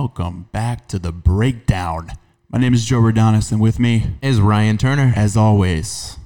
welcome 0.00 0.46
back 0.52 0.86
to 0.86 0.98
the 0.98 1.10
breakdown. 1.10 2.10
My 2.50 2.58
name 2.58 2.74
is 2.74 2.84
Joe 2.84 2.98
Rodonis, 3.00 3.50
and 3.50 3.58
with 3.62 3.80
me, 3.80 4.10
Is 4.20 4.42
Ryan 4.42 4.76
Turner. 4.76 5.14
as 5.16 5.38
always, 5.38 6.18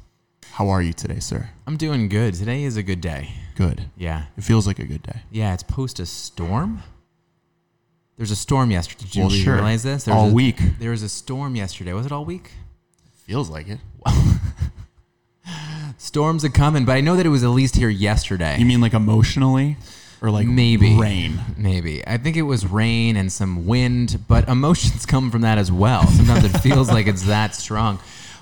how 0.55 0.69
are 0.71 0.83
you 0.83 0.93
today, 0.93 1.21
sir? 1.21 1.51
I'm 1.69 1.77
doing 1.77 2.09
good. 2.09 2.35
Today 2.35 2.65
is 2.65 2.77
a 2.77 2.83
good 2.83 3.01
day. 3.01 3.31
Good. 3.55 3.83
Yeah. 3.97 4.25
It 4.37 4.43
feels 4.43 4.67
like 4.67 4.81
a 4.81 4.85
good 4.85 5.05
day. 5.05 5.21
Yeah, 5.31 5.55
it's 5.55 5.63
post 5.63 6.01
a 6.01 6.07
storm. 6.07 6.83
There's 8.17 8.33
a 8.33 8.37
storm 8.37 8.73
yesterday. 8.73 9.05
Did 9.05 9.15
you 9.15 9.21
Well, 9.23 9.31
sure. 9.31 9.55
realize 9.55 9.85
this? 9.85 10.03
There 10.03 10.15
All 10.17 10.31
a, 10.31 10.35
week. 10.35 10.59
There 10.81 10.91
was 10.91 11.05
a 11.05 11.09
storm 11.09 11.55
yesterday. 11.55 11.93
Was 11.93 12.07
it 12.07 12.11
all 12.13 12.25
week? 12.25 12.51
Feels 13.25 13.51
like 13.51 13.69
it. 13.69 13.79
Storms 15.97 16.45
are 16.45 16.49
coming, 16.49 16.85
but 16.85 16.97
I 16.97 17.01
know 17.03 17.15
that 17.15 17.25
it 17.25 17.29
was 17.29 17.45
at 17.45 17.51
least 17.51 17.77
here 17.77 17.89
yesterday. 17.89 18.59
You 18.59 18.67
mean 18.67 18.81
like 18.81 18.95
emotionally, 18.95 19.77
or 20.23 20.31
like 20.31 20.47
Maybe. 20.47 20.99
rain? 20.99 21.41
Maybe. 21.57 22.07
I 22.07 22.17
think 22.19 22.37
it 22.37 22.43
was 22.43 22.67
rain 22.67 23.17
and 23.17 23.33
some 23.33 23.67
wind, 23.67 24.21
but 24.29 24.49
emotions 24.49 25.07
come 25.15 25.31
from 25.31 25.43
that 25.43 25.59
as 25.59 25.71
well. 25.73 26.07
Sometimes 26.07 26.45
it 26.45 26.59
feels 26.61 26.91
like 26.91 27.07
it's 27.07 27.25
that 27.25 27.55
strong. 27.55 27.99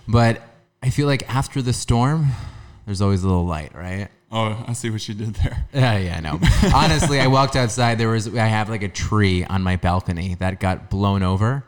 But 0.07 0.43
I 0.83 0.91
feel 0.91 1.07
like 1.07 1.29
after 1.35 1.61
the 1.63 1.73
storm, 1.73 2.29
there's 2.87 3.01
always 3.03 3.23
a 3.23 3.29
little 3.29 3.47
light, 3.47 3.75
right? 3.75 4.09
Oh, 4.31 4.63
I 4.67 4.73
see 4.75 4.91
what 4.91 5.07
you 5.09 5.15
did 5.15 5.35
there. 5.37 5.65
Yeah, 5.73 5.97
yeah, 5.99 6.21
no. 6.21 6.39
Honestly, 6.75 7.19
I 7.21 7.29
walked 7.29 7.57
outside. 7.57 7.97
There 7.99 8.09
was 8.11 8.29
I 8.29 8.47
have 8.47 8.69
like 8.69 8.83
a 8.83 8.89
tree 8.89 9.43
on 9.45 9.63
my 9.63 9.77
balcony 9.77 10.35
that 10.35 10.61
got 10.61 10.91
blown 10.91 11.23
over, 11.23 11.65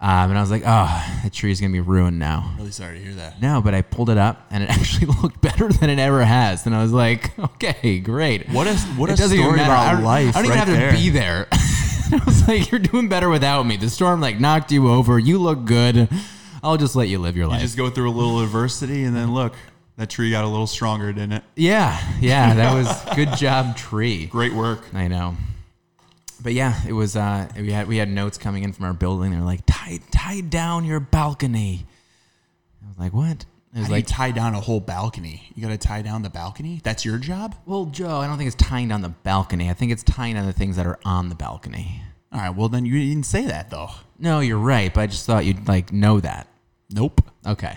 um, 0.00 0.30
and 0.30 0.36
I 0.38 0.40
was 0.40 0.50
like, 0.50 0.62
oh, 0.66 1.20
the 1.24 1.30
tree's 1.30 1.60
gonna 1.60 1.72
be 1.72 1.80
ruined 1.80 2.18
now. 2.18 2.54
Really 2.58 2.70
sorry 2.70 2.98
to 2.98 3.04
hear 3.04 3.14
that. 3.14 3.40
No, 3.40 3.60
but 3.62 3.74
I 3.74 3.82
pulled 3.82 4.10
it 4.10 4.18
up, 4.18 4.46
and 4.50 4.62
it 4.62 4.70
actually 4.70 5.06
looked 5.22 5.40
better 5.40 5.68
than 5.68 5.88
it 5.90 5.98
ever 5.98 6.24
has. 6.24 6.66
And 6.66 6.74
I 6.74 6.82
was 6.82 6.92
like, 6.92 7.36
okay, 7.38 7.98
great. 8.00 8.48
What 8.50 8.66
a 8.66 8.74
what 8.96 9.08
It 9.10 9.18
a 9.20 9.24
even 9.24 9.38
story 9.38 9.60
about 9.60 9.94
I 9.96 10.00
life. 10.00 10.36
I 10.36 10.42
don't 10.42 10.46
even 10.52 10.58
right 10.58 10.68
have 10.68 10.94
to 10.94 10.98
be 10.98 11.10
there. 11.10 11.46
I 11.52 12.20
was 12.24 12.46
like, 12.46 12.70
you're 12.70 12.78
doing 12.78 13.08
better 13.08 13.28
without 13.28 13.64
me. 13.64 13.76
The 13.76 13.90
storm 13.90 14.20
like 14.20 14.38
knocked 14.38 14.70
you 14.70 14.88
over. 14.88 15.18
You 15.18 15.38
look 15.38 15.64
good. 15.64 16.08
I'll 16.62 16.76
just 16.76 16.94
let 16.94 17.08
you 17.08 17.18
live 17.18 17.36
your 17.36 17.46
You 17.46 17.50
life. 17.52 17.60
just 17.62 17.76
go 17.76 17.90
through 17.90 18.10
a 18.10 18.12
little 18.12 18.40
adversity, 18.40 19.04
and 19.04 19.14
then 19.16 19.32
look, 19.32 19.54
that 19.96 20.10
tree 20.10 20.30
got 20.30 20.44
a 20.44 20.48
little 20.48 20.66
stronger, 20.66 21.12
didn't 21.12 21.32
it? 21.32 21.44
yeah, 21.56 21.98
yeah. 22.20 22.54
That 22.54 22.74
was 22.74 22.86
good 23.16 23.36
job, 23.36 23.76
tree. 23.76 24.26
Great 24.26 24.52
work. 24.52 24.82
I 24.94 25.08
know. 25.08 25.36
But 26.42 26.52
yeah, 26.52 26.80
it 26.86 26.92
was. 26.92 27.16
Uh, 27.16 27.48
we 27.56 27.72
had 27.72 27.88
we 27.88 27.96
had 27.96 28.08
notes 28.08 28.38
coming 28.38 28.62
in 28.62 28.72
from 28.72 28.84
our 28.84 28.92
building. 28.92 29.30
They 29.30 29.38
were 29.38 29.44
like, 29.44 29.62
"Tie 29.66 30.00
tie 30.10 30.40
down 30.40 30.84
your 30.84 31.00
balcony." 31.00 31.86
I 32.84 32.88
was 32.88 32.98
like, 32.98 33.12
"What?" 33.12 33.44
It 33.74 33.80
was 33.80 33.82
How 33.82 33.88
do 33.88 33.92
like, 33.92 34.08
you 34.08 34.14
tie 34.14 34.30
down 34.30 34.54
a 34.54 34.60
whole 34.60 34.80
balcony? 34.80 35.50
You 35.54 35.62
got 35.62 35.68
to 35.68 35.78
tie 35.78 36.00
down 36.02 36.22
the 36.22 36.30
balcony. 36.30 36.80
That's 36.82 37.04
your 37.04 37.18
job. 37.18 37.54
"Well, 37.66 37.86
Joe, 37.86 38.18
I 38.18 38.26
don't 38.26 38.38
think 38.38 38.48
it's 38.48 38.62
tying 38.62 38.88
down 38.88 39.02
the 39.02 39.10
balcony. 39.10 39.70
I 39.70 39.74
think 39.74 39.92
it's 39.92 40.02
tying 40.02 40.34
down 40.34 40.46
the 40.46 40.52
things 40.52 40.76
that 40.76 40.86
are 40.86 40.98
on 41.04 41.28
the 41.28 41.34
balcony." 41.34 42.02
All 42.32 42.40
right. 42.40 42.50
Well, 42.54 42.68
then 42.68 42.84
you 42.84 42.98
didn't 42.98 43.26
say 43.26 43.46
that 43.46 43.70
though. 43.70 43.90
No, 44.18 44.40
you're 44.40 44.58
right, 44.58 44.92
but 44.92 45.00
I 45.02 45.06
just 45.06 45.26
thought 45.26 45.44
you'd 45.44 45.66
like 45.68 45.92
know 45.92 46.20
that. 46.20 46.48
Nope. 46.90 47.22
Okay. 47.46 47.76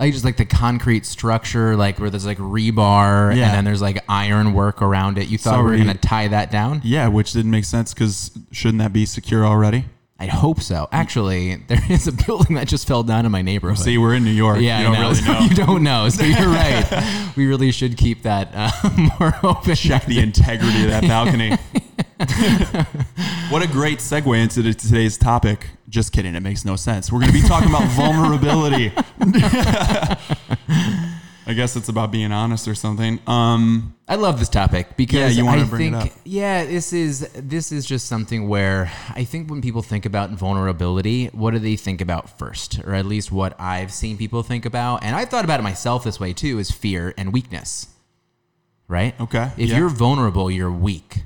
Like 0.00 0.12
just 0.14 0.24
like 0.24 0.38
the 0.38 0.46
concrete 0.46 1.04
structure, 1.04 1.76
like 1.76 1.98
where 2.00 2.08
there's 2.10 2.24
like 2.26 2.38
rebar 2.38 3.36
Yeah. 3.36 3.44
and 3.48 3.54
then 3.54 3.64
there's 3.64 3.82
like 3.82 4.02
iron 4.08 4.54
work 4.54 4.80
around 4.82 5.18
it. 5.18 5.28
You 5.28 5.36
thought 5.38 5.58
we 5.58 5.62
were 5.64 5.68
Sorry. 5.76 5.78
gonna 5.86 5.98
tie 5.98 6.28
that 6.28 6.50
down? 6.50 6.80
Yeah, 6.82 7.08
which 7.08 7.32
didn't 7.32 7.50
make 7.50 7.66
sense 7.66 7.92
because 7.92 8.30
shouldn't 8.50 8.78
that 8.78 8.92
be 8.94 9.04
secure 9.06 9.44
already? 9.44 9.84
I 10.18 10.26
hope 10.26 10.60
so. 10.60 10.86
Actually, 10.92 11.56
there 11.68 11.80
is 11.90 12.06
a 12.06 12.12
building 12.12 12.56
that 12.56 12.66
just 12.68 12.86
fell 12.88 13.02
down 13.02 13.24
in 13.26 13.32
my 13.32 13.40
neighborhood. 13.42 13.78
See, 13.78 13.96
we're 13.98 14.14
in 14.14 14.24
New 14.24 14.30
York. 14.30 14.60
Yeah, 14.60 14.78
you 14.78 14.84
don't 14.84 14.96
I 14.96 15.00
know. 15.00 15.08
really 15.08 15.14
So 15.22 15.32
know. 15.32 15.40
you 15.40 15.54
don't 15.54 15.82
know. 15.82 16.08
So 16.08 16.24
you're 16.24 16.48
right. 16.48 17.32
we 17.36 17.46
really 17.46 17.70
should 17.72 17.96
keep 17.96 18.22
that 18.24 18.50
uh, 18.54 18.70
more 19.18 19.34
open. 19.42 19.74
Check 19.74 20.06
the 20.06 20.18
integrity 20.20 20.82
of 20.84 20.88
that 20.90 21.02
balcony. 21.04 21.56
what 23.50 23.62
a 23.62 23.66
great 23.68 23.98
segue 23.98 24.38
into 24.42 24.62
today's 24.74 25.16
topic. 25.16 25.68
Just 25.88 26.12
kidding. 26.12 26.34
It 26.34 26.40
makes 26.40 26.64
no 26.64 26.76
sense. 26.76 27.10
We're 27.10 27.20
going 27.20 27.32
to 27.32 27.40
be 27.40 27.46
talking 27.48 27.68
about 27.68 27.88
vulnerability. 27.90 28.92
I 31.46 31.52
guess 31.54 31.74
it's 31.74 31.88
about 31.88 32.12
being 32.12 32.30
honest 32.30 32.68
or 32.68 32.74
something. 32.76 33.18
Um, 33.26 33.96
I 34.06 34.14
love 34.14 34.38
this 34.38 34.48
topic 34.48 34.96
because 34.96 35.34
Yeah, 35.34 35.42
you 35.42 35.46
wanna 35.46 35.62
I 35.62 35.64
bring 35.64 35.94
it 35.94 35.98
think 36.00 36.12
up. 36.12 36.18
yeah, 36.24 36.64
this 36.64 36.92
is 36.92 37.28
this 37.34 37.72
is 37.72 37.84
just 37.86 38.06
something 38.06 38.46
where 38.48 38.92
I 39.08 39.24
think 39.24 39.50
when 39.50 39.60
people 39.60 39.82
think 39.82 40.06
about 40.06 40.30
vulnerability, 40.30 41.26
what 41.28 41.50
do 41.52 41.58
they 41.58 41.74
think 41.74 42.00
about 42.00 42.38
first, 42.38 42.78
or 42.84 42.94
at 42.94 43.04
least 43.06 43.32
what 43.32 43.58
I've 43.60 43.92
seen 43.92 44.16
people 44.16 44.44
think 44.44 44.64
about, 44.64 45.02
and 45.02 45.16
I've 45.16 45.28
thought 45.28 45.44
about 45.44 45.58
it 45.58 45.64
myself 45.64 46.04
this 46.04 46.20
way 46.20 46.32
too, 46.34 46.58
is 46.60 46.70
fear 46.70 47.14
and 47.18 47.32
weakness. 47.32 47.88
Right? 48.86 49.18
Okay, 49.20 49.50
If 49.56 49.70
yeah. 49.70 49.78
you're 49.78 49.88
vulnerable, 49.88 50.50
you're 50.52 50.70
weak. 50.70 51.24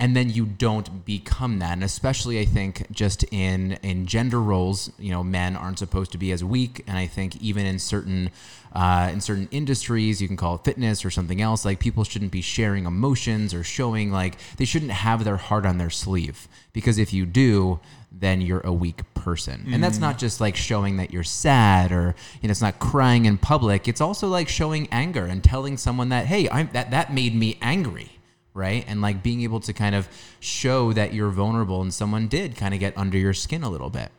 And 0.00 0.16
then 0.16 0.30
you 0.30 0.46
don't 0.46 1.04
become 1.04 1.58
that. 1.58 1.74
And 1.74 1.84
especially 1.84 2.40
i 2.40 2.44
think 2.44 2.90
just 2.90 3.22
in 3.30 3.72
in 3.82 4.06
gender 4.06 4.40
roles 4.40 4.90
you 4.98 5.10
know 5.10 5.22
men 5.22 5.54
aren't 5.54 5.78
supposed 5.78 6.10
to 6.12 6.18
be 6.18 6.32
as 6.32 6.42
weak. 6.42 6.82
And 6.86 6.96
i 6.98 7.06
think 7.06 7.40
even 7.40 7.66
in 7.66 7.78
certain 7.78 8.30
uh, 8.72 9.10
in 9.12 9.20
certain 9.20 9.48
industries 9.50 10.22
you 10.22 10.28
can 10.28 10.36
call 10.36 10.54
it 10.54 10.64
fitness 10.64 11.04
or 11.04 11.10
something 11.10 11.42
else 11.42 11.64
like 11.64 11.80
people 11.80 12.04
shouldn't 12.04 12.30
be 12.30 12.40
sharing 12.40 12.86
emotions 12.86 13.52
or 13.52 13.64
showing 13.64 14.12
like 14.12 14.38
they 14.56 14.64
shouldn't 14.64 14.92
have 14.92 15.24
their 15.24 15.36
heart 15.36 15.66
on 15.66 15.78
their 15.78 15.90
sleeve. 15.90 16.48
Because 16.72 16.98
if 16.98 17.12
you 17.12 17.26
do 17.26 17.80
then 18.12 18.40
you're 18.40 18.60
a 18.60 18.72
weak 18.72 19.02
person. 19.14 19.68
And 19.72 19.84
that's 19.84 19.98
not 19.98 20.18
just 20.18 20.40
like 20.40 20.56
showing 20.56 20.96
that 20.96 21.12
you're 21.12 21.22
sad 21.22 21.92
or 21.92 22.14
you 22.40 22.48
know 22.48 22.50
it's 22.50 22.62
not 22.62 22.78
crying 22.78 23.26
in 23.26 23.38
public. 23.38 23.86
It's 23.86 24.00
also 24.00 24.28
like 24.28 24.48
showing 24.48 24.88
anger 24.90 25.26
and 25.26 25.44
telling 25.44 25.76
someone 25.76 26.08
that 26.08 26.26
hey 26.26 26.48
i'm 26.48 26.70
that 26.72 26.90
that 26.90 27.12
made 27.12 27.34
me 27.34 27.58
angry 27.60 28.19
right? 28.54 28.84
And 28.88 29.00
like 29.00 29.22
being 29.22 29.42
able 29.42 29.60
to 29.60 29.72
kind 29.72 29.94
of 29.94 30.08
show 30.40 30.92
that 30.92 31.14
you're 31.14 31.30
vulnerable 31.30 31.82
and 31.82 31.92
someone 31.92 32.28
did 32.28 32.56
kind 32.56 32.74
of 32.74 32.80
get 32.80 32.96
under 32.96 33.18
your 33.18 33.34
skin 33.34 33.62
a 33.62 33.70
little 33.70 33.90
bit. 33.90 34.10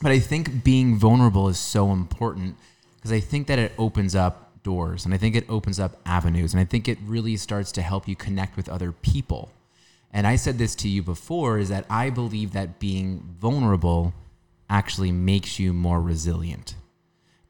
But 0.00 0.12
I 0.12 0.18
think 0.18 0.64
being 0.64 0.96
vulnerable 0.96 1.48
is 1.48 1.58
so 1.58 1.92
important 1.92 2.56
because 2.96 3.12
I 3.12 3.20
think 3.20 3.46
that 3.46 3.58
it 3.58 3.72
opens 3.78 4.14
up 4.14 4.62
doors 4.62 5.04
and 5.04 5.14
I 5.14 5.16
think 5.16 5.36
it 5.36 5.48
opens 5.48 5.78
up 5.78 6.00
avenues 6.06 6.54
and 6.54 6.60
I 6.60 6.64
think 6.64 6.88
it 6.88 6.98
really 7.04 7.36
starts 7.36 7.72
to 7.72 7.82
help 7.82 8.08
you 8.08 8.16
connect 8.16 8.56
with 8.56 8.68
other 8.68 8.92
people. 8.92 9.50
And 10.12 10.26
I 10.26 10.36
said 10.36 10.58
this 10.58 10.74
to 10.76 10.88
you 10.88 11.02
before 11.02 11.58
is 11.58 11.68
that 11.68 11.86
I 11.88 12.10
believe 12.10 12.52
that 12.52 12.78
being 12.78 13.22
vulnerable 13.40 14.12
actually 14.68 15.12
makes 15.12 15.58
you 15.58 15.72
more 15.72 16.00
resilient 16.00 16.74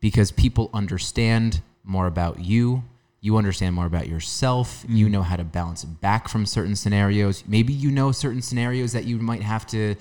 because 0.01 0.31
people 0.31 0.71
understand 0.75 1.63
more 1.85 2.07
about 2.07 2.41
you. 2.41 2.85
You 3.25 3.37
understand 3.37 3.77
more 3.77 3.87
about 3.87 4.09
yourself. 4.09 4.85
You 4.89 5.09
know 5.09 5.23
how 5.23 5.37
to 5.37 5.45
bounce 5.45 5.85
back 5.85 6.29
from 6.29 6.45
certain 6.45 6.75
scenarios. 6.75 7.45
Maybe 7.47 7.73
you 7.73 7.93
know 7.93 8.11
certain 8.11 8.43
scenarios 8.43 8.93
that 8.95 9.05
you 9.05 9.17
might 9.19 9.43
have 9.43 9.65
to 9.69 9.95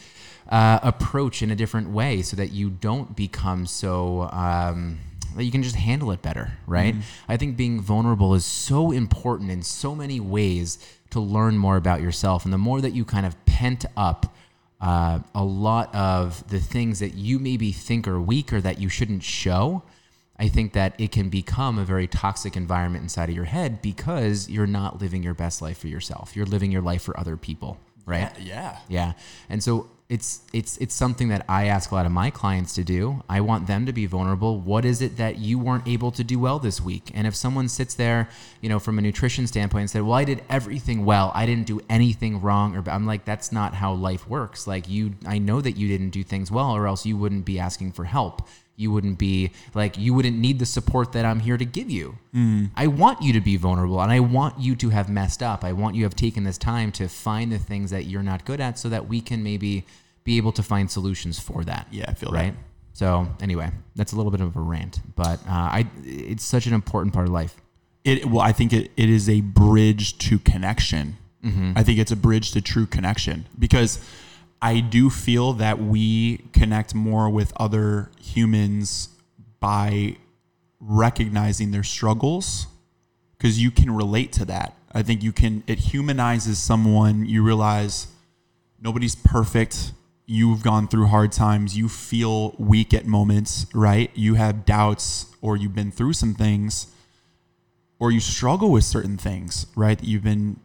uh, 0.50 0.80
approach 0.82 1.44
in 1.44 1.52
a 1.52 1.56
different 1.56 1.92
way 1.92 2.24
so 2.24 2.36
that 2.36 2.52
you 2.52 2.72
don't 2.72 3.16
become 3.16 3.68
so. 3.68 4.24
Um, 4.24 4.98
that 5.36 5.44
you 5.44 5.52
can 5.52 5.62
just 5.62 5.76
handle 5.76 6.12
it 6.12 6.24
better, 6.24 6.52
right? 6.66 6.96
I 7.30 7.38
think 7.38 7.56
being 7.56 7.80
vulnerable 7.80 8.34
is 8.34 8.44
so 8.44 8.92
important 8.92 9.52
in 9.52 9.62
so 9.62 9.96
many 9.96 10.20
ways 10.20 10.78
to 11.12 11.20
learn 11.22 11.58
more 11.58 11.78
about 11.78 12.02
yourself. 12.02 12.44
And 12.44 12.52
the 12.52 12.58
more 12.58 12.82
that 12.82 12.92
you 12.92 13.06
kind 13.06 13.26
of 13.26 13.46
pent 13.46 13.86
up 13.96 14.36
uh, 14.82 15.20
a 15.36 15.44
lot 15.44 15.94
of 15.94 16.46
the 16.50 16.60
things 16.60 17.00
that 17.00 17.14
you 17.14 17.38
maybe 17.38 17.72
think 17.72 18.08
are 18.08 18.20
weak 18.20 18.52
or 18.52 18.60
that 18.62 18.80
you 18.80 18.90
shouldn't 18.90 19.24
show, 19.24 19.84
I 20.42 20.48
think 20.48 20.74
that 20.74 21.00
it 21.00 21.12
can 21.12 21.30
become 21.30 21.78
a 21.78 21.86
very 21.86 22.08
toxic 22.08 22.58
environment 22.58 23.04
inside 23.04 23.30
of 23.30 23.36
your 23.36 23.46
head 23.46 23.80
because 23.80 24.50
you're 24.50 24.66
not 24.66 25.00
living 25.00 25.22
your 25.22 25.36
best 25.36 25.62
life 25.62 25.78
for 25.78 25.88
yourself. 25.88 26.36
You're 26.36 26.48
living 26.48 26.72
your 26.72 26.82
life 26.82 27.04
for 27.04 27.18
other 27.20 27.38
people, 27.38 27.78
right? 28.08 28.32
yeah. 28.40 28.80
Yeah. 28.90 29.14
And 29.50 29.64
so 29.64 29.92
it's 30.10 30.42
it's 30.52 30.78
it's 30.80 30.96
something 30.96 31.30
that 31.30 31.46
I 31.48 31.68
ask 31.68 31.92
a 31.92 31.96
lot 31.96 32.08
of 32.08 32.12
my 32.12 32.32
clients 32.32 32.74
to 32.74 32.84
do. 32.84 33.24
I 33.30 33.42
want 33.42 33.68
them 33.68 33.86
to 33.86 33.94
be 33.94 34.08
vulnerable. 34.08 34.60
What 34.60 34.84
is 34.84 35.00
it 35.04 35.16
that 35.18 35.38
you 35.38 35.60
weren't 35.60 35.88
able 35.88 36.10
to 36.12 36.24
do 36.24 36.40
well 36.40 36.58
this 36.58 36.82
week? 36.82 37.12
And 37.14 37.28
if 37.28 37.36
someone 37.36 37.70
sits 37.70 37.94
there, 37.94 38.28
you 38.62 38.68
know, 38.68 38.80
from 38.80 38.98
a 38.98 39.02
nutrition 39.02 39.46
standpoint 39.46 39.82
and 39.82 39.90
said, 39.92 40.02
"Well, 40.02 40.18
I 40.18 40.26
did 40.26 40.44
everything 40.50 41.06
well. 41.06 41.32
I 41.36 41.46
didn't 41.46 41.68
do 41.68 41.80
anything 41.88 42.42
wrong," 42.42 42.76
or 42.76 42.84
I'm 42.90 43.06
like, 43.06 43.26
"That's 43.26 43.52
not 43.52 43.76
how 43.76 43.94
life 43.94 44.28
works. 44.28 44.66
Like 44.66 44.90
you 44.90 45.14
I 45.26 45.38
know 45.38 45.62
that 45.62 45.78
you 45.78 45.88
didn't 45.88 46.10
do 46.10 46.24
things 46.24 46.50
well 46.52 46.72
or 46.72 46.88
else 46.88 47.06
you 47.06 47.16
wouldn't 47.16 47.46
be 47.46 47.60
asking 47.60 47.92
for 47.92 48.06
help." 48.06 48.42
You 48.82 48.92
wouldn't 48.92 49.18
be 49.18 49.52
like 49.74 49.98
you 49.98 50.14
wouldn't 50.14 50.38
need 50.38 50.60
the 50.60 50.66
support 50.66 51.12
that 51.14 51.24
I'm 51.24 51.40
here 51.40 51.58
to 51.58 51.66
give 51.66 51.90
you. 51.90 52.18
I 52.76 52.88
want 52.88 53.22
you 53.22 53.34
to 53.34 53.42
be 53.42 53.58
vulnerable 53.58 54.02
and 54.02 54.12
I 54.12 54.20
want 54.20 54.60
you 54.60 54.76
to 54.78 54.90
have 54.90 55.10
messed 55.10 55.44
up. 55.44 55.64
I 55.64 55.74
want 55.74 55.96
you 55.96 56.02
to 56.02 56.06
have 56.06 56.16
taken 56.16 56.44
this 56.44 56.58
time 56.58 56.92
to 56.94 57.08
find 57.08 57.52
the 57.52 57.60
things 57.60 57.92
that 57.92 58.06
you're 58.06 58.24
not 58.24 58.46
good 58.46 58.60
at 58.60 58.80
so 58.80 58.90
that 58.90 59.08
we 59.08 59.22
can 59.22 59.44
maybe 59.44 59.86
be 60.24 60.38
able 60.38 60.52
to 60.54 60.64
find 60.64 60.90
solutions 60.90 61.40
for 61.40 61.64
that. 61.66 61.88
Yeah, 61.92 62.06
I 62.08 62.14
feel 62.14 62.32
that. 62.32 62.38
right. 62.38 62.54
So 62.94 63.28
anyway, 63.42 63.72
that's 63.96 64.14
a 64.14 64.16
little 64.16 64.32
bit 64.32 64.42
of 64.42 64.56
a 64.56 64.60
rant, 64.60 65.00
but 65.16 65.40
uh, 65.48 65.78
I 65.78 65.88
it's 66.04 66.44
such 66.44 66.68
an 66.68 66.74
important 66.74 67.14
part 67.14 67.28
of 67.28 67.34
life. 67.34 67.56
It 68.04 68.26
well, 68.26 68.42
I 68.42 68.52
think 68.52 68.74
it, 68.74 68.92
it 68.98 69.10
is 69.10 69.30
a 69.30 69.42
bridge 69.42 70.18
to 70.20 70.40
connection. 70.40 71.18
Mm-hmm. 71.44 71.74
I 71.76 71.84
think 71.84 72.00
it's 72.00 72.12
a 72.12 72.16
bridge 72.16 72.52
to 72.52 72.62
true 72.62 72.86
connection 72.86 73.48
because 73.58 74.00
I 74.62 74.80
do 74.80 75.10
feel 75.10 75.54
that 75.54 75.82
we 75.82 76.38
connect 76.54 76.94
more 76.94 77.30
with 77.30 77.52
other 77.58 78.12
humans 78.22 79.10
by 79.60 80.18
recognizing 80.80 81.72
their 81.72 81.84
struggles 81.84 82.68
because 83.38 83.62
you 83.62 83.72
can 83.72 83.92
relate 83.92 84.32
to 84.34 84.46
that. 84.46 84.76
I 84.92 85.02
think 85.02 85.24
you 85.24 85.32
can 85.32 85.64
it 85.68 85.80
humanizes 85.80 86.60
someone 86.60 87.26
you 87.26 87.44
realize 87.44 88.08
nobody's 88.80 89.16
perfect. 89.16 89.94
You've 90.26 90.64
gone 90.64 90.88
through 90.88 91.08
hard 91.08 91.32
times. 91.32 91.76
You 91.78 91.90
feel 91.90 92.56
weak 92.58 92.94
at 92.94 93.06
moments, 93.06 93.66
right? 93.74 94.12
You 94.14 94.36
have 94.36 94.66
doubts 94.66 95.26
or 95.42 95.58
you've 95.58 95.76
been 95.76 95.92
through 95.92 96.14
some 96.14 96.36
things 96.36 96.88
or 98.00 98.12
you 98.12 98.20
struggle 98.20 98.72
with 98.72 98.84
certain 98.84 99.18
things, 99.18 99.68
right? 99.76 99.98
That 99.98 100.08
you've 100.08 100.24
been 100.24 100.60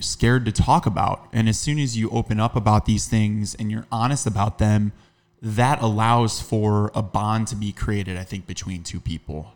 scared 0.00 0.44
to 0.46 0.52
talk 0.52 0.86
about. 0.86 1.28
And 1.32 1.48
as 1.48 1.58
soon 1.58 1.78
as 1.78 1.96
you 1.96 2.10
open 2.10 2.40
up 2.40 2.56
about 2.56 2.86
these 2.86 3.06
things 3.06 3.54
and 3.54 3.70
you're 3.70 3.86
honest 3.90 4.26
about 4.26 4.58
them, 4.58 4.92
that 5.40 5.80
allows 5.80 6.40
for 6.40 6.90
a 6.94 7.02
bond 7.02 7.46
to 7.48 7.56
be 7.56 7.72
created, 7.72 8.16
I 8.16 8.24
think, 8.24 8.46
between 8.46 8.82
two 8.82 9.00
people 9.00 9.52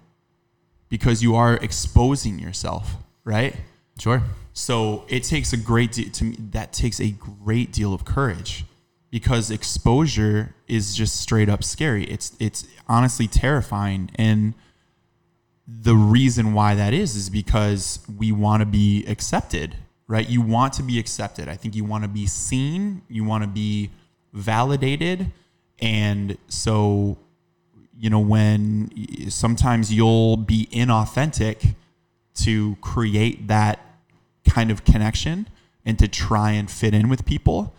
because 0.88 1.22
you 1.22 1.34
are 1.34 1.54
exposing 1.56 2.38
yourself, 2.38 2.96
right? 3.24 3.56
Sure. 3.98 4.22
So 4.52 5.04
it 5.08 5.24
takes 5.24 5.52
a 5.52 5.56
great 5.56 5.92
deal 5.92 6.10
to 6.10 6.24
me. 6.24 6.36
That 6.50 6.72
takes 6.72 7.00
a 7.00 7.10
great 7.10 7.72
deal 7.72 7.94
of 7.94 8.04
courage 8.04 8.64
because 9.10 9.50
exposure 9.50 10.54
is 10.68 10.94
just 10.94 11.20
straight 11.20 11.48
up 11.48 11.64
scary. 11.64 12.04
It's 12.04 12.36
it's 12.38 12.66
honestly 12.88 13.26
terrifying, 13.26 14.10
and 14.16 14.54
the 15.66 15.94
reason 15.94 16.52
why 16.52 16.74
that 16.74 16.92
is 16.92 17.16
is 17.16 17.30
because 17.30 18.00
we 18.18 18.32
want 18.32 18.60
to 18.60 18.66
be 18.66 19.04
accepted, 19.06 19.76
right? 20.12 20.28
You 20.28 20.42
want 20.42 20.74
to 20.74 20.82
be 20.82 20.98
accepted. 20.98 21.48
I 21.48 21.56
think 21.56 21.74
you 21.74 21.84
want 21.84 22.04
to 22.04 22.08
be 22.08 22.26
seen. 22.26 23.00
You 23.08 23.24
want 23.24 23.44
to 23.44 23.48
be 23.48 23.88
validated, 24.34 25.32
and 25.80 26.36
so 26.48 27.16
you 27.98 28.10
know 28.10 28.20
when 28.20 28.90
sometimes 29.30 29.90
you'll 29.90 30.36
be 30.36 30.68
inauthentic 30.70 31.76
to 32.34 32.76
create 32.82 33.48
that 33.48 33.80
kind 34.46 34.70
of 34.70 34.84
connection 34.84 35.48
and 35.86 35.98
to 35.98 36.08
try 36.08 36.50
and 36.50 36.70
fit 36.70 36.92
in 36.92 37.08
with 37.08 37.24
people. 37.24 37.74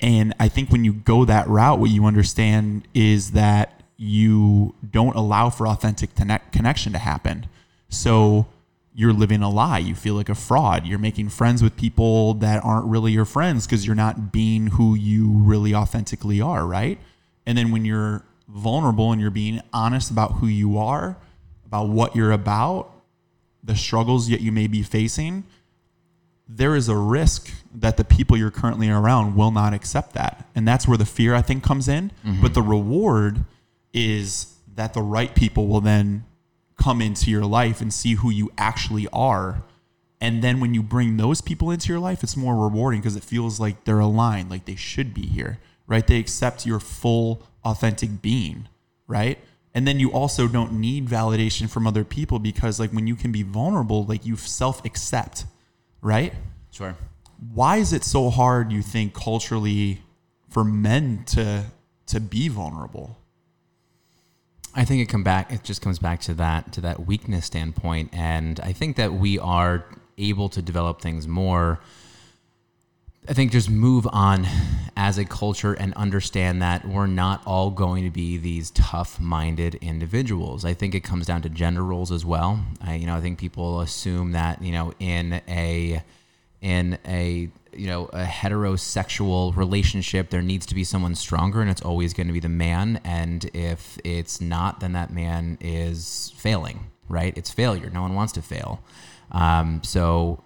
And 0.00 0.32
I 0.40 0.48
think 0.48 0.70
when 0.70 0.84
you 0.84 0.94
go 0.94 1.26
that 1.26 1.48
route, 1.48 1.78
what 1.78 1.90
you 1.90 2.06
understand 2.06 2.88
is 2.94 3.32
that 3.32 3.82
you 3.98 4.74
don't 4.90 5.16
allow 5.16 5.50
for 5.50 5.68
authentic 5.68 6.14
connect- 6.14 6.50
connection 6.50 6.92
to 6.92 6.98
happen. 6.98 7.46
So 7.90 8.46
you're 8.98 9.12
living 9.12 9.42
a 9.42 9.48
lie. 9.48 9.78
You 9.78 9.94
feel 9.94 10.14
like 10.14 10.28
a 10.28 10.34
fraud. 10.34 10.84
You're 10.84 10.98
making 10.98 11.28
friends 11.28 11.62
with 11.62 11.76
people 11.76 12.34
that 12.34 12.64
aren't 12.64 12.86
really 12.86 13.12
your 13.12 13.24
friends 13.24 13.64
because 13.64 13.86
you're 13.86 13.94
not 13.94 14.32
being 14.32 14.66
who 14.66 14.96
you 14.96 15.28
really 15.28 15.72
authentically 15.72 16.40
are, 16.40 16.66
right? 16.66 16.98
And 17.46 17.56
then 17.56 17.70
when 17.70 17.84
you're 17.84 18.24
vulnerable 18.48 19.12
and 19.12 19.20
you're 19.20 19.30
being 19.30 19.60
honest 19.72 20.10
about 20.10 20.32
who 20.38 20.48
you 20.48 20.78
are, 20.78 21.16
about 21.64 21.90
what 21.90 22.16
you're 22.16 22.32
about, 22.32 22.90
the 23.62 23.76
struggles 23.76 24.28
that 24.30 24.40
you 24.40 24.50
may 24.50 24.66
be 24.66 24.82
facing, 24.82 25.44
there 26.48 26.74
is 26.74 26.88
a 26.88 26.96
risk 26.96 27.52
that 27.72 27.98
the 27.98 28.04
people 28.04 28.36
you're 28.36 28.50
currently 28.50 28.90
around 28.90 29.36
will 29.36 29.52
not 29.52 29.72
accept 29.74 30.14
that. 30.14 30.48
And 30.56 30.66
that's 30.66 30.88
where 30.88 30.98
the 30.98 31.06
fear, 31.06 31.36
I 31.36 31.42
think, 31.42 31.62
comes 31.62 31.86
in. 31.86 32.10
Mm-hmm. 32.26 32.42
But 32.42 32.54
the 32.54 32.62
reward 32.62 33.44
is 33.92 34.56
that 34.74 34.92
the 34.92 35.02
right 35.02 35.32
people 35.36 35.68
will 35.68 35.80
then 35.80 36.24
come 36.78 37.02
into 37.02 37.30
your 37.30 37.44
life 37.44 37.80
and 37.80 37.92
see 37.92 38.14
who 38.14 38.30
you 38.30 38.50
actually 38.56 39.08
are. 39.12 39.62
And 40.20 40.42
then 40.42 40.60
when 40.60 40.74
you 40.74 40.82
bring 40.82 41.16
those 41.16 41.40
people 41.40 41.70
into 41.70 41.88
your 41.88 42.00
life, 42.00 42.22
it's 42.22 42.36
more 42.36 42.56
rewarding 42.56 43.00
because 43.00 43.16
it 43.16 43.22
feels 43.22 43.60
like 43.60 43.84
they're 43.84 43.98
aligned, 43.98 44.50
like 44.50 44.64
they 44.64 44.74
should 44.74 45.12
be 45.12 45.26
here, 45.26 45.58
right? 45.86 46.06
They 46.06 46.18
accept 46.18 46.66
your 46.66 46.80
full, 46.80 47.42
authentic 47.64 48.22
being, 48.22 48.68
right? 49.06 49.38
And 49.74 49.86
then 49.86 50.00
you 50.00 50.10
also 50.10 50.48
don't 50.48 50.72
need 50.72 51.06
validation 51.06 51.68
from 51.68 51.86
other 51.86 52.02
people 52.04 52.38
because, 52.38 52.80
like, 52.80 52.90
when 52.90 53.06
you 53.06 53.14
can 53.14 53.30
be 53.30 53.42
vulnerable, 53.42 54.04
like 54.04 54.24
you 54.24 54.36
self 54.36 54.84
accept, 54.84 55.44
right? 56.00 56.32
Sure. 56.72 56.96
Why 57.52 57.76
is 57.76 57.92
it 57.92 58.02
so 58.02 58.30
hard, 58.30 58.72
you 58.72 58.82
think, 58.82 59.14
culturally 59.14 60.02
for 60.48 60.64
men 60.64 61.24
to 61.26 61.66
to 62.06 62.20
be 62.20 62.48
vulnerable? 62.48 63.18
I 64.74 64.84
think 64.84 65.02
it 65.02 65.06
come 65.06 65.22
back. 65.22 65.52
It 65.52 65.64
just 65.64 65.82
comes 65.82 65.98
back 65.98 66.20
to 66.22 66.34
that 66.34 66.72
to 66.72 66.80
that 66.82 67.06
weakness 67.06 67.46
standpoint, 67.46 68.10
and 68.12 68.60
I 68.60 68.72
think 68.72 68.96
that 68.96 69.14
we 69.14 69.38
are 69.38 69.84
able 70.16 70.48
to 70.50 70.62
develop 70.62 71.00
things 71.00 71.26
more. 71.26 71.80
I 73.28 73.34
think 73.34 73.52
just 73.52 73.68
move 73.68 74.06
on 74.10 74.46
as 74.96 75.18
a 75.18 75.24
culture 75.24 75.74
and 75.74 75.92
understand 75.94 76.62
that 76.62 76.86
we're 76.88 77.06
not 77.06 77.42
all 77.44 77.70
going 77.70 78.04
to 78.04 78.10
be 78.10 78.38
these 78.38 78.70
tough-minded 78.70 79.74
individuals. 79.76 80.64
I 80.64 80.72
think 80.72 80.94
it 80.94 81.00
comes 81.00 81.26
down 81.26 81.42
to 81.42 81.50
gender 81.50 81.84
roles 81.84 82.10
as 82.10 82.24
well. 82.24 82.64
I, 82.80 82.94
you 82.94 83.06
know, 83.06 83.14
I 83.14 83.20
think 83.20 83.38
people 83.38 83.80
assume 83.80 84.32
that 84.32 84.62
you 84.62 84.72
know 84.72 84.94
in 84.98 85.40
a 85.48 86.02
in 86.60 86.98
a 87.06 87.50
you 87.78 87.86
know 87.86 88.06
a 88.06 88.24
heterosexual 88.24 89.54
relationship 89.56 90.30
there 90.30 90.42
needs 90.42 90.66
to 90.66 90.74
be 90.74 90.84
someone 90.84 91.14
stronger 91.14 91.60
and 91.60 91.70
it's 91.70 91.82
always 91.82 92.12
going 92.12 92.26
to 92.26 92.32
be 92.32 92.40
the 92.40 92.48
man 92.48 93.00
and 93.04 93.44
if 93.54 93.98
it's 94.04 94.40
not 94.40 94.80
then 94.80 94.92
that 94.92 95.12
man 95.12 95.56
is 95.60 96.32
failing 96.36 96.90
right 97.08 97.36
it's 97.36 97.50
failure 97.50 97.90
no 97.90 98.02
one 98.02 98.14
wants 98.14 98.32
to 98.32 98.42
fail 98.42 98.82
um, 99.30 99.82
so 99.84 100.42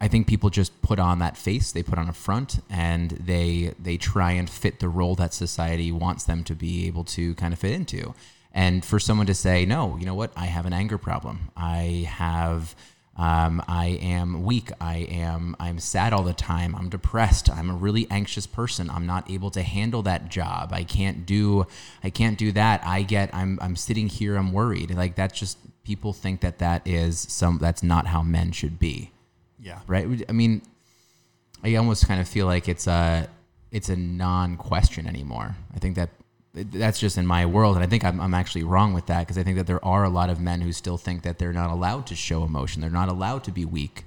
I 0.00 0.08
think 0.08 0.26
people 0.26 0.50
just 0.50 0.80
put 0.80 0.98
on 0.98 1.18
that 1.18 1.36
face, 1.36 1.72
they 1.72 1.82
put 1.82 1.98
on 1.98 2.08
a 2.08 2.12
front, 2.12 2.60
and 2.70 3.10
they 3.10 3.74
they 3.78 3.96
try 3.96 4.32
and 4.32 4.48
fit 4.48 4.78
the 4.78 4.88
role 4.88 5.16
that 5.16 5.34
society 5.34 5.90
wants 5.90 6.24
them 6.24 6.44
to 6.44 6.54
be 6.54 6.86
able 6.86 7.04
to 7.04 7.34
kind 7.34 7.52
of 7.52 7.58
fit 7.58 7.72
into. 7.72 8.14
And 8.52 8.84
for 8.84 8.98
someone 8.98 9.26
to 9.26 9.34
say, 9.34 9.66
no, 9.66 9.96
you 9.98 10.06
know 10.06 10.14
what, 10.14 10.32
I 10.36 10.46
have 10.46 10.66
an 10.66 10.72
anger 10.72 10.98
problem, 10.98 11.50
I 11.56 12.08
have. 12.08 12.74
Um, 13.18 13.60
I 13.66 13.98
am 14.00 14.44
weak. 14.44 14.70
I 14.80 14.98
am. 14.98 15.56
I'm 15.58 15.80
sad 15.80 16.12
all 16.12 16.22
the 16.22 16.32
time. 16.32 16.76
I'm 16.76 16.88
depressed. 16.88 17.50
I'm 17.50 17.68
a 17.68 17.74
really 17.74 18.06
anxious 18.10 18.46
person. 18.46 18.88
I'm 18.88 19.06
not 19.06 19.28
able 19.28 19.50
to 19.50 19.62
handle 19.62 20.02
that 20.02 20.28
job. 20.28 20.70
I 20.72 20.84
can't 20.84 21.26
do. 21.26 21.66
I 22.04 22.10
can't 22.10 22.38
do 22.38 22.52
that. 22.52 22.80
I 22.86 23.02
get. 23.02 23.34
I'm. 23.34 23.58
I'm 23.60 23.74
sitting 23.74 24.08
here. 24.08 24.36
I'm 24.36 24.52
worried. 24.52 24.92
Like 24.94 25.16
that's 25.16 25.36
just 25.38 25.58
people 25.82 26.12
think 26.12 26.42
that 26.42 26.58
that 26.58 26.86
is 26.86 27.18
some. 27.18 27.58
That's 27.58 27.82
not 27.82 28.06
how 28.06 28.22
men 28.22 28.52
should 28.52 28.78
be 28.78 29.10
Yeah. 29.58 29.80
right? 29.88 30.06
I 30.28 30.32
mean, 30.32 30.62
I 31.64 31.74
almost 31.74 32.06
kind 32.06 32.20
of 32.20 32.28
feel 32.28 32.46
like 32.46 32.68
it's 32.68 32.86
a 32.86 33.28
it's 33.72 33.88
a 33.88 33.96
non-question 33.96 35.06
anymore. 35.08 35.56
I 35.74 35.78
think 35.80 35.96
that 35.96 36.10
that's 36.64 36.98
just 36.98 37.18
in 37.18 37.26
my 37.26 37.46
world, 37.46 37.76
and 37.76 37.84
I 37.84 37.88
think 37.88 38.04
I'm, 38.04 38.20
I'm 38.20 38.34
actually 38.34 38.64
wrong 38.64 38.92
with 38.92 39.06
that 39.06 39.20
because 39.20 39.38
I 39.38 39.42
think 39.42 39.56
that 39.56 39.66
there 39.66 39.84
are 39.84 40.04
a 40.04 40.08
lot 40.08 40.30
of 40.30 40.40
men 40.40 40.60
who 40.60 40.72
still 40.72 40.96
think 40.96 41.22
that 41.22 41.38
they're 41.38 41.52
not 41.52 41.70
allowed 41.70 42.06
to 42.08 42.14
show 42.14 42.44
emotion, 42.44 42.80
they're 42.80 42.90
not 42.90 43.08
allowed 43.08 43.44
to 43.44 43.52
be 43.52 43.64
weak. 43.64 44.04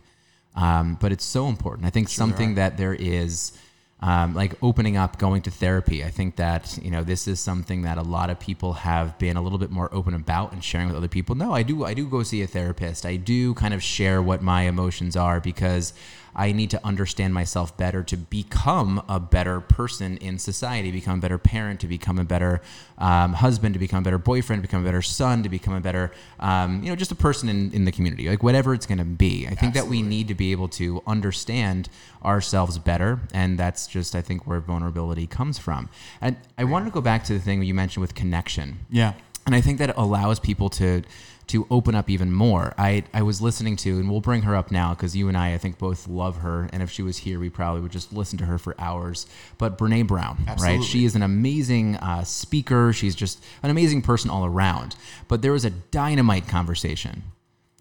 Um, 0.56 0.98
but 1.00 1.12
it's 1.12 1.26
so 1.26 1.48
important. 1.48 1.88
I 1.88 1.92
think 1.92 2.10
something 2.10 2.56
that 2.56 2.78
there 2.78 2.94
is. 2.94 3.58
Um, 4.04 4.34
like 4.34 4.56
opening 4.64 4.98
up, 4.98 5.20
going 5.20 5.44
to 5.44 5.52
therapy. 5.52 6.04
I 6.04 6.10
think 6.10 6.38
that 6.38 6.80
you 6.82 6.90
know 6.90 7.04
this 7.04 7.28
is 7.28 7.40
something 7.40 7.84
that 7.84 8.00
a 8.00 8.02
lot 8.02 8.32
of 8.32 8.40
people 8.40 8.74
have 8.74 9.16
been 9.20 9.38
a 9.38 9.44
little 9.44 9.60
bit 9.60 9.70
more 9.70 9.94
open 9.94 10.16
about 10.16 10.54
and 10.54 10.64
sharing 10.64 10.88
with 10.88 10.96
other 10.98 11.08
people. 11.08 11.36
No, 11.36 11.54
I 11.54 11.62
do. 11.62 11.86
I 11.86 11.94
do 11.94 12.08
go 12.08 12.24
see 12.24 12.42
a 12.42 12.48
therapist. 12.48 13.06
I 13.06 13.18
do 13.18 13.54
kind 13.54 13.76
of 13.76 13.84
share 13.84 14.20
what 14.20 14.42
my 14.42 14.64
emotions 14.64 15.16
are 15.16 15.40
because 15.40 15.94
I 16.36 16.52
need 16.52 16.70
to 16.72 16.86
understand 16.86 17.34
myself 17.34 17.76
better 17.78 18.04
to 18.04 18.18
become 18.18 19.04
a 19.10 19.20
better 19.20 19.60
person 19.62 20.18
in 20.18 20.40
society, 20.40 20.92
become 20.92 21.18
a 21.20 21.22
better 21.22 21.38
parent, 21.38 21.80
to 21.82 21.88
become 21.88 22.18
a 22.20 22.24
better 22.24 22.62
um, 22.98 23.34
husband, 23.34 23.74
to 23.74 23.80
become 23.80 24.00
a 24.00 24.02
better 24.04 24.18
boyfriend, 24.18 24.62
to 24.62 24.68
become 24.68 24.82
a 24.82 24.86
better 24.86 25.02
son, 25.02 25.44
to 25.44 25.50
become 25.50 25.74
a 25.74 25.82
better, 25.82 26.12
um, 26.40 26.82
you 26.84 26.90
know, 26.90 26.96
just 26.96 27.12
a 27.12 27.16
person 27.16 27.50
in, 27.50 27.72
in 27.74 27.86
the 27.86 27.92
community, 27.92 28.30
like 28.30 28.44
whatever 28.44 28.74
it's 28.74 28.86
going 28.86 28.98
to 28.98 29.04
be. 29.04 29.48
I 29.48 29.56
think 29.56 29.74
that 29.74 29.88
we 29.88 30.02
need 30.02 30.28
to 30.30 30.36
be 30.36 30.52
able 30.52 30.70
to 30.70 31.02
understand 31.08 31.90
ourselves 32.24 32.78
better. 32.78 33.20
And 33.34 33.58
that's 33.58 33.88
just, 33.88 34.16
I 34.16 34.22
think, 34.22 34.46
where 34.48 34.60
vulnerability 34.60 35.28
comes 35.28 35.58
from. 35.58 35.90
And 36.22 36.38
I 36.58 36.64
wanted 36.64 36.86
to 36.86 36.92
go 36.92 37.02
back 37.02 37.24
to 37.26 37.34
the 37.34 37.40
thing 37.40 37.62
you 37.64 37.74
mentioned 37.74 38.02
with 38.02 38.16
connection 38.16 38.80
Yeah. 38.90 39.14
and 39.46 39.56
I 39.56 39.62
think 39.62 39.80
that 39.80 39.98
allows 39.98 40.40
people 40.40 40.70
to 40.72 41.02
to 41.48 41.68
open 41.70 41.96
up 41.96 42.10
even 42.10 42.32
more. 42.32 42.74
I 42.78 43.04
I 43.14 43.22
was 43.24 43.42
listening 43.42 43.76
to, 43.78 44.00
and 44.00 44.10
we'll 44.10 44.22
bring 44.22 44.44
her 44.44 44.56
up 44.56 44.72
now 44.72 44.94
because 44.94 45.16
you 45.16 45.28
and 45.28 45.38
I, 45.38 45.54
I 45.54 45.58
think, 45.58 45.78
both 45.78 46.08
love 46.08 46.38
her. 46.38 46.70
And 46.72 46.82
if 46.82 46.90
she 46.90 47.02
was 47.04 47.18
here, 47.18 47.40
we 47.40 47.50
probably 47.50 47.82
would 47.82 47.92
just 47.92 48.14
listen 48.14 48.38
to 48.40 48.46
her 48.46 48.58
for 48.58 48.76
hours. 48.80 49.26
But 49.58 49.78
Brene 49.78 50.08
Brown, 50.08 50.44
right? 50.62 50.84
She 50.84 51.06
is 51.06 51.16
an 51.16 51.24
amazing 51.24 51.98
uh, 51.98 52.24
speaker. 52.24 52.94
She's 52.94 53.16
just 53.16 53.44
an 53.64 53.70
amazing 53.70 54.02
person 54.02 54.30
all 54.30 54.46
around. 54.46 54.96
But 55.28 55.42
there 55.42 55.52
was 55.52 55.66
a 55.66 55.70
dynamite 55.70 56.48
conversation. 56.48 57.24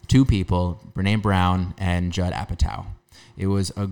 Two 0.08 0.24
people, 0.24 0.80
Brene 0.92 1.22
Brown 1.22 1.74
and 1.78 2.12
Judd 2.12 2.32
Apatow. 2.32 2.86
It 3.40 3.46
was 3.46 3.72
a 3.74 3.88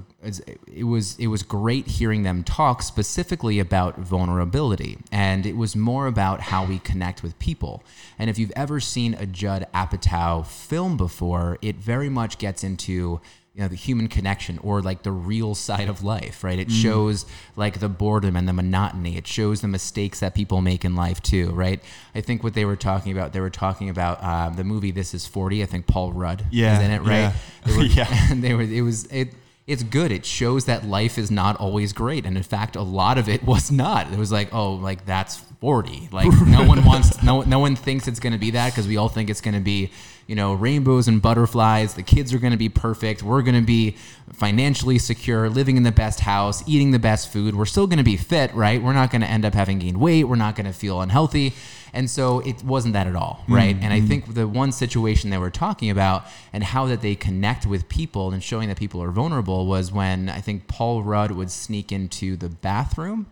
it 0.66 0.84
was 0.84 1.18
it 1.18 1.28
was 1.28 1.42
great 1.42 1.86
hearing 1.86 2.22
them 2.22 2.44
talk 2.44 2.82
specifically 2.82 3.58
about 3.58 3.96
vulnerability, 3.96 4.98
and 5.10 5.46
it 5.46 5.56
was 5.56 5.74
more 5.74 6.06
about 6.06 6.42
how 6.42 6.66
we 6.66 6.80
connect 6.80 7.22
with 7.22 7.38
people. 7.38 7.82
And 8.18 8.28
if 8.28 8.38
you've 8.38 8.52
ever 8.54 8.78
seen 8.78 9.14
a 9.14 9.24
Judd 9.24 9.66
Apatow 9.72 10.46
film 10.46 10.98
before, 10.98 11.56
it 11.62 11.76
very 11.76 12.10
much 12.10 12.36
gets 12.36 12.62
into 12.62 13.22
you 13.58 13.64
know 13.64 13.68
the 13.68 13.74
human 13.74 14.06
connection 14.06 14.56
or 14.62 14.80
like 14.80 15.02
the 15.02 15.10
real 15.10 15.52
side 15.52 15.88
of 15.88 16.04
life 16.04 16.44
right 16.44 16.60
it 16.60 16.70
shows 16.70 17.26
like 17.56 17.80
the 17.80 17.88
boredom 17.88 18.36
and 18.36 18.46
the 18.46 18.52
monotony 18.52 19.16
it 19.16 19.26
shows 19.26 19.62
the 19.62 19.66
mistakes 19.66 20.20
that 20.20 20.32
people 20.32 20.60
make 20.60 20.84
in 20.84 20.94
life 20.94 21.20
too 21.20 21.50
right 21.50 21.82
i 22.14 22.20
think 22.20 22.44
what 22.44 22.54
they 22.54 22.64
were 22.64 22.76
talking 22.76 23.10
about 23.10 23.32
they 23.32 23.40
were 23.40 23.50
talking 23.50 23.90
about 23.90 24.22
um, 24.22 24.54
the 24.54 24.62
movie 24.62 24.92
this 24.92 25.12
is 25.12 25.26
40 25.26 25.64
i 25.64 25.66
think 25.66 25.88
paul 25.88 26.12
rudd 26.12 26.44
Yeah, 26.52 26.78
is 26.78 26.84
in 26.84 26.92
it 26.92 27.00
right 27.00 27.32
yeah. 27.66 27.76
Were- 27.76 27.82
Yeah. 27.98 28.06
and 28.30 28.44
they 28.44 28.54
were 28.54 28.62
it 28.62 28.82
was 28.82 29.06
it 29.06 29.34
it's 29.66 29.82
good. 29.82 30.10
It 30.12 30.24
shows 30.24 30.64
that 30.64 30.86
life 30.86 31.18
is 31.18 31.30
not 31.30 31.56
always 31.60 31.92
great, 31.92 32.24
and 32.24 32.38
in 32.38 32.42
fact, 32.42 32.74
a 32.74 32.80
lot 32.80 33.18
of 33.18 33.28
it 33.28 33.42
was 33.52 33.70
not. 33.70 34.10
It 34.10 34.18
was 34.18 34.32
like, 34.32 34.48
oh, 34.54 34.72
like 34.72 35.04
that's 35.04 35.36
forty. 35.60 36.08
Like 36.10 36.32
no 36.46 36.64
one 36.66 36.86
wants, 36.86 37.22
no, 37.22 37.42
no 37.42 37.58
one 37.58 37.76
thinks 37.76 38.08
it's 38.08 38.18
going 38.18 38.32
to 38.32 38.38
be 38.38 38.52
that 38.52 38.72
because 38.72 38.88
we 38.88 38.96
all 38.96 39.10
think 39.10 39.28
it's 39.28 39.42
going 39.42 39.52
to 39.52 39.60
be, 39.60 39.90
you 40.28 40.34
know, 40.34 40.52
rainbows 40.52 41.08
and 41.08 41.22
butterflies. 41.22 41.94
The 41.94 42.02
kids 42.02 42.34
are 42.34 42.38
going 42.38 42.52
to 42.52 42.58
be 42.58 42.68
perfect. 42.68 43.22
We're 43.22 43.40
going 43.40 43.54
to 43.54 43.66
be 43.66 43.96
financially 44.34 44.98
secure, 44.98 45.48
living 45.48 45.78
in 45.78 45.84
the 45.84 45.90
best 45.90 46.20
house, 46.20 46.62
eating 46.68 46.90
the 46.90 46.98
best 46.98 47.32
food. 47.32 47.54
We're 47.54 47.64
still 47.64 47.86
going 47.86 47.96
to 47.98 48.04
be 48.04 48.18
fit, 48.18 48.54
right? 48.54 48.80
We're 48.80 48.92
not 48.92 49.10
going 49.10 49.22
to 49.22 49.26
end 49.26 49.46
up 49.46 49.54
having 49.54 49.78
gained 49.78 49.98
weight. 49.98 50.24
We're 50.24 50.36
not 50.36 50.54
going 50.54 50.66
to 50.66 50.74
feel 50.74 51.00
unhealthy. 51.00 51.54
And 51.94 52.10
so 52.10 52.40
it 52.40 52.62
wasn't 52.62 52.92
that 52.92 53.06
at 53.06 53.16
all, 53.16 53.42
hmm, 53.46 53.54
right? 53.54 53.76
And 53.80 53.90
I 53.90 54.00
hmm. 54.00 54.06
think 54.06 54.34
the 54.34 54.46
one 54.46 54.70
situation 54.70 55.30
that 55.30 55.40
we're 55.40 55.48
talking 55.48 55.88
about 55.88 56.26
and 56.52 56.62
how 56.62 56.84
that 56.86 57.00
they 57.00 57.14
connect 57.14 57.64
with 57.64 57.88
people 57.88 58.30
and 58.30 58.44
showing 58.44 58.68
that 58.68 58.76
people 58.76 59.02
are 59.02 59.10
vulnerable 59.10 59.66
was 59.66 59.90
when 59.90 60.28
I 60.28 60.42
think 60.42 60.68
Paul 60.68 61.02
Rudd 61.02 61.30
would 61.30 61.50
sneak 61.50 61.90
into 61.90 62.36
the 62.36 62.50
bathroom 62.50 63.28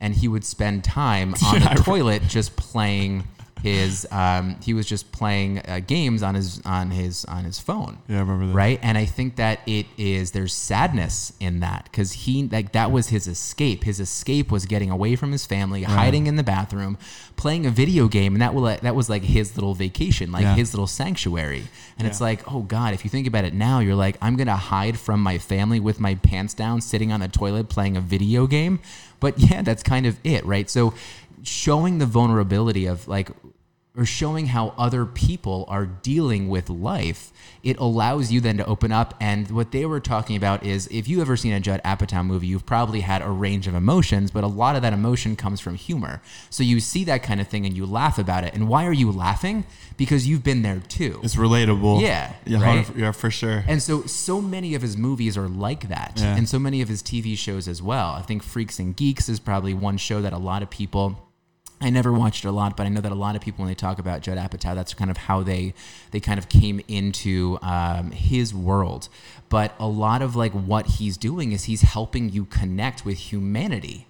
and 0.00 0.14
he 0.14 0.26
would 0.26 0.46
spend 0.46 0.84
time 0.84 1.34
on 1.44 1.60
the 1.60 1.82
toilet 1.84 2.22
just 2.28 2.56
playing 2.56 3.24
his 3.62 4.06
um, 4.10 4.56
he 4.62 4.72
was 4.74 4.86
just 4.86 5.12
playing 5.12 5.58
uh, 5.68 5.80
games 5.86 6.22
on 6.22 6.34
his 6.34 6.60
on 6.64 6.90
his 6.90 7.24
on 7.26 7.44
his 7.44 7.58
phone. 7.58 7.98
Yeah, 8.08 8.16
I 8.16 8.20
remember 8.20 8.46
that. 8.46 8.54
right? 8.54 8.78
And 8.82 8.96
i 8.96 9.04
think 9.04 9.36
that 9.36 9.60
it 9.66 9.86
is 9.98 10.30
there's 10.30 10.54
sadness 10.54 11.32
in 11.40 11.60
that 11.60 11.84
because 11.84 12.12
he 12.12 12.44
like 12.48 12.72
that 12.72 12.90
was 12.90 13.08
his 13.08 13.26
escape. 13.26 13.84
His 13.84 14.00
escape 14.00 14.50
was 14.50 14.66
getting 14.66 14.90
away 14.90 15.16
from 15.16 15.32
his 15.32 15.44
family 15.46 15.82
hiding 15.82 16.26
in 16.26 16.36
the 16.36 16.42
bathroom 16.42 16.96
playing 17.36 17.64
a 17.66 17.70
video 17.70 18.06
game 18.08 18.34
and 18.34 18.42
that 18.42 18.54
will 18.54 18.62
that 18.64 18.94
was 18.94 19.08
like 19.08 19.22
his 19.22 19.56
little 19.56 19.74
vacation 19.74 20.30
like 20.32 20.42
Yeah. 20.42 20.54
his 20.54 20.72
little 20.74 20.86
sanctuary. 20.86 21.64
And 21.98 22.06
it's 22.06 22.20
like 22.20 22.50
oh 22.52 22.60
god 22.62 22.94
if 22.94 23.04
you 23.04 23.10
think 23.10 23.26
about 23.26 23.44
it 23.44 23.52
now 23.54 23.80
you're 23.80 23.94
like 23.94 24.16
i'm 24.22 24.36
gonna 24.36 24.56
hide 24.56 24.98
from 24.98 25.22
my 25.22 25.38
family 25.38 25.80
with 25.80 26.00
my 26.00 26.14
pants 26.16 26.54
down 26.54 26.80
sitting 26.80 27.12
on 27.12 27.20
the 27.20 27.28
toilet 27.28 27.68
playing 27.68 27.96
a 27.96 28.00
video 28.00 28.46
game? 28.46 28.80
But 29.20 29.38
yeah 29.38 29.62
that's 29.62 29.82
kind 29.82 30.06
of 30.06 30.18
it 30.24 30.44
right? 30.46 30.68
So 30.70 30.94
showing 31.42 31.98
the 31.98 32.06
vulnerability 32.06 32.84
of 32.86 33.08
like 33.08 33.30
or 34.00 34.06
showing 34.06 34.46
how 34.46 34.72
other 34.78 35.04
people 35.04 35.66
are 35.68 35.84
dealing 35.84 36.48
with 36.48 36.70
life, 36.70 37.30
it 37.62 37.76
allows 37.78 38.32
you 38.32 38.40
then 38.40 38.56
to 38.56 38.64
open 38.64 38.90
up. 38.90 39.12
And 39.20 39.50
what 39.50 39.72
they 39.72 39.84
were 39.84 40.00
talking 40.00 40.36
about 40.36 40.64
is 40.64 40.86
if 40.90 41.06
you've 41.06 41.20
ever 41.20 41.36
seen 41.36 41.52
a 41.52 41.60
Judd 41.60 41.82
Apatow 41.84 42.24
movie, 42.24 42.46
you've 42.46 42.64
probably 42.64 43.00
had 43.00 43.20
a 43.20 43.28
range 43.28 43.66
of 43.66 43.74
emotions, 43.74 44.30
but 44.30 44.42
a 44.42 44.46
lot 44.46 44.74
of 44.74 44.80
that 44.82 44.94
emotion 44.94 45.36
comes 45.36 45.60
from 45.60 45.74
humor. 45.74 46.22
So 46.48 46.62
you 46.62 46.80
see 46.80 47.04
that 47.04 47.22
kind 47.22 47.42
of 47.42 47.48
thing 47.48 47.66
and 47.66 47.76
you 47.76 47.84
laugh 47.84 48.18
about 48.18 48.44
it. 48.44 48.54
And 48.54 48.68
why 48.68 48.86
are 48.86 48.92
you 48.92 49.12
laughing? 49.12 49.66
Because 49.98 50.26
you've 50.26 50.42
been 50.42 50.62
there 50.62 50.80
too. 50.88 51.20
It's 51.22 51.36
relatable. 51.36 52.00
Yeah, 52.00 52.32
Yeah. 52.46 52.62
right? 52.62 52.96
Yeah, 52.96 53.12
for 53.12 53.30
sure. 53.30 53.64
And 53.68 53.82
so, 53.82 54.04
so 54.06 54.40
many 54.40 54.74
of 54.74 54.80
his 54.80 54.96
movies 54.96 55.36
are 55.36 55.46
like 55.48 55.88
that, 55.90 56.14
Yeah. 56.16 56.36
and 56.36 56.48
so 56.48 56.58
many 56.58 56.80
of 56.80 56.88
his 56.88 57.02
TV 57.02 57.36
shows 57.36 57.68
as 57.68 57.82
well. 57.82 58.12
I 58.12 58.22
think 58.22 58.42
Freaks 58.42 58.78
and 58.78 58.96
Geeks 58.96 59.28
is 59.28 59.38
probably 59.38 59.74
one 59.74 59.98
show 59.98 60.22
that 60.22 60.32
a 60.32 60.38
lot 60.38 60.62
of 60.62 60.70
people. 60.70 61.26
I 61.80 61.88
never 61.88 62.12
watched 62.12 62.44
it 62.44 62.48
a 62.48 62.52
lot, 62.52 62.76
but 62.76 62.84
I 62.84 62.90
know 62.90 63.00
that 63.00 63.10
a 63.10 63.14
lot 63.14 63.36
of 63.36 63.42
people, 63.42 63.62
when 63.62 63.70
they 63.70 63.74
talk 63.74 63.98
about 63.98 64.20
Judd 64.20 64.36
Apatow, 64.36 64.74
that's 64.74 64.92
kind 64.92 65.10
of 65.10 65.16
how 65.16 65.42
they 65.42 65.72
they 66.10 66.20
kind 66.20 66.38
of 66.38 66.48
came 66.48 66.80
into 66.88 67.58
um, 67.62 68.10
his 68.10 68.54
world. 68.54 69.08
But 69.48 69.74
a 69.78 69.86
lot 69.86 70.20
of 70.20 70.36
like 70.36 70.52
what 70.52 70.86
he's 70.86 71.16
doing 71.16 71.52
is 71.52 71.64
he's 71.64 71.82
helping 71.82 72.28
you 72.28 72.44
connect 72.44 73.04
with 73.06 73.16
humanity 73.18 74.06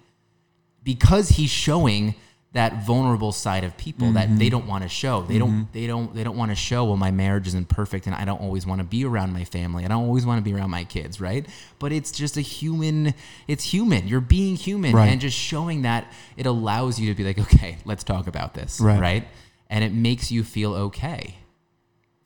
because 0.83 1.29
he's 1.29 1.49
showing 1.49 2.15
that 2.53 2.85
vulnerable 2.85 3.31
side 3.31 3.63
of 3.63 3.77
people 3.77 4.11
that 4.11 4.27
they 4.27 4.47
mm-hmm. 4.47 4.49
don't 4.49 4.67
want 4.67 4.83
to 4.83 4.89
show. 4.89 5.21
Mm-hmm. 5.21 5.31
They 5.31 5.39
don't 5.39 5.73
they 5.73 5.87
don't 5.87 6.15
they 6.15 6.23
don't 6.23 6.35
want 6.35 6.51
to 6.51 6.55
show 6.55 6.83
well 6.83 6.97
my 6.97 7.11
marriage 7.11 7.47
isn't 7.47 7.69
perfect 7.69 8.07
and 8.07 8.15
I 8.15 8.25
don't 8.25 8.41
always 8.41 8.65
want 8.65 8.79
to 8.79 8.83
be 8.83 9.05
around 9.05 9.31
my 9.31 9.45
family. 9.45 9.85
I 9.85 9.87
don't 9.87 10.03
always 10.03 10.25
want 10.25 10.39
to 10.39 10.43
be 10.43 10.53
around 10.53 10.69
my 10.69 10.83
kids, 10.83 11.21
right? 11.21 11.45
But 11.79 11.93
it's 11.93 12.11
just 12.11 12.35
a 12.35 12.41
human 12.41 13.13
it's 13.47 13.63
human. 13.63 14.07
You're 14.07 14.19
being 14.19 14.57
human 14.57 14.93
Right. 14.93 15.07
and 15.07 15.21
just 15.21 15.37
showing 15.37 15.83
that 15.83 16.11
it 16.35 16.45
allows 16.45 16.99
you 16.99 17.07
to 17.13 17.15
be 17.15 17.23
like, 17.23 17.39
okay, 17.39 17.77
let's 17.85 18.03
talk 18.03 18.27
about 18.27 18.53
this, 18.53 18.81
Right. 18.81 18.99
right? 18.99 19.27
And 19.69 19.83
it 19.85 19.93
makes 19.93 20.29
you 20.29 20.43
feel 20.43 20.73
okay. 20.73 21.37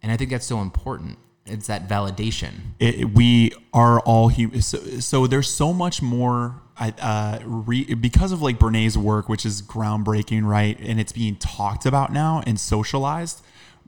And 0.01 0.11
I 0.11 0.17
think 0.17 0.31
that's 0.31 0.47
so 0.47 0.59
important. 0.61 1.19
It's 1.45 1.67
that 1.67 1.87
validation. 1.87 2.53
it, 2.79 3.13
we 3.13 3.51
are 3.71 3.99
all 3.99 4.29
human. 4.29 4.63
So, 4.63 4.79
so 4.99 5.27
there's 5.27 5.47
so 5.47 5.71
much 5.71 6.01
more. 6.01 6.61
I, 6.77 6.89
uh, 7.01 7.39
re, 7.45 7.93
because 7.93 8.31
of 8.31 8.41
like 8.41 8.59
Brene's 8.59 8.97
work, 8.97 9.29
which 9.29 9.45
is 9.45 9.61
groundbreaking, 9.61 10.43
right? 10.45 10.77
And 10.79 10.99
it's 10.99 11.11
being 11.11 11.37
talked 11.37 11.85
about 11.85 12.11
now 12.11 12.43
and 12.45 12.59
socialized. 12.59 13.41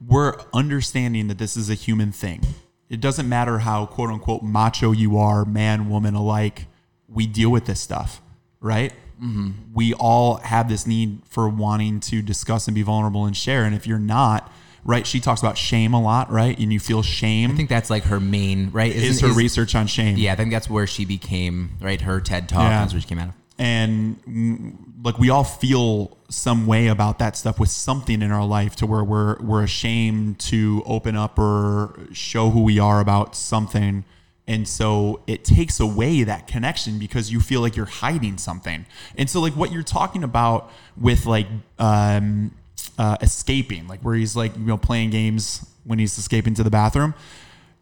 We're 0.05 0.35
understanding 0.53 1.27
that 1.27 1.37
this 1.37 1.57
is 1.57 1.69
a 1.69 1.73
human 1.73 2.11
thing. 2.11 2.43
It 2.89 3.01
doesn't 3.01 3.27
matter 3.27 3.59
how 3.59 3.85
quote 3.85 4.09
unquote 4.09 4.43
macho 4.43 4.91
you 4.91 5.17
are, 5.17 5.43
man, 5.43 5.89
woman 5.89 6.15
alike. 6.15 6.67
We 7.09 7.27
deal 7.27 7.49
with 7.49 7.65
this 7.65 7.81
stuff, 7.81 8.21
right? 8.61 8.93
Mm-hmm. 9.21 9.73
We 9.73 9.93
all 9.95 10.35
have 10.37 10.69
this 10.69 10.85
need 10.87 11.21
for 11.27 11.49
wanting 11.49 11.99
to 12.01 12.21
discuss 12.21 12.67
and 12.67 12.75
be 12.75 12.83
vulnerable 12.83 13.25
and 13.25 13.35
share. 13.35 13.65
And 13.65 13.75
if 13.75 13.87
you're 13.87 13.99
not, 13.99 14.51
right? 14.87 15.05
She 15.05 15.19
talks 15.19 15.41
about 15.41 15.55
shame 15.57 15.93
a 15.93 16.01
lot, 16.01 16.31
right? 16.31 16.57
And 16.57 16.73
you 16.73 16.79
feel 16.79 17.03
shame 17.03 17.51
I 17.51 17.55
think 17.55 17.69
that's 17.69 17.89
like 17.91 18.05
her 18.05 18.19
main, 18.19 18.71
right? 18.71 18.91
is 18.91 19.03
Isn't- 19.03 19.25
her 19.25 19.31
is- 19.31 19.37
research 19.37 19.75
on 19.75 19.85
shame. 19.85 20.17
Yeah, 20.17 20.33
I 20.33 20.35
think 20.35 20.49
that's 20.49 20.69
where 20.69 20.87
she 20.87 21.05
became, 21.05 21.77
right? 21.79 22.01
Her 22.01 22.19
TED 22.19 22.49
Talk, 22.49 22.63
Yeah. 22.63 22.79
that's 22.79 22.93
where 22.93 23.01
she 23.01 23.07
came 23.07 23.19
out 23.19 23.29
of. 23.29 23.33
And 23.59 24.23
mm, 24.25 24.75
like 25.03 25.17
we 25.19 25.29
all 25.29 25.43
feel 25.43 26.15
some 26.29 26.67
way 26.67 26.87
about 26.87 27.19
that 27.19 27.35
stuff 27.35 27.59
with 27.59 27.69
something 27.69 28.21
in 28.21 28.31
our 28.31 28.45
life 28.45 28.75
to 28.77 28.85
where 28.85 29.03
we're 29.03 29.37
we're 29.41 29.63
ashamed 29.63 30.37
to 30.39 30.83
open 30.85 31.15
up 31.15 31.39
or 31.39 31.97
show 32.13 32.49
who 32.51 32.61
we 32.61 32.77
are 32.79 32.99
about 32.99 33.35
something. 33.35 34.03
And 34.47 34.67
so 34.67 35.21
it 35.27 35.43
takes 35.43 35.79
away 35.79 36.23
that 36.23 36.47
connection 36.47 36.99
because 36.99 37.31
you 37.31 37.39
feel 37.41 37.59
like 37.61 37.75
you're 37.75 37.85
hiding 37.87 38.37
something. 38.37 38.85
And 39.17 39.27
so 39.29 39.41
like 39.41 39.53
what 39.53 39.71
you're 39.73 39.83
talking 39.83 40.23
about 40.23 40.71
with 40.95 41.25
like 41.25 41.47
um 41.79 42.51
uh, 42.97 43.17
escaping, 43.21 43.87
like 43.87 44.01
where 44.01 44.15
he's 44.15 44.35
like 44.35 44.55
you 44.55 44.65
know 44.65 44.77
playing 44.77 45.09
games 45.09 45.65
when 45.83 45.99
he's 45.99 46.17
escaping 46.17 46.53
to 46.55 46.63
the 46.63 46.69
bathroom, 46.69 47.13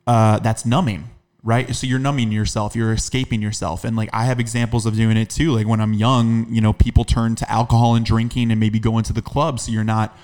uh, 0.08 0.40
that's 0.40 0.66
numbing, 0.66 1.06
right? 1.44 1.76
So 1.76 1.88
you're 1.88 2.00
numbing 2.00 2.32
yourself, 2.32 2.76
you're 2.76 2.94
escaping 2.94 3.42
yourself. 3.42 3.84
And 3.84 3.96
like 3.96 4.10
I 4.14 4.26
have 4.26 4.40
examples 4.40 4.86
of 4.86 4.96
doing 4.96 5.18
it 5.18 5.30
too. 5.30 5.52
Like 5.52 5.68
when 5.68 5.82
I'm 5.82 5.94
young, 5.94 6.48
you 6.50 6.62
know, 6.62 6.74
people 6.74 7.04
turn 7.04 7.36
to 7.36 7.52
alcohol 7.52 7.96
and 7.96 8.06
drinking 8.06 8.52
and 8.52 8.60
maybe 8.60 8.80
go 8.80 8.98
into 8.98 9.14
the 9.14 9.22
club. 9.22 9.60
So 9.60 9.72
you're 9.72 9.84
not 9.84 10.18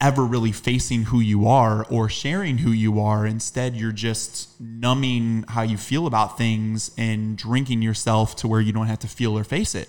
ever 0.00 0.24
really 0.24 0.52
facing 0.52 1.04
who 1.04 1.20
you 1.20 1.48
are 1.48 1.84
or 1.90 2.08
sharing 2.08 2.58
who 2.58 2.70
you 2.70 3.00
are. 3.00 3.26
Instead, 3.26 3.74
you're 3.74 3.92
just 3.92 4.60
numbing 4.60 5.44
how 5.48 5.62
you 5.62 5.76
feel 5.76 6.06
about 6.06 6.38
things 6.38 6.90
and 6.96 7.36
drinking 7.36 7.82
yourself 7.82 8.36
to 8.36 8.48
where 8.48 8.60
you 8.60 8.72
don't 8.72 8.86
have 8.86 9.00
to 9.00 9.08
feel 9.08 9.36
or 9.36 9.44
face 9.44 9.74
it. 9.74 9.88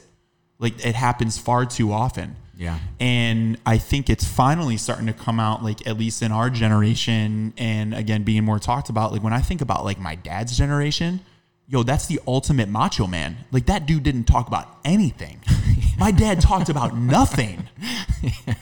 Like 0.57 0.83
it 0.85 0.95
happens 0.95 1.37
far 1.37 1.65
too 1.65 1.91
often. 1.91 2.35
Yeah. 2.59 2.77
And 2.99 3.57
I 3.65 3.77
think 3.77 4.09
it's 4.09 4.25
finally 4.27 4.75
starting 4.75 5.07
to 5.07 5.13
come 5.13 5.39
out, 5.39 5.63
like 5.63 5.87
at 5.87 5.97
least 5.97 6.21
in 6.21 6.33
our 6.33 6.49
generation, 6.49 7.53
and 7.57 7.93
again 7.95 8.23
being 8.23 8.43
more 8.43 8.59
talked 8.59 8.89
about. 8.89 9.13
Like 9.13 9.23
when 9.23 9.31
I 9.33 9.39
think 9.39 9.61
about 9.61 9.85
like 9.85 9.97
my 9.97 10.15
dad's 10.15 10.57
generation, 10.57 11.21
yo, 11.67 11.83
that's 11.83 12.07
the 12.07 12.19
ultimate 12.27 12.67
macho 12.67 13.07
man. 13.07 13.37
Like 13.53 13.65
that 13.67 13.85
dude 13.85 14.03
didn't 14.03 14.25
talk 14.25 14.47
about 14.47 14.67
anything. 14.83 15.39
My 15.97 16.11
dad 16.11 16.39
talked 16.39 16.69
about 16.69 16.95
nothing. 16.95 17.67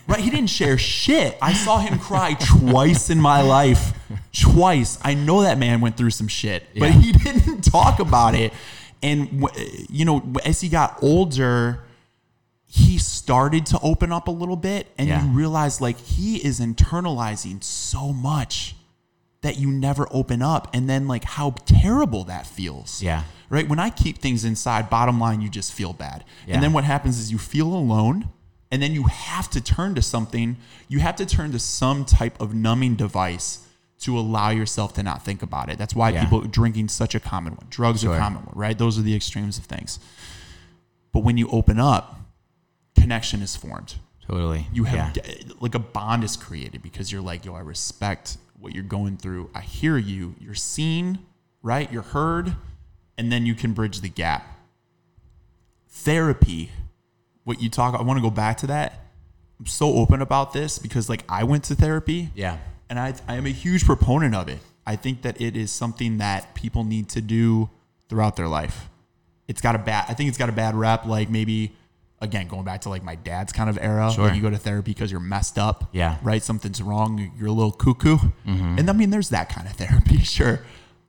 Right? 0.08 0.20
He 0.22 0.30
didn't 0.30 0.50
share 0.50 0.78
shit. 0.78 1.38
I 1.42 1.54
saw 1.54 1.80
him 1.80 2.00
cry 2.00 2.36
twice 2.40 3.10
in 3.10 3.20
my 3.20 3.42
life. 3.42 3.92
Twice. 4.32 4.98
I 5.04 5.16
know 5.16 5.42
that 5.42 5.58
man 5.58 5.82
went 5.82 5.98
through 5.98 6.12
some 6.12 6.28
shit, 6.28 6.64
but 6.78 6.94
Yeah. 6.94 7.02
he 7.02 7.12
didn't 7.26 7.62
talk 7.64 8.00
about 8.00 8.34
it. 8.36 8.54
And 9.04 9.48
you 9.90 10.06
know, 10.06 10.24
as 10.46 10.62
he 10.62 10.70
got 10.70 10.98
older, 11.02 11.84
he 12.70 12.98
started 12.98 13.66
to 13.66 13.80
open 13.82 14.12
up 14.12 14.28
a 14.28 14.32
little 14.32 14.58
bit 14.58 14.88
and 14.98 15.08
Yeah. 15.08 15.24
you 15.24 15.32
realize 15.32 15.80
like 15.80 15.98
he 16.00 16.36
is 16.38 16.60
internalizing 16.60 17.64
so 17.64 18.12
much 18.12 18.76
that 19.42 19.58
you 19.58 19.72
never 19.72 20.08
open 20.12 20.42
up 20.42 20.68
and 20.74 20.90
then 20.90 21.08
like 21.08 21.24
how 21.24 21.52
terrible 21.66 22.26
that 22.26 22.46
feels 22.46 23.02
Yeah. 23.02 23.24
right 23.50 23.68
when 23.70 23.80
i 23.80 23.90
keep 23.90 24.18
things 24.18 24.44
inside 24.44 24.90
bottom 24.90 25.20
line 25.20 25.40
you 25.42 25.50
just 25.50 25.72
feel 25.72 25.94
bad 25.94 26.26
Yeah. 26.46 26.56
and 26.56 26.64
then 26.64 26.74
what 26.74 26.84
happens 26.84 27.18
is 27.20 27.32
you 27.32 27.38
feel 27.38 27.68
alone 27.74 28.30
and 28.70 28.82
then 28.82 28.92
you 28.92 29.04
have 29.06 29.50
to 29.52 29.62
turn 29.62 29.96
to 29.96 30.02
something 30.02 30.58
you 30.90 31.00
have 31.00 31.16
to 31.18 31.26
turn 31.26 31.52
to 31.54 31.60
some 31.60 32.04
type 32.04 32.40
of 32.42 32.54
numbing 32.54 32.96
device 32.96 33.60
to 34.00 34.20
allow 34.20 34.50
yourself 34.50 34.94
to 34.96 35.04
not 35.04 35.24
think 35.24 35.42
about 35.42 35.70
it 35.70 35.78
that's 35.78 35.96
why 35.96 36.10
Yeah. 36.10 36.24
people 36.26 36.42
drinking 36.42 36.90
such 36.90 37.16
a 37.16 37.20
common 37.22 37.54
one 37.56 37.68
drugs 37.70 38.04
are 38.04 38.08
Sure. 38.08 38.16
a 38.16 38.20
common 38.20 38.44
one 38.44 38.56
right 38.58 38.78
those 38.78 39.00
are 39.00 39.04
the 39.04 39.16
extremes 39.16 39.58
of 39.58 39.64
things 39.66 40.00
but 41.14 41.22
when 41.24 41.38
you 41.38 41.48
open 41.50 41.80
up 41.80 42.17
connection 43.08 43.42
is 43.42 43.56
formed 43.56 43.96
Totally. 44.28 44.68
you 44.74 44.84
yeah. 44.84 45.14
have 45.14 45.18
like 45.62 45.76
a 45.76 45.80
bond 45.80 46.24
is 46.26 46.36
created 46.36 46.82
because 46.82 47.10
you're 47.12 47.22
like 47.22 47.46
yo 47.46 47.54
i 47.56 47.62
respect 47.62 48.38
what 48.60 48.74
you're 48.76 48.84
going 48.84 49.16
through 49.16 49.50
i 49.56 49.62
hear 49.62 49.98
you 49.98 50.36
you're 50.42 50.54
seen 50.56 51.20
right 51.62 51.90
you're 51.92 52.02
heard 52.02 52.56
and 53.18 53.32
then 53.32 53.46
you 53.46 53.56
can 53.56 53.72
bridge 53.74 54.02
the 54.02 54.10
gap 54.10 54.44
therapy 55.90 56.72
what 57.46 57.62
you 57.62 57.70
talk 57.70 57.98
i 57.98 58.02
want 58.02 58.18
to 58.18 58.22
go 58.22 58.30
back 58.30 58.58
to 58.58 58.68
that 58.68 59.06
i'm 59.60 59.66
so 59.66 59.94
open 59.94 60.22
about 60.22 60.52
this 60.52 60.78
because 60.80 61.08
like 61.10 61.24
i 61.30 61.44
went 61.44 61.64
to 61.64 61.76
therapy 61.76 62.30
Yeah. 62.36 62.58
and 62.90 63.00
I, 63.00 63.14
I 63.28 63.36
am 63.36 63.46
a 63.46 63.50
huge 63.52 63.86
proponent 63.86 64.36
of 64.36 64.48
it. 64.50 64.60
I 64.86 64.96
think 64.96 65.22
that 65.24 65.42
it 65.42 65.58
is 65.58 65.70
something 65.72 66.18
that 66.20 66.54
people 66.56 66.84
need 66.86 67.10
to 67.10 67.22
do 67.22 67.70
throughout 68.08 68.38
their 68.38 68.48
life. 68.48 68.88
It's 69.50 69.60
got 69.60 69.76
a 69.76 69.80
bad. 69.80 70.06
I 70.08 70.14
think 70.14 70.30
it's 70.30 70.38
got 70.38 70.48
a 70.48 70.54
bad 70.54 70.76
rep. 70.76 71.06
Like 71.06 71.30
maybe 71.30 71.74
again 72.20 72.48
going 72.48 72.64
back 72.64 72.82
to 72.82 72.90
like 72.90 73.04
my 73.04 73.16
dad's 73.16 73.54
kind 73.54 73.70
of 73.70 73.78
era. 73.80 74.12
Sure. 74.12 74.26
Like 74.26 74.36
you 74.36 74.42
go 74.42 74.50
to 74.50 74.58
therapy 74.58 74.92
because 74.92 75.12
you're 75.12 75.20
messed 75.20 75.58
up. 75.58 75.90
Yeah. 75.92 76.18
Right. 76.24 76.42
Something's 76.42 76.82
wrong. 76.82 77.32
You're 77.38 77.48
a 77.48 77.52
little 77.52 77.72
cuckoo. 77.72 78.18
Mm-hmm. 78.18 78.80
And 78.80 78.90
I 78.90 78.94
mean, 78.94 79.10
there's 79.10 79.30
that 79.30 79.50
kind 79.50 79.68
of 79.68 79.74
therapy, 79.78 80.20
sure. 80.20 80.62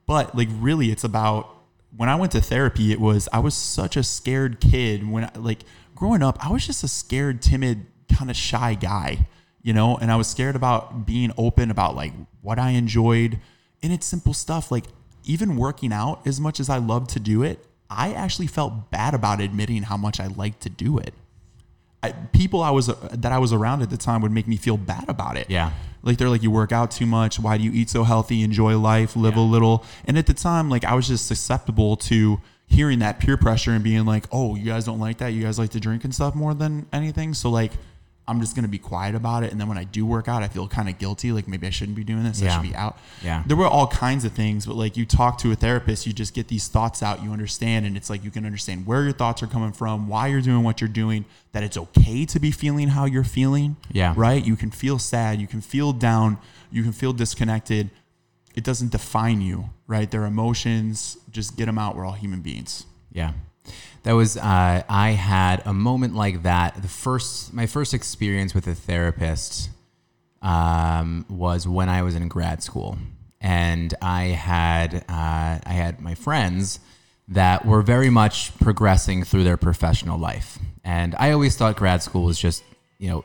But 0.07 0.35
like 0.37 0.49
really, 0.53 0.91
it's 0.91 1.05
about 1.05 1.55
when 1.97 2.09
I 2.09 2.17
went 2.17 2.33
to 2.33 2.41
therapy. 2.41 2.93
It 2.93 3.01
was 3.01 3.29
I 3.33 3.39
was 3.39 3.55
such 3.55 3.97
a 3.97 4.03
scared 4.03 4.61
kid 4.61 5.09
when 5.11 5.25
I, 5.25 5.31
like 5.39 5.61
growing 5.95 6.23
up. 6.23 6.45
I 6.45 6.53
was 6.53 6.67
just 6.67 6.85
a 6.85 6.89
scared, 6.89 7.43
timid, 7.43 7.87
kind 8.15 8.31
of 8.31 8.37
shy 8.37 8.75
guy. 8.75 9.27
You 9.63 9.75
know, 9.75 9.97
and 9.97 10.11
I 10.11 10.17
was 10.17 10.29
scared 10.29 10.57
about 10.57 11.05
being 11.05 11.33
open 11.37 11.71
about 11.71 11.95
like 11.95 12.13
what 12.43 12.59
I 12.59 12.71
enjoyed. 12.71 13.41
And 13.83 13.93
it's 13.93 14.07
simple 14.07 14.33
stuff 14.33 14.71
like 14.71 14.85
even 15.25 15.57
working 15.57 15.93
out 15.93 16.27
as 16.27 16.41
much 16.41 16.59
as 16.59 16.71
I 16.71 16.79
love 16.79 17.07
to 17.09 17.21
do 17.21 17.43
it, 17.43 17.65
I 17.91 18.13
actually 18.13 18.47
felt 18.47 18.91
bad 18.91 19.15
about 19.15 19.41
admitting 19.41 19.83
how 19.85 19.97
much 19.97 20.21
I 20.21 20.27
liked 20.27 20.61
to 20.63 20.69
do 20.69 20.99
it. 20.99 21.15
I, 22.03 22.13
people 22.13 22.63
I 22.63 22.71
was 22.71 22.89
uh, 22.89 22.95
that 23.13 23.33
I 23.33 23.39
was 23.39 23.53
around 23.53 23.83
at 23.83 23.91
the 23.91 23.97
time 23.97 24.23
would 24.23 24.31
make 24.31 24.47
me 24.47 24.57
feel 24.57 24.77
bad 24.77 25.09
about 25.09 25.37
it. 25.37 25.51
Yeah. 25.51 25.73
Like 26.03 26.17
they're 26.17 26.29
like, 26.29 26.43
you 26.43 26.51
work 26.51 26.71
out 26.71 26.91
too 26.91 27.07
much. 27.07 27.41
Why 27.41 27.59
do 27.59 27.65
you 27.65 27.73
eat 27.73 27.91
so 27.91 28.05
healthy? 28.05 28.43
Enjoy 28.43 28.79
life, 28.79 29.17
live 29.17 29.37
a 29.37 29.41
little. 29.41 29.85
And 30.05 30.17
at 30.17 30.27
the 30.27 30.35
time, 30.35 30.71
like 30.71 30.85
I 30.85 30.95
was 30.95 31.09
just 31.09 31.27
susceptible 31.27 31.97
to 31.97 32.41
hearing 32.67 33.01
that 33.01 33.19
peer 33.19 33.37
pressure 33.37 33.73
and 33.73 33.83
being 33.83 34.05
like, 34.05 34.27
oh, 34.31 34.55
you 34.55 34.67
guys 34.67 34.85
don't 34.85 35.01
like 35.01 35.19
that. 35.19 35.29
You 35.29 35.43
guys 35.43 35.59
like 35.59 35.71
to 35.71 35.81
drink 35.81 36.05
and 36.05 36.15
stuff 36.15 36.35
more 36.35 36.55
than 36.55 36.87
anything. 36.93 37.35
So 37.35 37.51
like, 37.51 37.73
I'm 38.29 38.41
just 38.41 38.55
gonna 38.55 38.69
be 38.69 38.79
quiet 38.79 39.15
about 39.15 39.43
it. 39.43 39.51
And 39.51 39.61
then 39.61 39.69
when 39.69 39.79
I 39.79 39.85
do 39.85 40.05
work 40.05 40.29
out, 40.29 40.43
I 40.43 40.49
feel 40.49 40.69
kind 40.69 40.89
of 40.89 40.99
guilty. 40.99 41.33
Like 41.33 41.49
maybe 41.49 41.67
I 41.67 41.71
shouldn't 41.71 41.97
be 41.97 42.05
doing 42.05 42.23
this. 42.23 42.43
I 42.43 42.49
should 42.49 42.63
be 42.63 42.75
out. 42.75 42.99
Yeah. 43.25 43.43
There 43.47 43.57
were 43.57 43.67
all 43.67 43.87
kinds 43.87 44.25
of 44.25 44.33
things, 44.33 44.67
but 44.67 44.77
like 44.77 44.97
you 44.97 45.07
talk 45.07 45.39
to 45.39 45.51
a 45.51 45.55
therapist, 45.55 46.07
you 46.07 46.13
just 46.13 46.35
get 46.35 46.49
these 46.49 46.69
thoughts 46.69 47.03
out. 47.03 47.23
You 47.23 47.33
understand, 47.33 47.87
and 47.87 47.97
it's 47.97 48.11
like 48.11 48.23
you 48.23 48.31
can 48.31 48.45
understand 48.45 48.87
where 48.87 49.03
your 49.03 49.13
thoughts 49.13 49.43
are 49.43 49.47
coming 49.47 49.73
from, 49.73 50.09
why 50.09 50.27
you're 50.27 50.43
doing 50.43 50.63
what 50.63 50.81
you're 50.81 50.89
doing. 50.89 51.25
That 51.53 51.63
it's 51.63 51.79
okay 51.79 52.27
to 52.27 52.39
be 52.39 52.51
feeling 52.51 52.89
how 52.89 53.07
you're 53.07 53.25
feeling. 53.25 53.77
Yeah. 53.91 54.13
Right. 54.17 54.45
You 54.45 54.55
can 54.55 54.71
feel 54.71 54.99
sad. 54.99 55.41
You 55.41 55.47
can 55.47 55.63
feel 55.63 55.95
down. 55.95 56.37
You 56.71 56.83
can 56.83 56.93
feel 56.93 57.15
disconnected. 57.15 57.91
It 58.55 58.65
doesn't 58.65 58.93
define 58.93 59.41
you. 59.41 59.71
Right. 59.87 60.11
Their 60.11 60.27
emotions. 60.27 61.17
Just 61.31 61.57
get 61.57 61.65
them 61.67 61.79
out. 61.79 61.97
We're 61.97 62.05
all 62.05 62.13
human 62.13 62.43
beings. 62.43 62.85
Yeah. 63.11 63.33
That 64.09 64.15
was 64.15 64.39
uh, 64.39 64.83
I 64.89 65.11
had 65.11 65.61
a 65.67 65.75
moment 65.75 66.15
like 66.15 66.45
that. 66.45 66.81
The 66.81 66.89
first 66.89 67.53
my 67.53 67.67
first 67.67 67.93
experience 67.93 68.55
with 68.55 68.67
a 68.67 68.75
therapist 68.75 69.69
um, 70.41 71.27
was 71.29 71.69
when 71.69 71.91
I 71.91 72.01
was 72.01 72.15
in 72.15 72.27
grad 72.29 72.63
school, 72.63 72.97
and 73.39 73.93
I 74.01 74.29
had 74.29 75.05
uh, 75.11 75.61
I 75.63 75.73
had 75.75 76.01
my 76.01 76.15
friends 76.15 76.81
that 77.29 77.67
were 77.67 77.83
very 77.83 78.09
much 78.09 78.59
progressing 78.61 79.25
through 79.25 79.45
their 79.45 79.59
professional 79.59 80.19
life, 80.19 80.59
and 80.83 81.15
I 81.19 81.33
always 81.33 81.55
thought 81.57 81.77
grad 81.77 82.03
school 82.03 82.25
was 82.25 82.39
just 82.39 82.65
you 82.97 83.11
know 83.11 83.25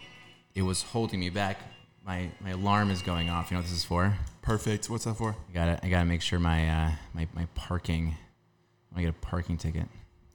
it 0.53 0.63
was 0.63 0.81
holding 0.81 1.21
me 1.21 1.29
back. 1.29 1.59
My 2.05 2.29
my 2.41 2.49
alarm 2.49 2.91
is 2.91 3.01
going 3.01 3.29
off. 3.29 3.51
You 3.51 3.55
know 3.55 3.61
what 3.61 3.69
this 3.69 3.77
is 3.77 3.85
for? 3.85 4.17
Perfect. 4.41 4.89
What's 4.89 5.05
that 5.05 5.13
for? 5.13 5.33
I 5.49 5.53
got 5.53 5.65
to 5.67 5.85
I 5.85 5.87
got 5.87 5.99
to 5.99 6.05
make 6.05 6.21
sure 6.21 6.39
my 6.39 6.67
uh, 6.67 6.91
my 7.13 7.25
my 7.33 7.45
parking. 7.55 8.17
I 8.93 8.99
get 8.99 9.11
a 9.11 9.13
parking 9.13 9.57
ticket. 9.57 9.87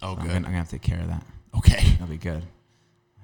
Oh, 0.02 0.12
I'm 0.12 0.16
good. 0.16 0.26
gonna, 0.28 0.34
I'm 0.36 0.42
gonna 0.44 0.56
have 0.56 0.66
to 0.68 0.72
take 0.78 0.82
care 0.82 1.00
of 1.00 1.08
that. 1.08 1.24
Okay. 1.56 1.82
That'll 1.92 2.06
be 2.06 2.16
good. 2.16 2.42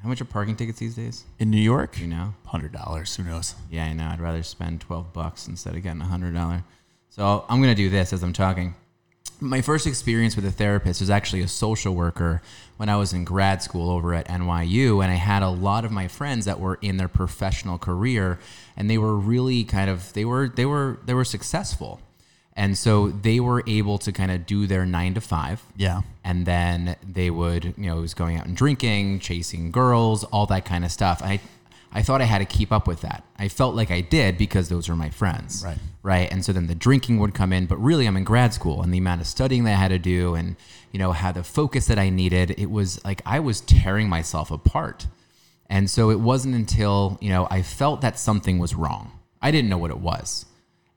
How 0.02 0.08
much 0.08 0.20
are 0.20 0.26
parking 0.26 0.54
tickets 0.56 0.78
these 0.78 0.94
days? 0.94 1.24
In 1.38 1.50
New 1.50 1.60
York, 1.60 1.98
you 1.98 2.06
know? 2.06 2.34
hundred 2.46 2.72
dollars. 2.72 3.16
Who 3.16 3.22
knows? 3.22 3.54
Yeah, 3.70 3.84
I 3.86 3.92
know. 3.94 4.06
I'd 4.06 4.20
rather 4.20 4.42
spend 4.42 4.80
twelve 4.80 5.12
bucks 5.12 5.48
instead 5.48 5.74
of 5.76 5.82
getting 5.82 6.02
a 6.02 6.06
hundred 6.06 6.34
dollar. 6.34 6.62
So 7.08 7.44
I'm 7.48 7.60
gonna 7.60 7.74
do 7.74 7.88
this 7.88 8.12
as 8.12 8.22
I'm 8.22 8.32
talking. 8.32 8.74
My 9.40 9.60
first 9.62 9.86
experience 9.86 10.36
with 10.36 10.44
a 10.46 10.50
therapist 10.50 11.00
was 11.00 11.10
actually 11.10 11.42
a 11.42 11.48
social 11.48 11.94
worker 11.94 12.40
when 12.76 12.88
I 12.88 12.96
was 12.96 13.12
in 13.12 13.24
grad 13.24 13.62
school 13.62 13.90
over 13.90 14.14
at 14.14 14.28
NYU, 14.28 15.02
and 15.02 15.10
I 15.10 15.16
had 15.16 15.42
a 15.42 15.48
lot 15.48 15.84
of 15.84 15.90
my 15.90 16.06
friends 16.08 16.44
that 16.44 16.60
were 16.60 16.78
in 16.82 16.98
their 16.98 17.08
professional 17.08 17.78
career, 17.78 18.38
and 18.76 18.88
they 18.88 18.98
were 18.98 19.16
really 19.16 19.64
kind 19.64 19.90
of 19.90 20.12
they 20.12 20.24
were 20.24 20.48
they 20.48 20.66
were 20.66 20.98
they 21.06 21.14
were 21.14 21.24
successful, 21.24 22.00
and 22.56 22.78
so 22.78 23.08
they 23.08 23.40
were 23.40 23.62
able 23.66 23.98
to 23.98 24.12
kind 24.12 24.30
of 24.30 24.46
do 24.46 24.66
their 24.66 24.86
nine 24.86 25.14
to 25.14 25.20
five, 25.20 25.62
Yeah. 25.76 26.02
and 26.22 26.46
then 26.46 26.96
they 27.06 27.30
would 27.30 27.64
you 27.76 27.86
know 27.86 27.98
it 27.98 28.00
was 28.00 28.14
going 28.14 28.36
out 28.38 28.46
and 28.46 28.56
drinking 28.56 29.20
chasing 29.20 29.70
girls 29.72 30.24
all 30.24 30.46
that 30.46 30.64
kind 30.64 30.84
of 30.84 30.90
stuff. 30.92 31.20
I 31.22 31.40
i 31.96 32.02
thought 32.02 32.20
i 32.20 32.24
had 32.24 32.38
to 32.38 32.44
keep 32.44 32.72
up 32.72 32.86
with 32.88 33.00
that. 33.02 33.22
I 33.38 33.48
felt 33.48 33.74
like 33.76 33.90
i 33.90 34.00
did 34.00 34.36
because 34.38 34.68
those 34.68 34.88
were 34.88 34.96
my 34.96 35.10
friends. 35.10 35.62
Right. 35.64 35.78
right? 36.02 36.28
And 36.32 36.44
so 36.44 36.52
then 36.52 36.66
the 36.66 36.74
drinking 36.74 37.18
would 37.20 37.34
come 37.34 37.52
in 37.52 37.66
but 37.66 37.76
really 37.78 38.06
i'm 38.06 38.16
in 38.16 38.24
grad 38.24 38.52
school 38.54 38.82
and 38.82 38.92
the 38.92 38.98
amount 38.98 39.20
of 39.20 39.26
studying 39.26 39.62
that 39.64 39.72
i 39.72 39.80
had 39.84 39.88
to 39.88 39.98
do 39.98 40.34
and 40.34 40.56
you 40.92 40.98
know 40.98 41.12
how 41.12 41.30
the 41.32 41.44
focus 41.44 41.86
that 41.86 41.98
i 41.98 42.08
needed 42.08 42.54
it 42.58 42.70
was 42.70 43.04
like 43.04 43.20
i 43.26 43.38
was 43.40 43.60
tearing 43.60 44.08
myself 44.08 44.50
apart. 44.50 45.06
And 45.70 45.88
so 45.88 46.10
it 46.10 46.20
wasn't 46.20 46.54
until 46.54 47.16
you 47.20 47.30
know 47.30 47.46
i 47.50 47.62
felt 47.62 48.00
that 48.02 48.18
something 48.18 48.58
was 48.58 48.74
wrong. 48.74 49.10
I 49.40 49.50
didn't 49.50 49.70
know 49.70 49.78
what 49.78 49.90
it 49.90 49.98
was 50.00 50.46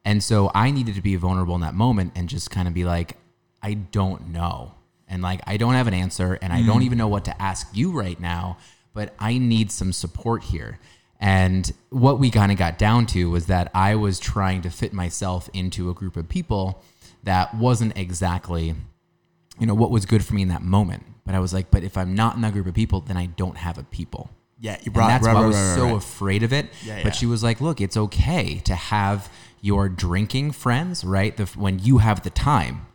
and 0.08 0.24
so 0.24 0.50
I 0.56 0.72
needed 0.72 0.96
to 0.96 1.02
be 1.02 1.18
vulnerable 1.18 1.54
in 1.56 1.60
that 1.62 1.74
moment 1.74 2.14
and 2.16 2.30
just 2.30 2.50
kind 2.50 2.66
of 2.66 2.74
be 2.74 2.86
like, 2.86 3.18
I 3.62 3.74
don't 3.74 4.30
know. 4.30 4.72
And 5.06 5.22
like, 5.22 5.42
I 5.46 5.58
don't 5.58 5.74
have 5.74 5.88
an 5.88 5.94
answer 5.94 6.40
and 6.42 6.54
I 6.54 6.62
don't 6.66 6.80
mm. 6.80 6.86
even 6.86 6.98
know 6.98 7.10
what 7.10 7.26
to 7.26 7.42
ask 7.42 7.68
you 7.74 7.92
right 7.92 8.18
now, 8.18 8.58
but 8.94 9.14
I 9.20 9.38
need 9.38 9.70
some 9.70 9.92
support 9.92 10.44
here. 10.44 10.80
And 11.20 11.70
what 11.90 12.20
we 12.20 12.32
kind 12.32 12.54
of 12.54 12.58
got 12.58 12.78
down 12.78 13.06
to 13.08 13.30
was 13.30 13.48
that 13.48 13.70
I 13.74 13.96
was 13.96 14.18
trying 14.18 14.62
to 14.62 14.70
fit 14.70 14.94
myself 14.94 15.50
into 15.52 15.90
a 15.90 15.94
group 15.94 16.16
of 16.16 16.30
people 16.30 16.82
that 17.24 17.54
wasn't 17.54 17.98
exactly, 17.98 18.76
you 19.60 19.68
know, 19.68 19.76
what 19.76 19.92
was 19.92 20.06
good 20.06 20.24
for 20.24 20.36
me 20.36 20.42
in 20.42 20.48
that 20.48 20.62
moment. 20.62 21.04
But 21.26 21.36
I 21.36 21.40
was 21.40 21.54
like, 21.54 21.70
but 21.70 21.84
if 21.84 21.98
I'm 21.98 22.16
not 22.16 22.38
in 22.38 22.42
that 22.44 22.54
group 22.54 22.68
of 22.68 22.74
people, 22.74 23.02
then 23.02 23.18
I 23.18 23.26
don't 23.26 23.58
have 23.58 23.78
a 23.78 23.84
people. 23.84 24.30
Yeah. 24.60 24.78
You 24.82 24.92
And 24.96 25.10
that's 25.10 25.28
why 25.28 25.34
I 25.34 25.46
was 25.46 25.76
so 25.76 25.86
right. 25.86 25.96
afraid 25.96 26.44
of 26.44 26.54
it. 26.54 26.68
Yeah, 26.84 26.98
yeah. 26.98 27.04
But 27.04 27.16
she 27.16 27.26
was 27.26 27.44
like, 27.44 27.62
"Look, 27.62 27.80
it's 27.82 27.98
okay 27.98 28.60
to 28.66 28.76
have 28.76 29.32
your 29.62 29.90
drinking 29.90 30.52
friends, 30.52 31.04
right? 31.04 31.36
The, 31.36 31.46
when 31.46 31.80
you 31.80 32.00
have 32.00 32.24
the 32.24 32.30
time, 32.30 32.88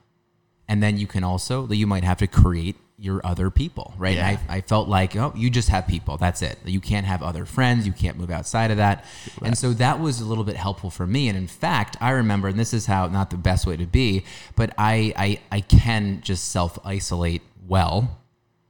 and 0.69 0.83
then 0.83 0.99
you 0.99 1.07
can 1.07 1.25
also 1.25 1.69
you 1.69 1.87
might 1.87 2.05
have 2.05 2.19
to 2.19 2.27
create 2.27 2.77
your 2.99 3.21
other 3.25 3.51
people, 3.51 3.95
right? 3.99 4.17
Yeah. 4.17 4.39
I, 4.49 4.57
I 4.57 4.61
felt 4.61 4.89
like, 4.89 5.17
oh, 5.17 5.33
you 5.35 5.51
just 5.51 5.71
have 5.71 5.89
people. 5.89 6.19
That's 6.19 6.41
it. 6.41 6.59
You 6.65 6.79
can't 6.79 7.05
have 7.05 7.21
other 7.21 7.45
friends. 7.45 7.85
You 7.85 7.93
can't 7.93 8.17
move 8.17 8.31
outside 8.31 8.71
of 8.71 8.77
that. 8.77 9.05
And 9.43 9.59
so 9.59 9.73
that 9.73 9.99
was 9.99 10.21
a 10.21 10.25
little 10.25 10.45
bit 10.45 10.55
helpful 10.55 10.89
for 10.89 11.05
me. 11.05 11.29
And 11.29 11.37
in 11.37 11.49
fact, 11.49 11.97
I 12.01 12.11
remember, 12.11 12.47
and 12.47 12.59
this 12.61 12.73
is 12.73 12.87
how 12.87 13.09
not 13.09 13.31
the 13.31 13.37
best 13.37 13.67
way 13.67 13.77
to 13.77 13.87
be, 13.87 14.25
but 14.57 14.73
I 14.79 15.13
I, 15.17 15.41
I 15.51 15.61
can 15.61 16.21
just 16.23 16.51
self 16.51 16.79
isolate 16.85 17.43
well 17.67 18.19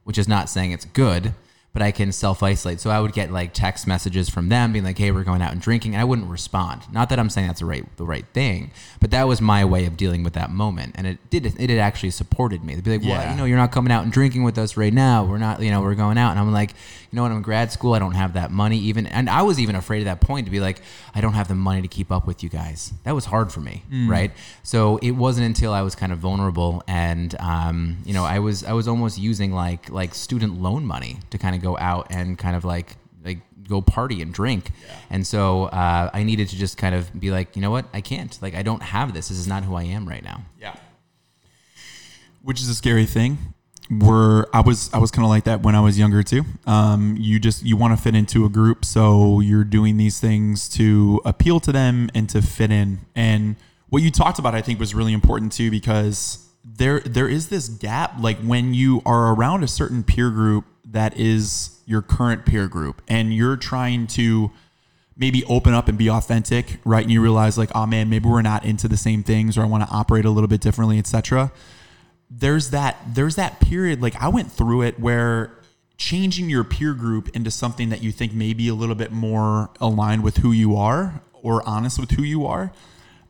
which 0.05 0.18
is 0.18 0.28
not 0.28 0.48
saying 0.48 0.72
it's 0.72 0.85
good, 0.85 1.35
but 1.73 1.81
I 1.83 1.91
can 1.91 2.13
self 2.13 2.43
isolate. 2.43 2.81
So 2.81 2.91
I 2.91 3.01
would 3.01 3.13
get 3.13 3.31
like 3.31 3.55
text 3.55 3.87
messages 3.87 4.29
from 4.29 4.49
them 4.49 4.73
being 4.73 4.85
like, 4.85 4.99
"Hey, 4.99 5.11
we're 5.11 5.25
going 5.25 5.41
out 5.41 5.53
and 5.53 5.61
drinking," 5.61 5.95
and 5.95 6.01
I 6.01 6.05
wouldn't 6.05 6.29
respond. 6.29 6.83
Not 6.93 7.09
that 7.09 7.19
I'm 7.19 7.31
saying 7.31 7.47
that's 7.47 7.61
the 7.61 7.67
right 7.67 7.85
the 7.97 8.05
right 8.05 8.27
thing, 8.35 8.71
but 9.01 9.11
that 9.11 9.27
was 9.27 9.41
my 9.41 9.65
way 9.65 9.87
of 9.87 9.97
dealing 9.97 10.23
with 10.23 10.35
that 10.35 10.51
moment, 10.51 10.95
and 10.97 11.07
it 11.07 11.19
did 11.31 11.47
it 11.47 11.71
had 11.71 11.79
actually 11.79 12.11
supported 12.11 12.63
me. 12.63 12.75
They'd 12.75 12.85
be 12.85 12.99
like, 12.99 13.03
"Well, 13.09 13.31
you 13.31 13.37
know, 13.37 13.45
you're 13.45 13.57
not 13.57 13.73
coming 13.73 13.93
out 13.93 14.03
and 14.05 14.13
drinking 14.13 14.43
with 14.43 14.59
us 14.59 14.77
right 14.77 14.93
now. 14.93 15.25
We're 15.25 15.39
not, 15.39 15.63
you 15.63 15.71
know, 15.71 15.81
we're 15.81 15.95
going 15.95 16.19
out," 16.19 16.33
and 16.33 16.41
I'm 16.41 16.53
like, 16.53 16.71
"You 17.11 17.17
know 17.17 17.23
what? 17.23 17.31
I'm 17.31 17.39
in 17.39 17.43
grad 17.43 17.73
school. 17.73 17.95
I 17.95 17.99
don't 17.99 18.13
have 18.15 18.35
that 18.35 18.51
money 18.51 18.79
even." 18.79 19.07
And 19.07 19.31
I 19.31 19.43
was 19.43 19.59
even 19.59 19.75
afraid 19.75 20.01
at 20.01 20.05
that 20.05 20.21
point 20.21 20.47
to 20.47 20.51
be 20.51 20.61
like, 20.61 20.83
"I 21.15 21.21
don't 21.23 21.35
have 21.35 21.49
the 21.49 21.55
money 21.55 21.81
to 21.83 21.89
keep 21.89 22.13
up 22.13 22.27
with 22.27 22.43
you 22.43 22.51
guys." 22.51 22.93
That 23.05 23.15
was 23.15 23.25
hard 23.27 23.51
for 23.51 23.61
me, 23.61 23.83
right? 24.11 24.33
So 24.63 24.99
it 24.99 25.13
wasn't 25.13 25.47
until 25.47 25.73
I 25.73 25.81
was 25.83 25.95
kind 25.95 26.13
of 26.13 26.19
vulnerable 26.19 26.83
and 26.87 27.35
um, 27.41 27.99
you 28.05 28.13
know, 28.13 28.25
I 28.25 28.39
was 28.41 28.63
I 28.65 28.73
was 28.73 28.87
almost 28.89 29.19
using 29.19 29.53
like 29.53 29.89
like 29.91 30.15
student 30.15 30.61
loan 30.61 30.85
money 30.85 31.21
to 31.31 31.39
kind 31.39 31.55
of 31.57 31.62
go 31.62 31.79
out 31.79 32.09
and 32.11 32.38
kind 32.38 32.57
of 32.57 32.64
like 32.64 32.96
like 33.25 33.38
go 33.68 33.81
party 33.81 34.20
and 34.22 34.35
drink. 34.35 34.70
And 35.11 35.27
so 35.27 35.64
uh, 35.64 36.11
I 36.12 36.22
needed 36.25 36.48
to 36.51 36.57
just 36.57 36.77
kind 36.77 36.94
of 36.94 37.18
be 37.18 37.31
like, 37.31 37.57
you 37.57 37.62
know 37.62 37.70
what, 37.70 37.87
I 37.94 38.01
can't. 38.01 38.37
Like 38.42 38.55
I 38.55 38.62
don't 38.62 38.83
have 38.83 39.14
this. 39.14 39.29
This 39.29 39.38
is 39.38 39.46
not 39.46 39.64
who 39.64 39.75
I 39.75 39.85
am 39.85 40.09
right 40.09 40.22
now. 40.22 40.42
Yeah. 40.61 40.75
Which 42.42 42.61
is 42.61 42.68
a 42.68 42.75
scary 42.75 43.07
thing. 43.07 43.38
We're 43.90 44.46
I 44.55 44.61
was 44.61 44.92
I 44.94 44.98
was 44.98 45.11
kind 45.11 45.25
of 45.25 45.31
like 45.31 45.44
that 45.44 45.62
when 45.62 45.75
I 45.75 45.81
was 45.81 45.98
younger 45.98 46.22
too. 46.22 46.44
Um, 46.66 47.16
you 47.18 47.38
just 47.38 47.62
you 47.62 47.77
want 47.77 47.96
to 47.96 48.03
fit 48.03 48.14
into 48.14 48.44
a 48.44 48.48
group, 48.48 48.85
so 48.85 49.40
you're 49.40 49.64
doing 49.64 49.96
these 49.96 50.18
things 50.18 50.68
to 50.70 51.20
appeal 51.25 51.61
to 51.61 51.72
them 51.72 52.09
and 52.14 52.29
to 52.31 52.40
fit 52.40 52.70
in. 52.70 53.01
And 53.14 53.57
what 53.90 54.03
you 54.03 54.11
talked 54.11 54.38
about, 54.38 54.55
I 54.55 54.62
think, 54.62 54.81
was 54.81 54.94
really 54.94 55.12
important 55.12 55.53
too 55.53 55.70
because 55.70 56.48
there 56.64 57.01
there 57.01 57.29
is 57.29 57.48
this 57.48 57.68
gap. 57.68 58.14
Like 58.18 58.38
when 58.38 58.72
you 58.72 59.03
are 59.05 59.35
around 59.35 59.62
a 59.62 59.68
certain 59.68 60.03
peer 60.03 60.31
group 60.31 60.64
that 60.92 61.18
is 61.18 61.81
your 61.87 62.02
current 62.02 62.46
peer 62.46 62.68
group, 62.68 63.02
and 63.09 63.35
you're 63.35 63.57
trying 63.57 64.07
to 64.09 64.50
maybe 65.16 65.44
open 65.44 65.74
up 65.74 65.88
and 65.88 65.98
be 65.98 66.09
authentic, 66.09 66.78
right? 66.85 67.02
And 67.02 67.12
you 67.12 67.20
realize 67.20 67.59
like, 67.59 67.70
oh 67.74 67.87
man, 67.87 68.09
maybe 68.09 68.28
we're 68.28 68.42
not 68.42 68.64
into 68.64 68.88
the 68.88 68.96
same 68.96 69.22
things, 69.22 69.59
or 69.59 69.62
I 69.62 69.66
want 69.66 69.87
to 69.87 69.94
operate 69.94 70.24
a 70.24 70.31
little 70.31 70.48
bit 70.48 70.61
differently, 70.61 70.98
etc. 70.98 71.52
There's 72.31 72.70
that 72.70 72.96
there's 73.14 73.37
that 73.37 73.61
period. 73.61 74.00
Like 74.00 74.20
I 74.20 74.28
went 74.28 74.50
through 74.50 74.83
it 74.83 74.98
where 74.98 75.59
changing 75.98 76.50
your 76.50 76.64
peer 76.64 76.94
group 76.94 77.28
into 77.35 77.50
something 77.50 77.90
that 77.90 78.02
you 78.02 78.11
think 78.11 78.33
may 78.33 78.52
be 78.52 78.68
a 78.68 78.74
little 78.74 78.94
bit 78.94 79.12
more 79.12 79.70
aligned 79.81 80.24
with 80.24 80.38
who 80.38 80.50
you 80.50 80.76
are 80.76 81.20
or 81.33 81.66
honest 81.68 81.98
with 81.98 82.11
who 82.12 82.22
you 82.22 82.46
are. 82.46 82.72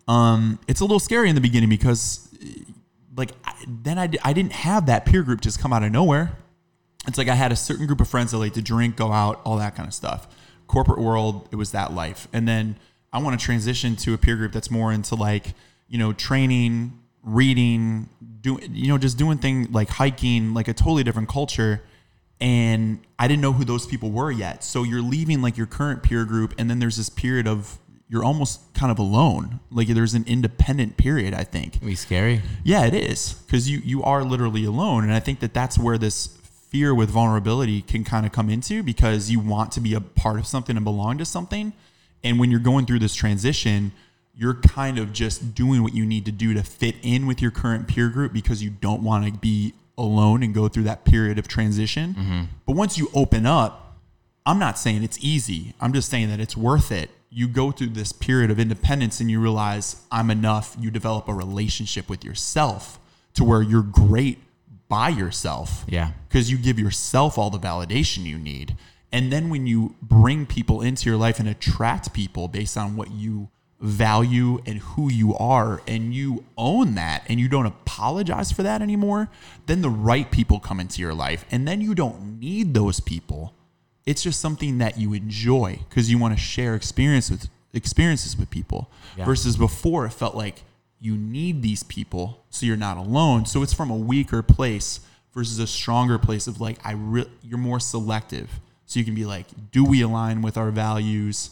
Um, 0.09 0.59
it's 0.69 0.81
a 0.81 0.85
little 0.85 1.01
scary 1.01 1.29
in 1.29 1.35
the 1.35 1.41
beginning 1.41 1.69
because 1.69 2.29
like 3.17 3.33
then 3.67 3.99
I, 3.99 4.09
I 4.23 4.33
didn't 4.33 4.53
have 4.53 4.87
that 4.87 5.05
peer 5.05 5.23
group 5.23 5.41
just 5.41 5.59
come 5.61 5.73
out 5.73 5.83
of 5.83 5.93
nowhere. 5.93 6.33
It's 7.07 7.19
like 7.19 7.29
I 7.29 7.35
had 7.35 7.53
a 7.53 7.57
certain 7.57 7.87
group 7.87 8.01
of 8.01 8.09
friends 8.09 8.31
that 8.31 8.39
like 8.39 8.55
to 8.55 8.63
drink, 8.63 8.97
go 8.97 9.13
out, 9.13 9.41
all 9.45 9.57
that 9.59 9.75
kind 9.75 9.89
of 9.89 9.95
stuff. 9.95 10.29
Corporate 10.67 11.01
world, 11.01 11.49
it 11.51 11.57
was 11.57 11.73
that 11.73 11.93
life. 11.93 12.29
And 12.33 12.47
then 12.47 12.77
I 13.13 13.19
want 13.19 13.39
to 13.39 13.45
transition 13.45 13.97
to 13.97 14.15
a 14.15 14.19
peer 14.19 14.37
group 14.37 14.53
that's 14.53 14.71
more 14.71 14.93
into 14.93 15.15
like, 15.15 15.55
you 15.89 15.99
know, 15.99 16.13
training, 16.13 16.99
reading, 17.23 18.09
doing, 18.41 18.75
you 18.75 18.89
know, 18.89 18.99
just 18.99 19.19
doing 19.19 19.39
things 19.39 19.71
like 19.71 19.89
hiking, 19.89 20.55
like 20.55 20.69
a 20.69 20.73
totally 20.73 21.03
different 21.03 21.29
culture. 21.29 21.83
And 22.41 23.01
I 23.19 23.29
didn't 23.29 23.43
know 23.43 23.53
who 23.53 23.65
those 23.65 23.87
people 23.87 24.11
were 24.11 24.31
yet. 24.31 24.65
So 24.65 24.83
you're 24.83 25.03
leaving 25.03 25.43
like 25.43 25.57
your 25.57 25.67
current 25.67 26.03
peer 26.03 26.25
group, 26.25 26.55
and 26.59 26.69
then 26.69 26.81
there's 26.81 26.97
this 26.97 27.09
period 27.09 27.47
of 27.47 27.79
you're 28.09 28.25
almost 28.25 28.75
kind 28.75 28.91
of 28.91 28.99
alone. 28.99 29.61
Like 29.71 29.89
there's 29.89 30.15
an 30.15 30.25
independent 30.27 30.97
period, 30.97 31.35
I 31.35 31.45
think. 31.45 31.81
Be 31.81 31.95
scary. 31.95 32.43
Yeah, 32.65 32.85
it 32.85 32.95
is 32.95 33.35
because 33.47 33.71
you 33.71 33.81
you 33.85 34.03
are 34.03 34.25
literally 34.25 34.65
alone, 34.65 35.05
and 35.05 35.13
I 35.13 35.21
think 35.21 35.41
that 35.41 35.55
that's 35.55 35.79
where 35.79 35.99
this 35.99 36.37
fear 36.73 36.95
with 36.95 37.11
vulnerability 37.11 37.83
can 37.83 38.03
kind 38.03 38.25
of 38.25 38.33
come 38.33 38.49
into 38.49 38.83
because 38.83 39.31
you 39.31 39.39
want 39.39 39.71
to 39.73 39.81
be 39.81 39.93
a 39.93 40.01
part 40.01 40.39
of 40.39 40.47
something 40.47 40.75
and 40.75 40.85
belong 40.85 41.19
to 41.19 41.25
something, 41.25 41.75
and 42.25 42.41
when 42.41 42.51
you're 42.51 42.61
going 42.61 42.87
through 42.87 42.99
this 42.99 43.15
transition, 43.15 43.93
you're 44.35 44.55
kind 44.55 44.99
of 44.99 45.13
just 45.13 45.55
doing 45.55 45.83
what 45.83 45.95
you 45.95 46.07
need 46.07 46.25
to 46.25 46.33
do 46.33 46.55
to 46.55 46.63
fit 46.63 46.95
in 47.03 47.27
with 47.27 47.43
your 47.43 47.51
current 47.51 47.87
peer 47.87 48.09
group 48.09 48.33
because 48.33 48.63
you 48.63 48.71
don't 48.71 49.03
want 49.03 49.27
to 49.27 49.39
be 49.39 49.75
alone 49.99 50.43
and 50.43 50.55
go 50.55 50.67
through 50.67 50.85
that 50.85 51.05
period 51.05 51.39
of 51.39 51.47
transition. 51.47 52.15
Mm-hmm. 52.15 52.43
But 52.67 52.75
once 52.75 52.97
you 52.97 53.11
open 53.15 53.45
up, 53.45 53.99
I'm 54.47 54.59
not 54.59 54.79
saying 54.79 55.03
it's 55.03 55.23
easy. 55.23 55.75
I'm 55.79 55.93
just 55.93 56.09
saying 56.09 56.31
that 56.31 56.41
it's 56.41 56.57
worth 56.57 56.91
it. 56.91 57.11
You 57.29 57.49
go 57.49 57.71
through 57.71 57.89
this 57.89 58.13
period 58.13 58.51
of 58.51 58.59
independence 58.59 59.21
and 59.21 59.31
you 59.31 59.41
realize 59.41 59.97
I'm 60.11 60.31
enough. 60.31 60.75
You 60.81 60.91
develop 60.91 61.29
a 61.29 61.35
relationship 61.35 62.09
with 62.09 62.25
yourself 62.25 62.99
to 63.35 63.45
where 63.45 63.61
you're 63.61 63.83
great 63.83 64.39
by 64.93 65.09
yourself. 65.09 65.85
Yeah. 65.89 66.11
Because 66.29 66.51
you 66.51 66.59
give 66.59 66.79
yourself 66.79 67.39
all 67.39 67.49
the 67.49 67.59
validation 67.59 68.25
you 68.25 68.37
need. 68.37 68.77
And 69.11 69.33
then 69.33 69.49
when 69.49 69.67
you 69.67 69.95
bring 70.03 70.45
people 70.45 70.83
into 70.83 71.09
your 71.09 71.17
life 71.19 71.39
and 71.41 71.49
attract 71.49 72.13
people 72.13 72.47
based 72.49 72.77
on 72.77 72.95
what 72.95 73.11
you 73.11 73.49
value 73.81 74.61
and 74.67 74.79
who 74.81 75.11
you 75.11 75.35
are, 75.37 75.81
and 75.89 76.15
you 76.15 76.45
own 76.57 76.95
that 76.97 77.25
and 77.29 77.41
you 77.41 77.49
don't 77.49 77.67
apologize 77.67 78.53
for 78.53 78.63
that 78.63 78.83
anymore, 78.83 79.29
then 79.67 79.81
the 79.81 79.91
right 79.91 80.31
people 80.31 80.61
come 80.61 80.79
into 80.79 81.01
your 81.01 81.15
life. 81.15 81.45
And 81.51 81.67
then 81.67 81.81
you 81.81 81.95
don't 81.95 82.39
need 82.39 82.75
those 82.75 83.01
people 83.01 83.55
it's 84.05 84.25
just 84.25 84.41
something 84.41 84.79
that 84.79 84.99
you 84.99 85.13
enjoy 85.15 85.79
because 85.89 86.11
you 86.11 86.19
want 86.19 86.35
to 86.35 86.41
share 86.41 86.75
experience 86.75 87.31
with 87.31 87.49
experiences 87.73 88.37
with 88.37 88.51
people 88.51 88.91
Yeah. 89.17 89.25
versus 89.25 89.57
before 89.57 90.05
it 90.07 90.11
felt 90.11 90.35
like 90.35 90.65
you 91.03 91.17
need 91.17 91.63
these 91.63 91.83
people 91.83 92.45
so 92.49 92.65
you're 92.65 92.77
not 92.77 92.97
alone. 92.97 93.45
So 93.45 93.63
it's 93.63 93.75
from 93.75 93.91
a 93.91 93.97
weaker 93.97 94.41
place 94.41 95.01
versus 95.35 95.59
a 95.59 95.67
stronger 95.67 96.19
place 96.19 96.47
of 96.47 96.61
like 96.61 96.79
i 96.85 96.93
re- 96.93 97.29
you're 97.43 97.59
more 97.59 97.81
selective. 97.81 98.61
So 98.87 99.01
you 99.01 99.05
can 99.05 99.15
be 99.15 99.25
like 99.25 99.47
do 99.73 99.85
we 99.85 100.01
align 100.01 100.43
with 100.43 100.57
our 100.57 100.71
values? 100.71 101.51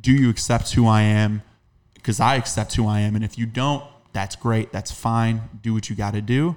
Do 0.00 0.12
you 0.12 0.30
accept 0.30 0.72
who 0.72 0.86
i 0.86 1.02
am? 1.02 1.42
Because 1.94 2.20
i 2.20 2.36
accept 2.36 2.74
who 2.74 2.86
i 2.86 3.00
am 3.00 3.16
and 3.16 3.24
if 3.24 3.36
you 3.36 3.44
don't 3.44 3.84
that's 4.12 4.36
great 4.36 4.70
that's 4.72 4.92
fine 4.92 5.42
do 5.62 5.74
what 5.74 5.90
you 5.90 5.96
got 5.96 6.14
to 6.14 6.22
do. 6.22 6.54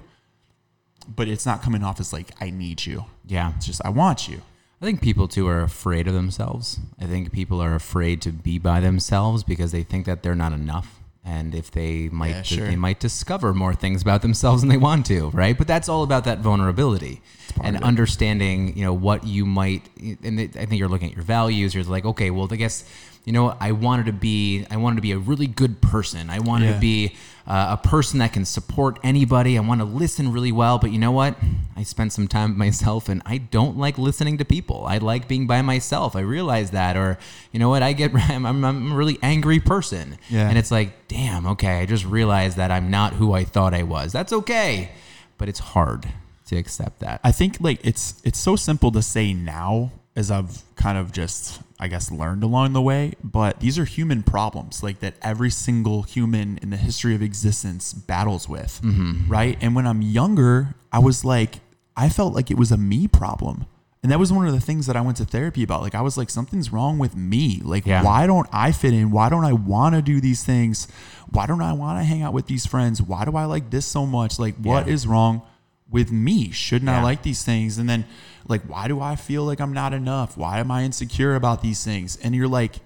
But 1.08 1.28
it's 1.28 1.46
not 1.46 1.62
coming 1.62 1.82
off 1.82 1.98
as 1.98 2.12
like 2.12 2.30
i 2.40 2.50
need 2.50 2.86
you. 2.86 3.06
Yeah. 3.26 3.54
it's 3.56 3.66
just 3.66 3.84
i 3.84 3.88
want 3.88 4.28
you. 4.28 4.40
I 4.80 4.84
think 4.84 5.00
people 5.00 5.26
too 5.26 5.48
are 5.48 5.62
afraid 5.62 6.06
of 6.06 6.14
themselves. 6.14 6.78
I 7.00 7.06
think 7.06 7.32
people 7.32 7.60
are 7.60 7.74
afraid 7.74 8.20
to 8.22 8.30
be 8.30 8.58
by 8.58 8.78
themselves 8.78 9.42
because 9.42 9.72
they 9.72 9.82
think 9.82 10.06
that 10.06 10.22
they're 10.22 10.34
not 10.34 10.52
enough. 10.52 11.00
And 11.28 11.56
if 11.56 11.72
they 11.72 12.08
might, 12.08 12.28
Yeah, 12.36 12.42
sure. 12.42 12.66
they 12.68 12.76
might 12.76 13.00
discover 13.00 13.52
more 13.52 13.74
things 13.74 14.00
about 14.00 14.22
themselves 14.22 14.62
than 14.62 14.68
they 14.68 14.76
want 14.76 15.06
to, 15.06 15.30
right? 15.30 15.58
But 15.58 15.66
that's 15.66 15.88
all 15.88 16.04
about 16.04 16.22
that 16.24 16.38
vulnerability 16.38 17.20
and 17.60 17.82
understanding, 17.82 18.76
you 18.76 18.84
know, 18.84 18.92
what 18.94 19.24
you 19.26 19.44
might. 19.44 19.82
And 20.22 20.38
I 20.40 20.46
think 20.46 20.74
you're 20.78 20.88
looking 20.88 21.10
at 21.10 21.16
your 21.16 21.24
values. 21.24 21.74
You're 21.74 21.82
like, 21.82 22.04
okay, 22.04 22.30
well, 22.30 22.46
I 22.50 22.54
guess, 22.54 22.84
you 23.24 23.32
know. 23.32 23.56
I 23.58 23.72
wanted 23.72 24.06
to 24.06 24.12
be, 24.12 24.66
I 24.70 24.76
wanted 24.76 24.96
to 24.96 25.02
be 25.02 25.10
a 25.12 25.18
really 25.18 25.48
good 25.48 25.80
person. 25.80 26.30
I 26.30 26.38
wanted 26.38 26.66
Yeah. 26.66 26.74
to 26.74 26.80
be 26.80 27.16
uh, 27.46 27.76
a 27.80 27.88
person 27.88 28.18
that 28.18 28.32
can 28.32 28.44
support 28.44 28.98
anybody. 29.04 29.56
I 29.56 29.60
want 29.60 29.80
to 29.80 29.84
listen 29.84 30.32
really 30.32 30.50
well, 30.52 30.78
but 30.78 30.90
you 30.90 30.98
know 30.98 31.12
what? 31.12 31.36
I 31.76 31.82
spent 31.84 32.12
some 32.12 32.26
time 32.26 32.50
with 32.50 32.58
myself, 32.58 33.08
and 33.08 33.22
I 33.24 33.38
don't 33.38 33.76
like 33.78 33.98
listening 33.98 34.38
to 34.38 34.44
people. 34.44 34.84
I 34.86 34.98
like 34.98 35.28
being 35.28 35.46
by 35.46 35.62
myself. 35.62 36.16
I 36.16 36.20
realize 36.20 36.70
that, 36.72 36.96
or 36.96 37.18
you 37.52 37.58
know 37.60 37.68
what? 37.68 37.82
I 37.82 37.92
get 37.92 38.12
I'm, 38.30 38.44
I'm, 38.46 38.64
I'm 38.64 38.92
a 38.92 38.94
really 38.94 39.18
angry 39.22 39.60
person, 39.60 40.18
Yeah. 40.28 40.48
and 40.48 40.58
it's 40.58 40.70
like, 40.70 41.06
damn, 41.08 41.46
okay. 41.46 41.80
I 41.80 41.86
just 41.86 42.04
realized 42.04 42.56
that 42.56 42.70
I'm 42.70 42.90
not 42.90 43.12
who 43.14 43.32
I 43.32 43.44
thought 43.44 43.74
I 43.74 43.84
was. 43.84 44.12
That's 44.12 44.32
okay, 44.32 44.90
but 45.38 45.48
it's 45.48 45.60
hard 45.60 46.08
to 46.46 46.56
accept 46.56 47.00
that. 47.00 47.20
I 47.24 47.32
think 47.32 47.58
like 47.60 47.80
it's 47.84 48.20
it's 48.24 48.38
so 48.38 48.56
simple 48.56 48.90
to 48.92 49.02
say 49.02 49.32
now 49.34 49.92
as 50.16 50.30
I've 50.30 50.62
kind 50.76 50.96
of 50.96 51.12
just 51.12 51.60
I 51.78 51.88
guess 51.88 52.10
learned 52.10 52.42
along 52.42 52.72
the 52.72 52.80
way, 52.80 53.12
but 53.22 53.60
these 53.60 53.78
are 53.78 53.84
human 53.84 54.22
problems 54.22 54.82
like 54.82 55.00
that 55.00 55.14
every 55.20 55.50
single 55.50 56.02
human 56.02 56.58
in 56.62 56.70
the 56.70 56.76
history 56.78 57.14
of 57.14 57.20
existence 57.20 57.92
battles 57.92 58.48
with, 58.48 58.80
mm-hmm. 58.82 59.30
right? 59.30 59.58
And 59.60 59.74
when 59.76 59.86
I'm 59.86 60.00
younger, 60.00 60.74
I 60.90 60.98
was 61.00 61.24
like 61.24 61.56
I 61.96 62.08
felt 62.08 62.34
like 62.34 62.50
it 62.50 62.58
was 62.58 62.72
a 62.72 62.76
me 62.76 63.08
problem. 63.08 63.66
And 64.02 64.12
that 64.12 64.18
was 64.18 64.32
one 64.32 64.46
of 64.46 64.52
the 64.54 64.60
things 64.60 64.86
that 64.86 64.96
I 64.96 65.00
went 65.00 65.16
to 65.16 65.24
therapy 65.24 65.62
about. 65.62 65.82
Like 65.82 65.94
I 65.94 66.00
was 66.00 66.16
like 66.16 66.30
something's 66.30 66.72
wrong 66.72 66.98
with 66.98 67.16
me. 67.16 67.60
Like 67.64 67.86
Yeah. 67.86 68.02
why 68.02 68.26
don't 68.26 68.48
I 68.52 68.72
fit 68.72 68.94
in? 68.94 69.10
Why 69.10 69.28
don't 69.28 69.44
I 69.44 69.52
want 69.52 69.96
to 69.96 70.02
do 70.02 70.20
these 70.20 70.44
things? 70.44 70.86
Why 71.30 71.46
don't 71.46 71.60
I 71.62 71.72
want 71.72 71.98
to 71.98 72.04
hang 72.04 72.22
out 72.22 72.32
with 72.32 72.46
these 72.46 72.66
friends? 72.66 73.02
Why 73.02 73.24
do 73.24 73.36
I 73.36 73.46
like 73.46 73.70
this 73.70 73.84
so 73.84 74.06
much? 74.06 74.38
Like 74.38 74.54
what 74.56 74.86
Yeah. 74.86 74.92
is 74.94 75.06
wrong 75.06 75.42
with 75.90 76.10
me? 76.10 76.50
Shouldn't 76.50 76.88
I 76.88 77.02
like 77.02 77.22
these 77.22 77.44
things? 77.44 77.78
And 77.78 77.88
then 77.88 78.04
like 78.48 78.62
why 78.62 78.88
do 78.88 79.00
I 79.00 79.16
feel 79.16 79.44
like 79.44 79.60
I'm 79.60 79.72
not 79.72 79.92
enough? 79.92 80.36
Why 80.36 80.58
am 80.58 80.70
I 80.70 80.84
insecure 80.84 81.34
about 81.34 81.62
these 81.62 81.84
things? 81.84 82.18
And 82.22 82.34
you're 82.34 82.48
like 82.48 82.76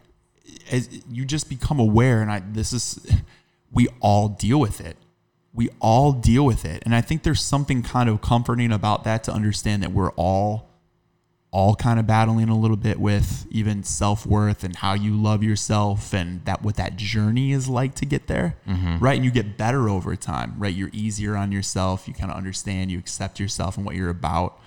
as 0.71 0.89
you 1.09 1.25
just 1.25 1.49
become 1.49 1.79
aware 1.79 2.23
and 2.23 2.31
I 2.31 2.43
this 2.47 2.73
is 2.73 2.99
we 3.73 3.89
all 4.01 4.29
deal 4.29 4.59
with 4.61 4.81
it. 4.81 4.97
We 5.53 5.69
all 5.81 6.13
deal 6.13 6.45
with 6.45 6.65
it. 6.65 6.83
And 6.85 6.95
I 6.95 7.01
think 7.01 7.25
there's 7.25 7.43
something 7.43 7.83
kind 7.83 8.09
of 8.09 8.21
comforting 8.21 8.73
about 8.73 9.05
that 9.05 9.25
to 9.25 9.33
understand 9.33 9.83
that 9.83 9.93
we're 9.93 10.13
all 10.13 10.70
all 11.53 11.75
kind 11.75 11.99
of 11.99 12.07
battling 12.07 12.49
a 12.49 12.57
little 12.57 12.77
bit 12.77 13.01
with 13.01 13.45
even 13.51 13.83
self-worth 13.83 14.63
and 14.63 14.77
how 14.77 14.95
you 14.95 15.21
love 15.21 15.43
yourself 15.43 16.15
and 16.15 16.45
that 16.45 16.63
what 16.63 16.77
that 16.77 16.95
journey 16.95 17.51
is 17.51 17.69
like 17.69 17.93
to 17.97 18.07
get 18.07 18.29
there 18.29 18.55
right? 19.01 19.17
And 19.17 19.25
you 19.25 19.33
get 19.33 19.57
better 19.57 19.89
over 19.89 20.15
time 20.15 20.55
right? 20.59 20.73
You're 20.73 20.91
easier 20.93 21.37
on 21.37 21.51
yourself. 21.51 22.07
You 22.07 22.15
kind 22.15 22.31
of 22.31 22.37
understand 22.37 22.93
you 22.93 22.99
accept 23.01 23.41
yourself 23.41 23.77
and 23.77 23.85
what 23.85 23.97
you're 23.97 24.11
about. 24.11 24.61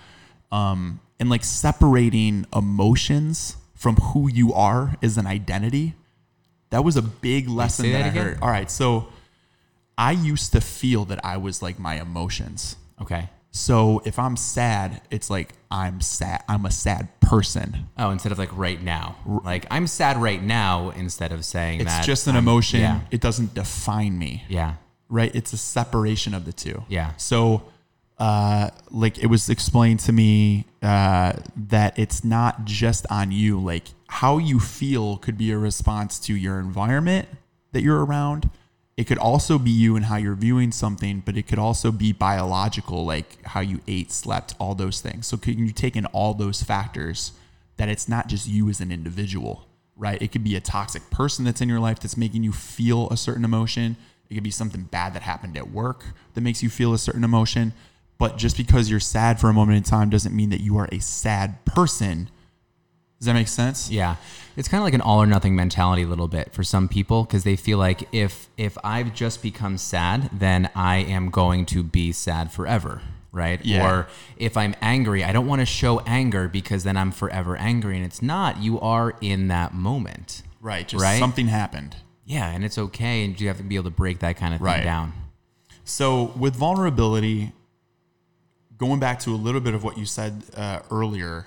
Um, 0.52 1.00
and 1.18 1.30
like 1.30 1.42
separating 1.42 2.44
emotions 2.54 3.56
from 3.74 3.96
who 3.96 4.28
you 4.28 4.52
are 4.52 4.94
as 5.02 5.16
an 5.16 5.26
identity. 5.26 5.94
That 6.68 6.84
was 6.84 6.96
a 6.96 7.02
big 7.02 7.48
lesson 7.48 7.92
that, 7.92 7.98
that 7.98 8.04
i 8.04 8.08
again? 8.08 8.26
heard. 8.26 8.38
All 8.42 8.48
right 8.50 8.70
so 8.70 9.08
i 9.96 10.12
used 10.12 10.52
to 10.52 10.60
feel 10.60 11.04
that 11.06 11.24
i 11.24 11.36
was 11.38 11.62
like 11.62 11.78
my 11.78 12.00
emotions. 12.00 12.76
Okay. 13.00 13.30
So 13.56 14.02
if 14.04 14.18
I'm 14.18 14.36
sad, 14.36 15.00
it's 15.12 15.30
like 15.30 15.54
I'm 15.70 16.00
sad. 16.00 16.42
I'm 16.48 16.66
a 16.66 16.72
sad 16.72 17.08
person. 17.20 17.86
Oh, 17.96 18.10
instead 18.10 18.32
of 18.32 18.38
like 18.38 18.54
right 18.56 18.82
now, 18.82 19.14
like 19.44 19.64
I'm 19.70 19.86
sad 19.86 20.16
right 20.16 20.42
now, 20.42 20.90
instead 20.90 21.30
of 21.30 21.44
saying 21.44 21.80
It's 21.80 21.90
that 21.92 22.04
just 22.04 22.26
an 22.26 22.34
I'm- 22.34 22.42
emotion. 22.44 22.80
Yeah. 22.80 23.00
It 23.12 23.20
doesn't 23.20 23.54
define 23.54 24.18
me, 24.18 24.42
Yeah. 24.48 24.74
right? 25.08 25.32
It's 25.34 25.52
a 25.52 25.56
separation 25.56 26.34
of 26.34 26.44
the 26.46 26.52
two. 26.52 26.82
Yeah. 26.88 27.12
So, 27.16 27.62
uh, 28.18 28.70
like 28.90 29.18
it 29.18 29.26
was 29.26 29.48
explained 29.48 30.00
to 30.00 30.12
me 30.12 30.64
uh, 30.82 31.34
that 31.56 31.96
it's 31.96 32.24
not 32.24 32.64
just 32.64 33.06
on 33.08 33.30
you. 33.30 33.60
Like 33.60 33.84
how 34.08 34.38
you 34.38 34.58
feel 34.58 35.16
could 35.18 35.38
be 35.38 35.52
a 35.52 35.58
response 35.58 36.18
to 36.20 36.34
your 36.34 36.58
environment 36.58 37.28
that 37.70 37.82
you're 37.82 38.04
around. 38.04 38.50
It 38.96 39.04
could 39.04 39.18
also 39.18 39.58
be 39.58 39.72
you 39.72 39.96
and 39.96 40.04
how 40.04 40.16
you're 40.16 40.36
viewing 40.36 40.70
something, 40.70 41.22
but 41.24 41.36
it 41.36 41.48
could 41.48 41.58
also 41.58 41.90
be 41.90 42.12
biological, 42.12 43.04
like 43.04 43.44
how 43.44 43.60
you 43.60 43.80
ate, 43.88 44.12
slept, 44.12 44.54
all 44.60 44.74
those 44.74 45.00
things. 45.00 45.26
So 45.26 45.36
can 45.36 45.58
you 45.58 45.72
take 45.72 45.96
in 45.96 46.06
all 46.06 46.32
those 46.34 46.62
factors 46.62 47.32
that 47.76 47.88
it's 47.88 48.08
not 48.08 48.28
just 48.28 48.46
you 48.46 48.68
as 48.68 48.80
an 48.80 48.92
individual, 48.92 49.66
right? 49.96 50.22
It 50.22 50.30
could 50.30 50.44
be 50.44 50.54
a 50.54 50.60
toxic 50.60 51.10
person 51.10 51.44
that's 51.44 51.60
in 51.60 51.68
your 51.68 51.80
life 51.80 51.98
that's 51.98 52.16
making 52.16 52.44
you 52.44 52.52
feel 52.52 53.08
a 53.10 53.16
certain 53.16 53.44
emotion. 53.44 53.96
It 54.30 54.34
could 54.34 54.44
be 54.44 54.52
something 54.52 54.84
bad 54.84 55.12
that 55.14 55.22
happened 55.22 55.56
at 55.56 55.70
work 55.70 56.04
that 56.34 56.40
makes 56.42 56.62
you 56.62 56.70
feel 56.70 56.94
a 56.94 56.98
certain 56.98 57.24
emotion. 57.24 57.72
But 58.16 58.38
just 58.38 58.56
because 58.56 58.88
you're 58.88 59.00
sad 59.00 59.40
for 59.40 59.50
a 59.50 59.52
moment 59.52 59.76
in 59.76 59.82
time 59.82 60.08
doesn't 60.08 60.34
mean 60.34 60.50
that 60.50 60.60
you 60.60 60.78
are 60.78 60.88
a 60.92 61.00
sad 61.00 61.64
person. 61.64 62.30
Does 63.18 63.26
that 63.26 63.34
make 63.34 63.48
sense? 63.48 63.90
Yeah, 63.90 64.16
it's 64.56 64.68
kind 64.68 64.80
of 64.80 64.84
like 64.84 64.92
an 64.94 65.00
all 65.00 65.22
or 65.22 65.26
nothing 65.26 65.56
mentality 65.56 66.02
a 66.02 66.06
little 66.06 66.28
bit 66.28 66.52
for 66.52 66.62
some 66.62 66.88
people 66.88 67.24
because 67.24 67.44
they 67.44 67.56
feel 67.56 67.78
like 67.78 68.06
if 68.12 68.48
if 68.58 68.76
I've 68.84 69.14
just 69.14 69.42
become 69.42 69.78
sad, 69.78 70.28
then 70.32 70.68
I 70.74 70.96
am 70.98 71.30
going 71.30 71.64
to 71.66 71.82
be 71.82 72.12
sad 72.12 72.52
forever, 72.52 73.00
right? 73.32 73.64
Yeah. 73.64 73.82
Or 73.88 74.08
if 74.36 74.56
I'm 74.58 74.74
angry, 74.82 75.24
I 75.24 75.32
don't 75.32 75.46
want 75.46 75.60
to 75.60 75.66
show 75.66 76.00
anger 76.00 76.48
because 76.48 76.84
then 76.84 76.96
I'm 76.98 77.12
forever 77.12 77.56
angry, 77.56 77.96
and 77.96 78.04
it's 78.04 78.20
not. 78.20 78.58
You 78.58 78.78
are 78.80 79.14
in 79.20 79.48
that 79.48 79.72
moment, 79.74 80.42
Right. 80.60 80.86
Just 80.86 81.02
Right? 81.02 81.18
something 81.18 81.48
happened. 81.48 81.96
yeah, 82.26 82.50
and 82.50 82.62
it's 82.64 82.76
okay, 82.78 83.24
and 83.24 83.40
you 83.40 83.48
have 83.48 83.56
to 83.58 83.62
be 83.62 83.76
able 83.76 83.84
to 83.84 83.90
break 83.96 84.18
that 84.18 84.36
kind 84.36 84.52
of 84.54 84.60
thing 84.60 84.66
Right. 84.66 84.84
down. 84.84 85.12
So 85.84 86.32
with 86.36 86.56
vulnerability, 86.56 87.52
going 88.76 88.98
back 89.00 89.20
to 89.20 89.34
a 89.34 89.36
little 89.36 89.60
bit 89.60 89.74
of 89.74 89.84
what 89.84 89.96
you 89.98 90.04
said 90.06 90.42
uh, 90.56 90.80
earlier, 90.90 91.46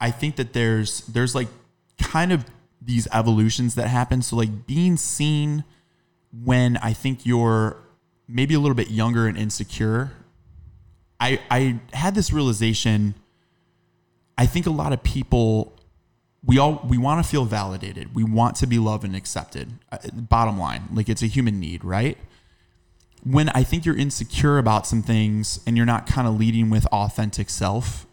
I 0.00 0.10
think 0.10 0.36
that 0.36 0.52
there's 0.52 1.00
there's 1.02 1.34
like 1.34 1.48
kind 2.00 2.32
of 2.32 2.44
these 2.80 3.06
evolutions 3.12 3.74
that 3.74 3.88
happen. 3.88 4.22
So 4.22 4.36
like 4.36 4.66
being 4.66 4.96
seen 4.96 5.64
when 6.32 6.76
I 6.78 6.92
think 6.92 7.26
you're 7.26 7.76
maybe 8.26 8.54
a 8.54 8.60
little 8.60 8.74
bit 8.74 8.90
younger 8.90 9.26
and 9.26 9.36
insecure. 9.36 10.12
I 11.18 11.40
I 11.50 11.80
had 11.92 12.14
this 12.14 12.32
realization. 12.32 13.14
I 14.38 14.46
think 14.46 14.66
a 14.66 14.70
lot 14.70 14.92
of 14.92 15.02
people 15.02 15.76
we 16.44 16.58
all 16.58 16.80
we 16.88 16.96
want 16.96 17.22
to 17.22 17.28
feel 17.28 17.44
validated. 17.44 18.14
We 18.14 18.24
want 18.24 18.56
to 18.56 18.66
be 18.66 18.78
loved 18.78 19.04
and 19.04 19.14
accepted. 19.14 19.72
Uh, 19.92 19.98
bottom 20.14 20.58
line, 20.58 20.84
like 20.92 21.08
it's 21.08 21.22
a 21.22 21.26
human 21.26 21.60
need, 21.60 21.84
right? 21.84 22.16
When 23.22 23.50
I 23.50 23.64
think 23.64 23.84
you're 23.84 23.96
insecure 23.96 24.56
about 24.56 24.86
some 24.86 25.02
things 25.02 25.60
and 25.66 25.76
you're 25.76 25.84
not 25.84 26.06
kind 26.06 26.26
of 26.26 26.38
leading 26.38 26.70
with 26.70 26.86
authentic 26.86 27.50
self, 27.50 28.06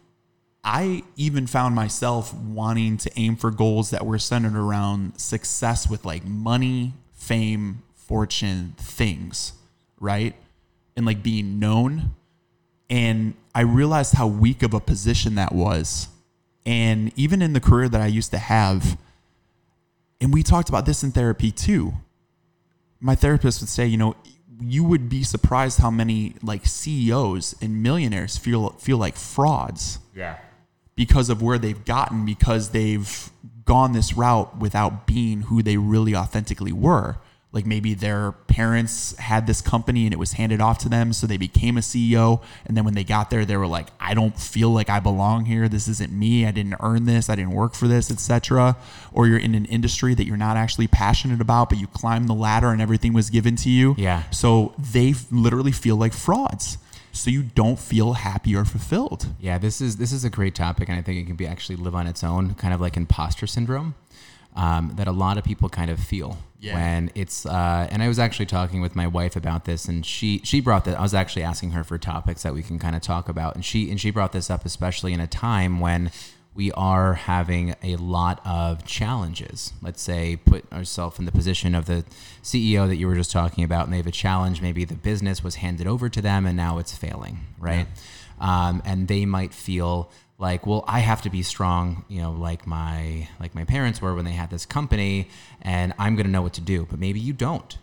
I 0.64 1.02
even 1.16 1.46
found 1.46 1.74
myself 1.74 2.34
wanting 2.34 2.96
to 2.98 3.10
aim 3.16 3.36
for 3.36 3.50
goals 3.50 3.90
that 3.90 4.04
were 4.04 4.18
centered 4.18 4.56
around 4.56 5.18
success 5.18 5.88
with 5.88 6.04
like 6.04 6.24
money, 6.24 6.94
fame, 7.14 7.82
fortune, 7.94 8.74
things, 8.76 9.52
right? 10.00 10.34
And 10.96 11.06
like 11.06 11.22
being 11.22 11.58
known. 11.58 12.14
And 12.90 13.34
I 13.54 13.60
realized 13.62 14.14
how 14.14 14.26
weak 14.26 14.62
of 14.62 14.74
a 14.74 14.80
position 14.80 15.36
that 15.36 15.52
was. 15.52 16.08
And 16.66 17.12
even 17.16 17.40
in 17.40 17.52
the 17.52 17.60
career 17.60 17.88
that 17.88 18.00
I 18.00 18.06
used 18.06 18.32
to 18.32 18.38
have, 18.38 18.98
and 20.20 20.34
we 20.34 20.42
talked 20.42 20.68
about 20.68 20.86
this 20.86 21.02
in 21.04 21.12
therapy 21.12 21.50
too. 21.52 21.94
My 23.00 23.14
therapist 23.14 23.60
would 23.60 23.68
say, 23.68 23.86
you 23.86 23.96
know, 23.96 24.16
you 24.60 24.82
would 24.82 25.08
be 25.08 25.22
surprised 25.22 25.78
how 25.78 25.90
many 25.90 26.34
like 26.42 26.66
CEOs 26.66 27.54
and 27.62 27.80
millionaires 27.80 28.36
feel 28.36 28.70
feel 28.70 28.98
like 28.98 29.14
frauds. 29.14 30.00
Yeah 30.12 30.38
because 30.98 31.30
of 31.30 31.40
where 31.40 31.58
they've 31.58 31.84
gotten 31.84 32.26
because 32.26 32.70
they've 32.70 33.30
gone 33.64 33.92
this 33.92 34.14
route 34.14 34.58
without 34.58 35.06
being 35.06 35.42
who 35.42 35.62
they 35.62 35.76
really 35.76 36.12
authentically 36.12 36.72
were. 36.72 37.18
Like 37.52 37.64
maybe 37.64 37.94
their 37.94 38.32
parents 38.32 39.16
had 39.16 39.46
this 39.46 39.60
company 39.60 40.06
and 40.06 40.12
it 40.12 40.18
was 40.18 40.32
handed 40.32 40.60
off 40.60 40.78
to 40.78 40.88
them, 40.88 41.12
so 41.12 41.28
they 41.28 41.36
became 41.36 41.78
a 41.78 41.82
CEO. 41.82 42.42
And 42.66 42.76
then 42.76 42.84
when 42.84 42.94
they 42.94 43.04
got 43.04 43.30
there, 43.30 43.44
they 43.44 43.56
were 43.56 43.68
like, 43.68 43.86
"I 44.00 44.12
don't 44.12 44.36
feel 44.38 44.70
like 44.70 44.90
I 44.90 44.98
belong 44.98 45.44
here. 45.44 45.68
This 45.68 45.86
isn't 45.86 46.12
me. 46.12 46.44
I 46.44 46.50
didn't 46.50 46.74
earn 46.80 47.04
this. 47.04 47.30
I 47.30 47.36
didn't 47.36 47.52
work 47.52 47.74
for 47.74 47.86
this, 47.86 48.10
etc." 48.10 48.76
Or 49.12 49.28
you're 49.28 49.38
in 49.38 49.54
an 49.54 49.66
industry 49.66 50.14
that 50.14 50.26
you're 50.26 50.36
not 50.36 50.56
actually 50.56 50.88
passionate 50.88 51.40
about, 51.40 51.68
but 51.70 51.78
you 51.78 51.86
climbed 51.86 52.28
the 52.28 52.34
ladder 52.34 52.70
and 52.70 52.82
everything 52.82 53.12
was 53.12 53.30
given 53.30 53.54
to 53.56 53.70
you. 53.70 53.94
Yeah. 53.96 54.24
So 54.30 54.74
they 54.76 55.14
literally 55.30 55.72
feel 55.72 55.96
like 55.96 56.12
frauds 56.12 56.76
so 57.12 57.30
you 57.30 57.42
don't 57.42 57.78
feel 57.78 58.14
happy 58.14 58.54
or 58.54 58.64
fulfilled. 58.64 59.26
Yeah, 59.40 59.58
this 59.58 59.80
is 59.80 59.96
this 59.96 60.12
is 60.12 60.24
a 60.24 60.30
great 60.30 60.54
topic, 60.54 60.88
and 60.88 60.98
I 60.98 61.02
think 61.02 61.18
it 61.18 61.26
can 61.26 61.36
be 61.36 61.46
actually 61.46 61.76
live 61.76 61.94
on 61.94 62.06
its 62.06 62.22
own, 62.22 62.54
kind 62.54 62.74
of 62.74 62.80
like 62.80 62.96
imposter 62.96 63.46
syndrome. 63.46 63.94
Um, 64.56 64.94
that 64.96 65.06
a 65.06 65.12
lot 65.12 65.38
of 65.38 65.44
people 65.44 65.68
kind 65.68 65.88
of 65.88 66.00
feel 66.00 66.38
yeah. 66.60 66.74
when 66.74 67.10
it's 67.14 67.46
uh, 67.46 67.86
and 67.90 68.02
I 68.02 68.08
was 68.08 68.18
actually 68.18 68.46
talking 68.46 68.80
with 68.80 68.96
my 68.96 69.06
wife 69.06 69.36
about 69.36 69.64
this 69.64 69.86
and 69.86 70.04
she 70.04 70.40
she 70.42 70.60
brought 70.60 70.84
that 70.86 70.98
I 70.98 71.02
was 71.02 71.14
actually 71.14 71.42
asking 71.42 71.72
her 71.72 71.84
for 71.84 71.98
topics 71.98 72.42
that 72.42 72.54
we 72.54 72.62
can 72.62 72.78
kind 72.78 72.96
of 72.96 73.02
talk 73.02 73.28
about 73.28 73.54
and 73.54 73.64
she 73.64 73.90
and 73.90 74.00
she 74.00 74.10
brought 74.10 74.32
this 74.32 74.50
up 74.50 74.64
especially 74.64 75.12
in 75.12 75.20
a 75.20 75.26
time 75.26 75.78
when 75.78 76.10
we 76.58 76.72
are 76.72 77.14
having 77.14 77.76
a 77.84 77.94
lot 77.94 78.44
of 78.44 78.84
challenges. 78.84 79.72
Let's 79.80 80.02
say 80.02 80.34
put 80.44 80.70
ourselves 80.72 81.20
in 81.20 81.24
the 81.24 81.30
position 81.30 81.72
of 81.72 81.86
the 81.86 82.04
CEO 82.42 82.88
that 82.88 82.96
you 82.96 83.06
were 83.06 83.14
just 83.14 83.30
talking 83.30 83.62
about, 83.62 83.84
and 83.84 83.92
they 83.92 83.98
have 83.98 84.08
a 84.08 84.10
challenge. 84.10 84.60
Maybe 84.60 84.84
the 84.84 84.96
business 84.96 85.44
was 85.44 85.54
handed 85.54 85.86
over 85.86 86.08
to 86.08 86.20
them, 86.20 86.46
and 86.46 86.56
now 86.56 86.78
it's 86.78 86.96
failing, 86.96 87.46
right? 87.60 87.86
Yeah. 88.40 88.68
Um, 88.68 88.82
and 88.84 89.06
they 89.06 89.24
might 89.24 89.54
feel 89.54 90.10
like, 90.36 90.66
well, 90.66 90.82
I 90.88 90.98
have 90.98 91.22
to 91.22 91.30
be 91.30 91.44
strong, 91.44 92.04
you 92.08 92.20
know, 92.20 92.32
like 92.32 92.66
my 92.66 93.28
like 93.38 93.54
my 93.54 93.64
parents 93.64 94.02
were 94.02 94.16
when 94.16 94.24
they 94.24 94.32
had 94.32 94.50
this 94.50 94.66
company, 94.66 95.28
and 95.62 95.94
I'm 95.96 96.16
going 96.16 96.26
to 96.26 96.32
know 96.32 96.42
what 96.42 96.54
to 96.54 96.60
do. 96.60 96.88
But 96.90 96.98
maybe 96.98 97.20
you 97.20 97.34
don't 97.34 97.78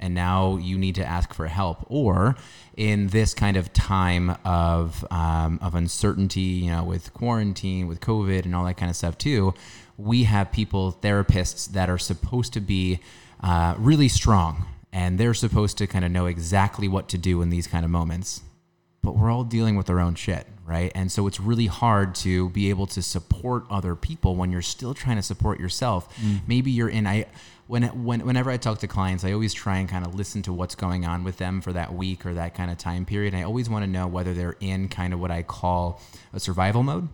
and 0.00 0.14
now 0.14 0.56
you 0.56 0.76
need 0.78 0.96
to 0.96 1.04
ask 1.04 1.32
for 1.32 1.46
help. 1.46 1.84
Or 1.88 2.36
in 2.76 3.08
this 3.08 3.34
kind 3.34 3.56
of 3.56 3.72
time 3.72 4.36
of 4.44 5.04
um, 5.10 5.58
of 5.62 5.74
uncertainty, 5.74 6.40
you 6.40 6.70
know, 6.70 6.82
with 6.82 7.12
quarantine, 7.14 7.86
with 7.86 8.00
COVID, 8.00 8.44
and 8.44 8.56
all 8.56 8.64
that 8.64 8.76
kind 8.76 8.90
of 8.90 8.96
stuff 8.96 9.16
too, 9.16 9.54
we 9.96 10.24
have 10.24 10.50
people, 10.50 10.96
therapists 11.00 11.68
that 11.72 11.88
are 11.88 11.98
supposed 11.98 12.52
to 12.54 12.60
be 12.60 13.00
uh, 13.42 13.74
really 13.78 14.08
strong, 14.08 14.66
and 14.92 15.18
they're 15.18 15.34
supposed 15.34 15.78
to 15.78 15.86
kind 15.86 16.04
of 16.04 16.10
know 16.10 16.26
exactly 16.26 16.88
what 16.88 17.08
to 17.08 17.18
do 17.18 17.42
in 17.42 17.50
these 17.50 17.66
kind 17.66 17.84
of 17.84 17.90
moments. 17.90 18.42
But 19.02 19.16
we're 19.16 19.30
all 19.30 19.44
dealing 19.44 19.76
with 19.76 19.88
our 19.88 19.98
own 19.98 20.14
shit, 20.14 20.46
right? 20.66 20.92
And 20.94 21.10
so 21.10 21.26
it's 21.26 21.40
really 21.40 21.66
hard 21.66 22.14
to 22.16 22.50
be 22.50 22.68
able 22.68 22.86
to 22.88 23.02
support 23.02 23.64
other 23.70 23.94
people 23.94 24.36
when 24.36 24.52
you're 24.52 24.60
still 24.60 24.92
trying 24.92 25.16
to 25.16 25.22
support 25.22 25.58
yourself. 25.58 26.14
Mm. 26.18 26.40
Maybe 26.46 26.70
you're 26.70 26.90
in 26.90 27.06
I 27.06 27.26
when, 27.70 27.84
when 28.04 28.26
whenever 28.26 28.50
I 28.50 28.56
talk 28.56 28.80
to 28.80 28.88
clients, 28.88 29.24
I 29.24 29.32
always 29.32 29.54
try 29.54 29.78
and 29.78 29.88
kind 29.88 30.04
of 30.04 30.16
listen 30.16 30.42
to 30.42 30.52
what's 30.52 30.74
going 30.74 31.04
on 31.04 31.22
with 31.22 31.36
them 31.36 31.60
for 31.60 31.72
that 31.72 31.94
week 31.94 32.26
or 32.26 32.34
that 32.34 32.52
kind 32.52 32.68
of 32.68 32.78
time 32.78 33.06
period. 33.06 33.32
And 33.32 33.40
I 33.40 33.46
always 33.46 33.70
want 33.70 33.84
to 33.84 33.90
know 33.90 34.08
whether 34.08 34.34
they're 34.34 34.56
in 34.58 34.88
kind 34.88 35.14
of 35.14 35.20
what 35.20 35.30
I 35.30 35.44
call 35.44 36.00
a 36.32 36.40
survival 36.40 36.82
mode, 36.82 37.08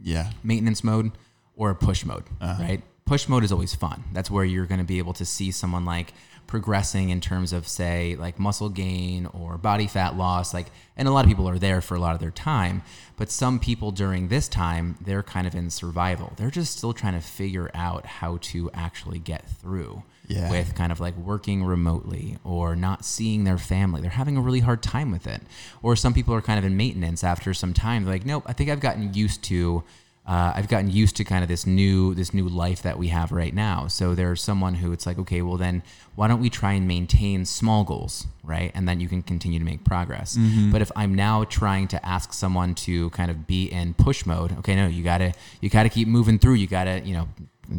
yeah, 0.00 0.32
maintenance 0.42 0.82
mode, 0.82 1.12
or 1.54 1.70
a 1.70 1.76
push 1.76 2.04
mode, 2.04 2.24
uh-huh. 2.40 2.60
right? 2.60 2.82
Push 3.06 3.28
mode 3.28 3.44
is 3.44 3.52
always 3.52 3.72
fun. 3.72 4.02
That's 4.12 4.30
where 4.30 4.44
you're 4.44 4.66
going 4.66 4.80
to 4.80 4.84
be 4.84 4.98
able 4.98 5.12
to 5.14 5.24
see 5.24 5.52
someone 5.52 5.84
like 5.84 6.12
progressing 6.50 7.08
in 7.10 7.20
terms 7.20 7.52
of 7.52 7.66
say 7.66 8.16
like 8.16 8.38
muscle 8.38 8.68
gain 8.68 9.26
or 9.26 9.56
body 9.56 9.86
fat 9.86 10.16
loss 10.16 10.52
like 10.52 10.66
and 10.96 11.08
a 11.08 11.10
lot 11.10 11.24
of 11.24 11.28
people 11.28 11.48
are 11.48 11.58
there 11.58 11.80
for 11.80 11.94
a 11.94 11.98
lot 12.00 12.14
of 12.14 12.20
their 12.20 12.30
time 12.30 12.82
but 13.20 13.30
some 13.30 13.58
people 13.58 13.90
during 13.90 14.28
this 14.28 14.48
time 14.48 14.96
they're 14.98 15.22
kind 15.22 15.46
of 15.46 15.54
in 15.54 15.68
survival. 15.68 16.32
They're 16.36 16.50
just 16.50 16.78
still 16.78 16.94
trying 16.94 17.12
to 17.12 17.20
figure 17.20 17.70
out 17.74 18.06
how 18.06 18.38
to 18.40 18.70
actually 18.72 19.18
get 19.18 19.46
through 19.46 20.04
yeah. 20.26 20.50
with 20.50 20.74
kind 20.74 20.90
of 20.90 21.00
like 21.00 21.14
working 21.18 21.62
remotely 21.62 22.38
or 22.44 22.74
not 22.74 23.04
seeing 23.04 23.44
their 23.44 23.58
family. 23.58 24.00
They're 24.00 24.10
having 24.10 24.38
a 24.38 24.40
really 24.40 24.60
hard 24.60 24.82
time 24.82 25.10
with 25.10 25.26
it. 25.26 25.42
Or 25.82 25.96
some 25.96 26.14
people 26.14 26.32
are 26.32 26.40
kind 26.40 26.58
of 26.58 26.64
in 26.64 26.78
maintenance 26.78 27.22
after 27.22 27.52
some 27.52 27.74
time. 27.74 28.04
They're 28.04 28.14
like 28.14 28.24
nope 28.24 28.44
i 28.46 28.54
think 28.54 28.70
i've 28.70 28.80
gotten 28.80 29.12
used 29.12 29.44
to 29.44 29.84
uh, 30.26 30.52
I've 30.54 30.68
gotten 30.68 30.90
used 30.90 31.16
to 31.16 31.24
kind 31.24 31.42
of 31.42 31.48
this 31.48 31.66
new 31.66 32.14
this 32.14 32.32
new 32.32 32.48
life 32.48 32.82
that 32.82 32.98
we 32.98 33.08
have 33.08 33.32
right 33.32 33.54
now. 33.54 33.88
So 33.88 34.14
there's 34.14 34.42
someone 34.42 34.74
who 34.74 34.92
it's 34.92 35.06
like, 35.06 35.18
okay, 35.18 35.42
well 35.42 35.56
then 35.56 35.82
why 36.14 36.28
don't 36.28 36.40
we 36.40 36.50
try 36.50 36.72
and 36.74 36.86
maintain 36.86 37.44
small 37.44 37.84
goals, 37.84 38.26
right? 38.44 38.70
And 38.74 38.86
then 38.86 39.00
you 39.00 39.08
can 39.08 39.22
continue 39.22 39.58
to 39.58 39.64
make 39.64 39.84
progress. 39.84 40.36
Mm-hmm. 40.36 40.70
But 40.70 40.82
if 40.82 40.92
I'm 40.94 41.14
now 41.14 41.44
trying 41.44 41.88
to 41.88 42.06
ask 42.06 42.32
someone 42.32 42.74
to 42.76 43.10
kind 43.10 43.30
of 43.30 43.46
be 43.46 43.64
in 43.64 43.94
push 43.94 44.26
mode, 44.26 44.56
okay, 44.58 44.76
no, 44.76 44.86
you 44.86 45.02
gotta 45.02 45.32
you 45.60 45.70
gotta 45.70 45.88
keep 45.88 46.06
moving 46.06 46.38
through. 46.38 46.54
You 46.54 46.66
gotta 46.66 47.00
you 47.00 47.14
know 47.14 47.28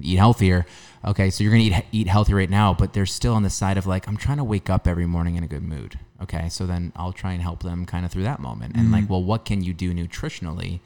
eat 0.01 0.17
healthier. 0.17 0.65
Okay, 1.05 1.29
so 1.29 1.43
you're 1.43 1.51
gonna 1.51 1.63
eat 1.63 1.85
eat 1.91 2.07
healthy 2.07 2.33
right 2.33 2.49
now, 2.49 2.73
but 2.73 2.93
they're 2.93 3.05
still 3.05 3.35
on 3.35 3.43
the 3.43 3.49
side 3.49 3.77
of 3.77 3.85
like 3.85 4.07
I'm 4.07 4.17
trying 4.17 4.37
to 4.37 4.43
wake 4.43 4.69
up 4.69 4.87
every 4.87 5.05
morning 5.05 5.35
in 5.35 5.43
a 5.43 5.47
good 5.47 5.63
mood. 5.63 5.99
Okay, 6.21 6.49
so 6.49 6.65
then 6.65 6.91
I'll 6.95 7.13
try 7.13 7.33
and 7.33 7.41
help 7.41 7.63
them 7.63 7.85
kind 7.85 8.03
of 8.05 8.11
through 8.11 8.23
that 8.23 8.39
moment. 8.39 8.75
And 8.75 8.85
mm-hmm. 8.85 8.93
like, 8.93 9.09
well, 9.09 9.23
what 9.23 9.45
can 9.45 9.63
you 9.63 9.73
do 9.73 9.93
nutritionally? 9.93 10.81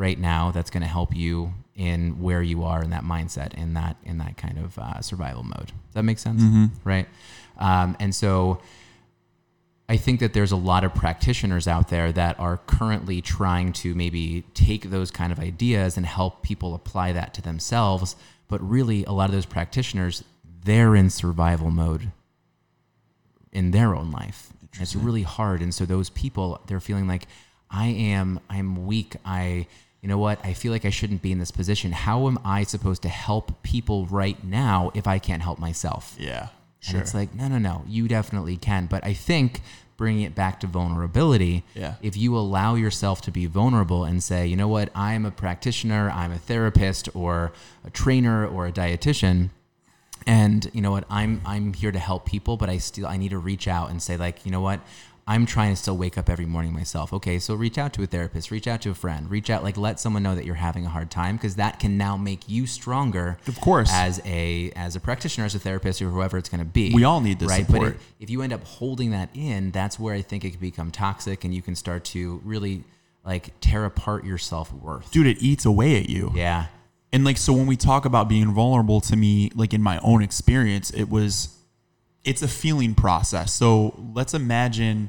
Right 0.00 0.18
now 0.18 0.50
that's 0.50 0.70
going 0.70 0.82
to 0.82 0.88
help 0.88 1.14
you 1.14 1.52
in 1.76 2.20
where 2.20 2.42
you 2.42 2.64
are 2.64 2.82
in 2.82 2.90
that 2.90 3.04
mindset 3.04 3.54
in 3.54 3.74
that 3.74 3.96
in 4.04 4.18
that 4.18 4.36
kind 4.36 4.58
of 4.58 4.78
uh, 4.78 5.00
survival 5.00 5.42
mode. 5.42 5.66
Does 5.66 5.94
that 5.94 6.02
make 6.02 6.18
sense? 6.18 6.42
Mm-hmm. 6.42 6.66
Right. 6.84 7.06
Um, 7.58 7.96
and 8.00 8.14
so 8.14 8.60
I 9.90 9.96
think 9.96 10.20
that 10.20 10.32
there's 10.32 10.52
a 10.52 10.56
lot 10.56 10.84
of 10.84 10.94
practitioners 10.94 11.68
out 11.68 11.88
there 11.88 12.12
that 12.12 12.38
are 12.38 12.58
currently 12.66 13.20
trying 13.20 13.72
to 13.74 13.94
maybe 13.94 14.44
take 14.54 14.90
those 14.90 15.10
kind 15.10 15.32
of 15.32 15.38
ideas 15.38 15.96
and 15.96 16.06
help 16.06 16.42
people 16.42 16.74
apply 16.74 17.12
that 17.12 17.34
to 17.34 17.42
themselves. 17.42 18.16
But 18.48 18.60
really, 18.66 19.04
a 19.04 19.12
lot 19.12 19.28
of 19.28 19.34
those 19.34 19.46
practitioners, 19.46 20.24
they're 20.64 20.94
in 20.96 21.10
survival 21.10 21.70
mode 21.70 22.12
in 23.52 23.72
their 23.72 23.94
own 23.94 24.10
life. 24.10 24.52
It's 24.78 24.94
really 24.94 25.24
hard. 25.24 25.60
And 25.60 25.74
so 25.74 25.84
those 25.84 26.08
people, 26.08 26.60
they're 26.66 26.80
feeling 26.80 27.08
like, 27.08 27.26
I 27.68 27.88
am, 27.88 28.40
I'm 28.48 28.86
weak. 28.86 29.16
I, 29.24 29.66
you 30.02 30.08
know 30.08 30.18
what, 30.18 30.44
I 30.44 30.54
feel 30.54 30.72
like 30.72 30.84
I 30.84 30.90
shouldn't 30.90 31.22
be 31.22 31.32
in 31.32 31.38
this 31.38 31.50
position. 31.50 31.92
How 31.92 32.26
am 32.26 32.38
I 32.44 32.62
supposed 32.62 33.02
to 33.02 33.08
help 33.08 33.62
people 33.62 34.06
right 34.06 34.42
now 34.42 34.90
if 34.94 35.06
I 35.06 35.18
can't 35.18 35.42
help 35.42 35.58
myself? 35.58 36.16
Yeah. 36.18 36.48
Sure. 36.80 36.94
And 36.94 37.02
it's 37.02 37.12
like, 37.12 37.34
no, 37.34 37.48
no, 37.48 37.58
no, 37.58 37.84
you 37.86 38.08
definitely 38.08 38.56
can. 38.56 38.86
But 38.86 39.04
I 39.04 39.12
think 39.12 39.60
bringing 39.98 40.22
it 40.22 40.34
back 40.34 40.58
to 40.60 40.66
vulnerability, 40.66 41.62
yeah. 41.74 41.96
if 42.00 42.16
you 42.16 42.34
allow 42.34 42.74
yourself 42.74 43.20
to 43.20 43.30
be 43.30 43.44
vulnerable 43.44 44.04
and 44.04 44.22
say, 44.22 44.46
you 44.46 44.56
know 44.56 44.68
what, 44.68 44.88
I'm 44.94 45.26
a 45.26 45.30
practitioner, 45.30 46.10
I'm 46.10 46.32
a 46.32 46.38
therapist 46.38 47.14
or 47.14 47.52
a 47.84 47.90
trainer 47.90 48.46
or 48.46 48.66
a 48.66 48.72
dietitian, 48.72 49.50
and 50.26 50.70
you 50.72 50.80
know 50.80 50.90
what, 50.90 51.04
I'm 51.10 51.42
I'm 51.44 51.74
here 51.74 51.92
to 51.92 51.98
help 51.98 52.24
people, 52.26 52.56
but 52.56 52.70
I 52.70 52.78
still 52.78 53.06
I 53.06 53.18
need 53.18 53.30
to 53.30 53.38
reach 53.38 53.68
out 53.68 53.90
and 53.90 54.02
say 54.02 54.16
like, 54.16 54.44
you 54.46 54.50
know 54.50 54.60
what, 54.60 54.80
I'm 55.30 55.46
trying 55.46 55.70
to 55.70 55.76
still 55.76 55.96
wake 55.96 56.18
up 56.18 56.28
every 56.28 56.44
morning 56.44 56.72
myself. 56.72 57.12
Okay, 57.12 57.38
so 57.38 57.54
reach 57.54 57.78
out 57.78 57.92
to 57.92 58.02
a 58.02 58.06
therapist, 58.06 58.50
reach 58.50 58.66
out 58.66 58.82
to 58.82 58.90
a 58.90 58.94
friend, 58.94 59.30
reach 59.30 59.48
out, 59.48 59.62
like 59.62 59.76
let 59.76 60.00
someone 60.00 60.24
know 60.24 60.34
that 60.34 60.44
you're 60.44 60.56
having 60.56 60.84
a 60.84 60.88
hard 60.88 61.08
time 61.08 61.36
because 61.36 61.54
that 61.54 61.78
can 61.78 61.96
now 61.96 62.16
make 62.16 62.48
you 62.48 62.66
stronger. 62.66 63.38
Of 63.46 63.60
course. 63.60 63.90
as 63.92 64.20
a 64.24 64.72
as 64.74 64.96
a 64.96 65.00
practitioner, 65.00 65.44
as 65.44 65.54
a 65.54 65.60
therapist, 65.60 66.02
or 66.02 66.10
whoever 66.10 66.36
it's 66.36 66.48
going 66.48 66.58
to 66.58 66.64
be. 66.64 66.92
We 66.92 67.04
all 67.04 67.20
need 67.20 67.38
this 67.38 67.48
right? 67.48 67.64
support. 67.64 67.92
But 67.92 67.94
if, 67.94 68.14
if 68.18 68.30
you 68.30 68.42
end 68.42 68.52
up 68.52 68.64
holding 68.64 69.12
that 69.12 69.28
in, 69.32 69.70
that's 69.70 70.00
where 70.00 70.16
I 70.16 70.22
think 70.22 70.44
it 70.44 70.50
can 70.50 70.60
become 70.60 70.90
toxic, 70.90 71.44
and 71.44 71.54
you 71.54 71.62
can 71.62 71.76
start 71.76 72.02
to 72.06 72.40
really 72.44 72.82
like 73.24 73.52
tear 73.60 73.84
apart 73.84 74.24
your 74.24 74.38
self 74.38 74.72
worth. 74.72 75.12
Dude, 75.12 75.28
it 75.28 75.40
eats 75.40 75.64
away 75.64 75.96
at 75.96 76.08
you. 76.08 76.32
Yeah, 76.34 76.66
And 77.12 77.24
like 77.24 77.36
so 77.36 77.52
when 77.52 77.68
we 77.68 77.76
talk 77.76 78.04
about 78.04 78.28
being 78.28 78.52
vulnerable 78.52 79.00
to 79.02 79.14
me, 79.14 79.52
like 79.54 79.72
in 79.72 79.80
my 79.80 80.00
own 80.00 80.24
experience, 80.24 80.90
it 80.90 81.08
was 81.08 81.56
it's 82.24 82.42
a 82.42 82.48
feeling 82.48 82.96
process. 82.96 83.52
So 83.52 83.94
let's 84.12 84.34
imagine 84.34 85.08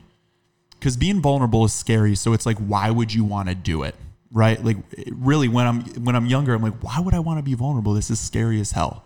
because 0.82 0.98
being 0.98 1.22
vulnerable 1.22 1.64
is 1.64 1.72
scary. 1.72 2.16
So 2.16 2.34
it's 2.34 2.48
like, 2.48 2.58
why 2.58 2.90
would 2.90 3.14
you 3.14 3.24
want 3.24 3.50
to 3.50 3.56
do 3.56 3.84
it? 3.84 3.94
Right? 4.32 4.64
Like 4.64 4.78
really 5.12 5.48
when 5.48 5.68
I'm 5.68 5.82
when 6.04 6.16
I'm 6.16 6.26
younger, 6.26 6.56
I'm 6.56 6.64
like, 6.64 6.82
why 6.82 7.00
would 7.00 7.14
I 7.14 7.20
want 7.20 7.38
to 7.38 7.44
be 7.44 7.54
vulnerable? 7.54 7.94
This 7.94 8.10
is 8.10 8.20
scary 8.20 8.60
as 8.60 8.72
hell. 8.72 9.06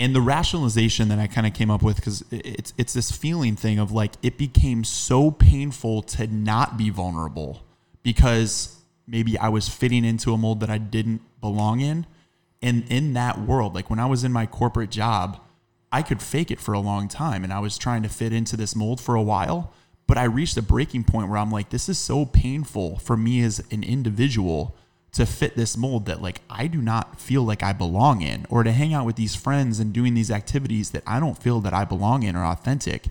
And 0.00 0.12
the 0.12 0.20
rationalization 0.20 1.08
that 1.10 1.20
I 1.20 1.28
kind 1.28 1.46
of 1.46 1.54
came 1.54 1.70
up 1.70 1.82
with, 1.82 1.96
because 1.96 2.24
it's 2.32 2.72
it's 2.76 2.94
this 2.94 3.12
feeling 3.12 3.54
thing 3.54 3.78
of 3.78 3.92
like 3.92 4.14
it 4.22 4.36
became 4.36 4.82
so 4.82 5.30
painful 5.30 6.02
to 6.02 6.26
not 6.26 6.76
be 6.76 6.90
vulnerable 6.90 7.62
because 8.02 8.76
maybe 9.06 9.38
I 9.38 9.50
was 9.50 9.68
fitting 9.68 10.04
into 10.04 10.32
a 10.32 10.36
mold 10.36 10.60
that 10.60 10.70
I 10.70 10.78
didn't 10.78 11.20
belong 11.40 11.78
in. 11.80 12.06
And 12.60 12.90
in 12.90 13.12
that 13.12 13.38
world, 13.38 13.74
like 13.74 13.88
when 13.88 14.00
I 14.00 14.06
was 14.06 14.24
in 14.24 14.32
my 14.32 14.46
corporate 14.46 14.90
job, 14.90 15.38
I 15.92 16.02
could 16.02 16.20
fake 16.20 16.50
it 16.50 16.58
for 16.58 16.72
a 16.72 16.80
long 16.80 17.06
time 17.06 17.44
and 17.44 17.52
I 17.52 17.60
was 17.60 17.78
trying 17.78 18.02
to 18.02 18.08
fit 18.08 18.32
into 18.32 18.56
this 18.56 18.74
mold 18.74 19.00
for 19.00 19.14
a 19.14 19.22
while. 19.22 19.72
But 20.06 20.18
I 20.18 20.24
reached 20.24 20.56
a 20.56 20.62
breaking 20.62 21.04
point 21.04 21.28
where 21.28 21.38
I'm 21.38 21.50
like, 21.50 21.70
this 21.70 21.88
is 21.88 21.98
so 21.98 22.26
painful 22.26 22.98
for 22.98 23.16
me 23.16 23.42
as 23.42 23.64
an 23.70 23.82
individual 23.82 24.76
to 25.12 25.24
fit 25.24 25.54
this 25.56 25.76
mold 25.76 26.06
that 26.06 26.20
like 26.20 26.40
I 26.50 26.66
do 26.66 26.82
not 26.82 27.20
feel 27.20 27.42
like 27.42 27.62
I 27.62 27.72
belong 27.72 28.20
in, 28.20 28.46
or 28.50 28.64
to 28.64 28.72
hang 28.72 28.92
out 28.92 29.06
with 29.06 29.16
these 29.16 29.34
friends 29.34 29.78
and 29.78 29.92
doing 29.92 30.14
these 30.14 30.30
activities 30.30 30.90
that 30.90 31.04
I 31.06 31.20
don't 31.20 31.40
feel 31.40 31.60
that 31.60 31.72
I 31.72 31.84
belong 31.84 32.24
in 32.24 32.36
or 32.36 32.44
authentic, 32.44 33.06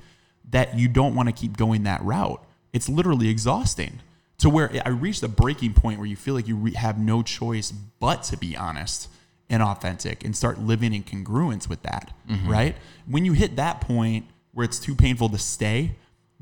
that 0.50 0.78
you 0.78 0.88
don't 0.88 1.16
want 1.16 1.30
to 1.30 1.34
keep 1.34 1.58
going 1.58 1.84
that 1.84 2.04
route. 2.04 2.44
It's 2.74 2.90
literally 2.90 3.30
exhausting 3.30 4.02
to 4.40 4.50
where 4.50 4.70
I 4.86 4.90
reached 4.90 5.24
a 5.24 5.30
breaking 5.30 5.74
point 5.74 6.00
where 6.00 6.08
you 6.08 6.18
feel 6.18 6.34
like 6.34 6.48
you 6.48 6.58
re- 6.58 6.74
have 6.74 7.00
no 7.00 7.24
choice 7.24 7.72
but 7.72 8.24
to 8.24 8.38
be 8.38 8.58
honest 8.58 9.08
and 9.50 9.64
authentic 9.64 10.26
and 10.26 10.36
start 10.36 10.60
living 10.60 10.94
in 10.94 11.04
congruence 11.04 11.70
with 11.70 11.84
that, 11.84 12.12
mm-hmm. 12.30 12.50
right? 12.50 12.76
When 13.08 13.24
you 13.24 13.34
hit 13.34 13.56
that 13.56 13.80
point 13.80 14.26
where 14.54 14.66
it's 14.66 14.80
too 14.80 14.96
painful 14.96 15.30
to 15.30 15.38
stay, 15.38 15.96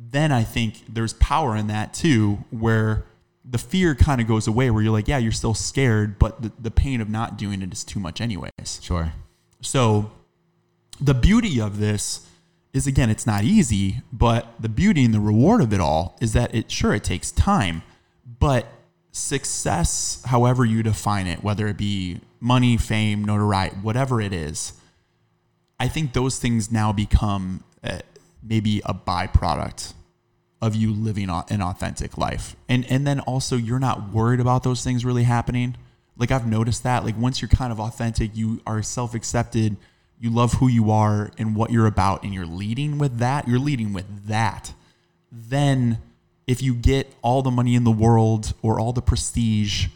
then 0.09 0.31
I 0.31 0.43
think 0.43 0.83
there's 0.87 1.13
power 1.13 1.55
in 1.55 1.67
that 1.67 1.93
too, 1.93 2.43
where 2.49 3.05
the 3.45 3.57
fear 3.57 3.95
kind 3.95 4.21
of 4.21 4.27
goes 4.27 4.47
away, 4.47 4.69
where 4.71 4.81
you're 4.81 4.91
like, 4.91 5.07
yeah, 5.07 5.17
you're 5.17 5.31
still 5.31 5.53
scared, 5.53 6.17
but 6.19 6.41
the, 6.41 6.51
the 6.59 6.71
pain 6.71 7.01
of 7.01 7.09
not 7.09 7.37
doing 7.37 7.61
it 7.61 7.71
is 7.71 7.83
too 7.83 7.99
much, 7.99 8.21
anyways. 8.21 8.79
sure. 8.81 9.13
So 9.61 10.11
the 10.99 11.13
beauty 11.13 11.59
of 11.59 11.79
this 11.79 12.27
is 12.73 12.87
again, 12.87 13.09
it's 13.09 13.27
not 13.27 13.43
easy, 13.43 14.01
but 14.13 14.53
the 14.59 14.69
beauty 14.69 15.03
and 15.03 15.13
the 15.13 15.19
reward 15.19 15.61
of 15.61 15.73
it 15.73 15.79
all 15.79 16.17
is 16.21 16.33
that 16.33 16.53
it 16.55 16.71
sure 16.71 16.93
it 16.93 17.03
takes 17.03 17.31
time, 17.31 17.83
but 18.39 18.67
success, 19.11 20.23
however 20.25 20.63
you 20.63 20.81
define 20.81 21.27
it, 21.27 21.43
whether 21.43 21.67
it 21.67 21.77
be 21.77 22.21
money, 22.39 22.77
fame, 22.77 23.25
notoriety, 23.25 23.75
whatever 23.77 24.21
it 24.21 24.31
is, 24.31 24.73
I 25.79 25.87
think 25.87 26.13
those 26.13 26.39
things 26.39 26.71
now 26.71 26.93
become 26.93 27.63
uh, 27.83 27.99
maybe 28.43 28.81
a 28.85 28.93
byproduct 28.93 29.93
of 30.61 30.75
you 30.75 30.93
living 30.93 31.29
an 31.29 31.61
authentic 31.61 32.17
life. 32.17 32.55
And 32.69 32.85
and 32.89 33.05
then 33.05 33.19
also 33.21 33.55
you're 33.55 33.79
not 33.79 34.11
worried 34.11 34.39
about 34.39 34.63
those 34.63 34.83
things 34.83 35.03
really 35.03 35.23
happening. 35.23 35.75
Like 36.17 36.31
I've 36.31 36.45
noticed 36.45 36.83
that 36.83 37.03
like 37.03 37.17
once 37.17 37.41
you're 37.41 37.49
kind 37.49 37.71
of 37.71 37.79
authentic, 37.79 38.35
you 38.35 38.61
are 38.67 38.83
self-accepted, 38.83 39.75
you 40.19 40.29
love 40.29 40.53
who 40.53 40.67
you 40.67 40.91
are 40.91 41.31
and 41.37 41.55
what 41.55 41.71
you're 41.71 41.87
about 41.87 42.23
and 42.23 42.33
you're 42.33 42.45
leading 42.45 42.99
with 42.99 43.17
that, 43.17 43.47
you're 43.47 43.59
leading 43.59 43.91
with 43.91 44.27
that. 44.27 44.73
Then 45.31 45.97
if 46.45 46.61
you 46.61 46.75
get 46.75 47.11
all 47.23 47.41
the 47.41 47.51
money 47.51 47.73
in 47.73 47.83
the 47.83 47.91
world 47.91 48.53
or 48.61 48.79
all 48.79 48.93
the 48.93 49.01
prestige, 49.01 49.87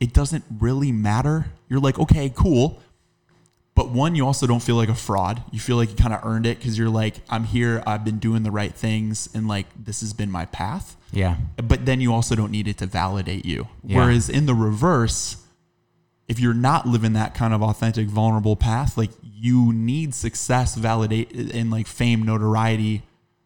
it 0.00 0.12
doesn't 0.12 0.44
really 0.58 0.90
matter. 0.90 1.52
You're 1.68 1.80
like, 1.80 1.98
"Okay, 1.98 2.32
cool." 2.34 2.80
But 3.80 3.88
one, 3.92 4.14
you 4.14 4.26
also 4.26 4.46
don't 4.46 4.60
feel 4.60 4.76
like 4.76 4.90
a 4.90 4.94
fraud. 4.94 5.42
You 5.50 5.58
feel 5.58 5.76
like 5.76 5.88
you 5.88 5.96
kind 5.96 6.12
of 6.12 6.22
earned 6.22 6.44
it 6.44 6.58
because 6.58 6.76
you're 6.76 6.90
like, 6.90 7.14
I'm 7.30 7.44
here, 7.44 7.82
I've 7.86 8.04
been 8.04 8.18
doing 8.18 8.42
the 8.42 8.50
right 8.50 8.74
things, 8.74 9.30
and 9.32 9.48
like 9.48 9.64
this 9.74 10.02
has 10.02 10.12
been 10.12 10.30
my 10.30 10.44
path. 10.44 10.98
Yeah, 11.12 11.36
But 11.56 11.86
then 11.86 12.02
you 12.02 12.12
also 12.12 12.34
don't 12.34 12.50
need 12.50 12.68
it 12.68 12.76
to 12.76 12.86
validate 12.86 13.46
you. 13.46 13.68
Yeah. 13.82 13.96
Whereas 13.96 14.28
in 14.28 14.44
the 14.44 14.52
reverse, 14.52 15.38
if 16.28 16.38
you're 16.38 16.52
not 16.52 16.86
living 16.86 17.14
that 17.14 17.32
kind 17.32 17.54
of 17.54 17.62
authentic, 17.62 18.08
vulnerable 18.08 18.54
path, 18.54 18.98
like 18.98 19.12
you 19.22 19.72
need 19.72 20.14
success, 20.14 20.74
validate, 20.74 21.32
and 21.32 21.70
like 21.70 21.86
fame, 21.86 22.22
notoriety 22.22 23.00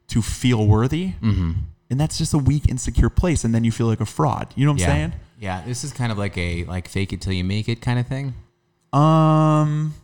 to 0.08 0.20
feel 0.20 0.66
worthy. 0.66 1.12
Mm-hmm. 1.22 1.52
And 1.90 2.00
that's 2.00 2.18
just 2.18 2.34
a 2.34 2.38
weak, 2.38 2.68
insecure 2.68 3.08
place. 3.08 3.44
And 3.44 3.54
then 3.54 3.62
you 3.62 3.70
feel 3.70 3.86
like 3.86 4.00
a 4.00 4.04
fraud. 4.04 4.52
You 4.56 4.66
know 4.66 4.72
what 4.72 4.82
I'm 4.82 4.88
yeah, 4.88 4.94
saying? 4.94 5.12
yeah. 5.38 5.62
This 5.64 5.84
is 5.84 5.92
kind 5.92 6.10
of 6.10 6.18
like 6.18 6.36
a 6.36 6.64
like 6.64 6.88
fake 6.88 7.12
it 7.12 7.20
till 7.20 7.34
you 7.34 7.44
make 7.44 7.68
it 7.68 7.80
kind 7.80 8.00
of 8.00 8.08
thing. 8.08 8.34
Um, 8.92 9.94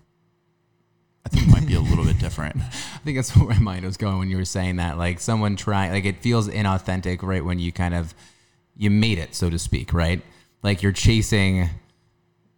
I 1.27 1.29
think 1.29 1.49
it 1.49 1.51
might 1.51 1.67
be 1.67 1.75
a 1.75 1.81
little 1.81 2.05
bit 2.05 2.19
different. 2.19 2.57
I 2.63 2.99
think 3.05 3.17
that's 3.17 3.31
where 3.37 3.49
my 3.49 3.59
mind 3.59 3.85
was 3.85 3.97
going 3.97 4.19
when 4.19 4.31
you 4.31 4.37
were 4.37 4.45
saying 4.45 4.77
that. 4.77 4.97
Like 4.99 5.21
someone 5.21 5.57
trying, 5.57 5.93
like 5.93 6.05
it 6.05 6.23
feels 6.23 6.49
inauthentic, 6.49 7.23
right? 7.23 7.45
When 7.45 7.59
you 7.59 7.73
kind 7.73 7.95
of 7.95 8.15
you 8.77 8.91
made 8.91 9.19
it, 9.19 9.35
so 9.35 9.51
to 9.51 9.59
speak, 9.59 9.93
right? 9.93 10.23
Like 10.63 10.83
you're 10.83 10.93
chasing. 10.93 11.69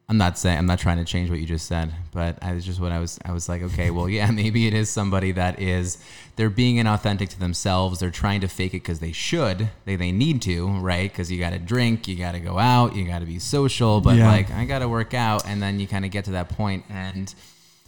I'm 0.09 0.19
not 0.19 0.37
saying 0.37 0.59
I'm 0.59 0.67
not 0.67 0.79
trying 0.79 0.99
to 0.99 1.05
change 1.05 1.31
what 1.31 1.39
you 1.41 1.47
just 1.47 1.67
said, 1.67 1.91
but 2.13 2.37
I 2.43 2.53
was 2.53 2.67
just 2.67 2.81
what 2.81 2.93
I 2.93 2.99
was. 2.99 3.19
I 3.25 3.33
was 3.33 3.49
like, 3.49 3.63
okay, 3.63 3.91
well, 3.91 4.09
yeah, 4.19 4.31
maybe 4.31 4.67
it 4.67 4.75
is 4.75 4.91
somebody 4.91 5.33
that 5.33 5.59
is 5.61 5.99
they're 6.37 6.51
being 6.51 6.77
inauthentic 6.77 7.29
to 7.31 7.41
themselves. 7.41 7.99
They're 8.01 8.11
trying 8.11 8.43
to 8.43 8.49
fake 8.49 8.75
it 8.75 8.83
because 8.83 9.01
they 9.01 9.13
should, 9.13 9.71
they 9.87 9.97
they 9.97 10.13
need 10.13 10.43
to, 10.43 10.69
right? 10.79 11.11
Because 11.11 11.33
you 11.33 11.39
got 11.39 11.51
to 11.51 11.59
drink, 11.59 12.07
you 12.09 12.17
got 12.17 12.33
to 12.33 12.41
go 12.41 12.59
out, 12.59 12.95
you 12.95 13.07
got 13.07 13.21
to 13.21 13.27
be 13.27 13.39
social, 13.39 14.01
but 14.01 14.17
Yeah. 14.17 14.27
like 14.29 14.51
I 14.51 14.67
got 14.67 14.81
to 14.81 14.89
work 14.89 15.15
out, 15.15 15.47
and 15.47 15.63
then 15.63 15.81
you 15.81 15.87
kind 15.89 16.05
of 16.05 16.11
get 16.11 16.27
to 16.27 16.33
that 16.33 16.49
point 16.51 16.85
and 16.91 17.35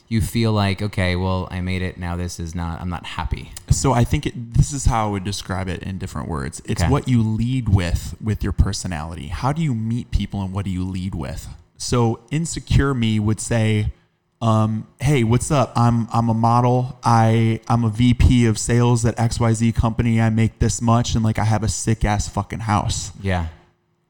you 0.09 0.21
feel 0.21 0.53
like 0.53 0.83
okay 0.83 1.17
well 1.17 1.49
i 1.51 1.61
made 1.61 1.83
it 1.83 1.97
now 1.99 2.15
this 2.17 2.39
is 2.39 2.55
not 2.55 2.81
i'm 2.81 2.91
not 2.91 3.05
happy 3.07 3.51
So 3.71 3.93
I 3.93 4.05
think 4.05 4.27
it, 4.27 4.55
this 4.55 4.73
is 4.73 4.85
how 4.87 5.09
I 5.09 5.11
would 5.11 5.25
describe 5.25 5.67
it 5.69 5.83
in 5.83 5.99
different 5.99 6.29
words. 6.29 6.63
It's 6.65 6.81
Okay. 6.83 6.91
what 6.91 7.09
you 7.09 7.23
lead 7.23 7.69
with 7.69 8.15
with 8.23 8.43
your 8.45 8.53
personality. 8.53 9.29
How 9.29 9.53
do 9.53 9.61
you 9.63 9.75
meet 9.75 10.11
people 10.13 10.43
and 10.43 10.53
what 10.55 10.65
do 10.65 10.71
you 10.71 10.85
lead 10.85 11.15
with? 11.15 11.49
So 11.77 12.21
insecure 12.31 12.95
me 12.95 13.19
would 13.19 13.41
say, 13.41 13.93
um, 14.41 14.87
"Hey, 15.01 15.25
what's 15.25 15.51
up? 15.51 15.73
I'm 15.75 16.07
I'm 16.13 16.29
a 16.29 16.35
model. 16.51 16.99
I 17.03 17.61
I'm 17.69 17.83
a 17.85 17.91
VP 17.91 18.47
of 18.47 18.57
sales 18.59 19.05
at 19.05 19.17
XYZ 19.17 19.73
company. 19.75 20.21
I 20.21 20.31
make 20.31 20.61
this 20.61 20.81
much 20.81 21.15
and 21.17 21.25
like 21.25 21.39
I 21.41 21.45
have 21.45 21.65
a 21.65 21.69
sick 21.69 22.05
ass 22.05 22.29
fucking 22.29 22.61
house. 22.61 23.11
yeah 23.21 23.49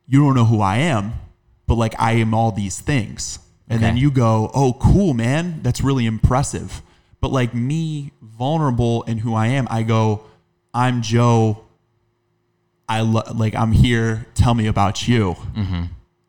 You 0.07 0.19
don't 0.23 0.35
know 0.35 0.45
who 0.45 0.61
I 0.61 0.77
am, 0.95 1.15
but 1.67 1.77
like 1.77 1.95
I 1.99 2.13
am 2.25 2.35
all 2.35 2.53
these 2.53 2.79
things." 2.81 3.39
And 3.69 3.83
then 3.83 3.97
you 3.97 4.11
go, 4.11 4.51
"Oh, 4.55 4.75
cool, 4.75 5.15
man. 5.15 5.61
That's 5.63 5.81
really 5.81 6.07
impressive." 6.07 6.83
But 7.21 7.33
like 7.33 7.55
me, 7.55 8.13
vulnerable 8.21 9.03
in 9.05 9.19
who 9.19 9.35
I 9.35 9.47
am, 9.49 9.67
I 9.71 9.83
go, 9.83 10.25
"I'm 10.75 11.01
Joe. 11.03 11.65
I 12.89 13.01
lo- 13.01 13.23
like 13.35 13.55
I'm 13.55 13.73
here. 13.73 14.27
Tell 14.35 14.55
me 14.55 14.67
about 14.67 15.09
you." 15.09 15.35
Mm-hmm. 15.57 15.85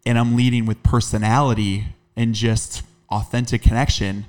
And 0.06 0.20
I'm 0.20 0.36
leading 0.36 0.66
with 0.66 0.82
personality 0.84 1.88
and 2.16 2.34
just 2.34 2.84
authentic 3.10 3.62
connection. 3.62 4.26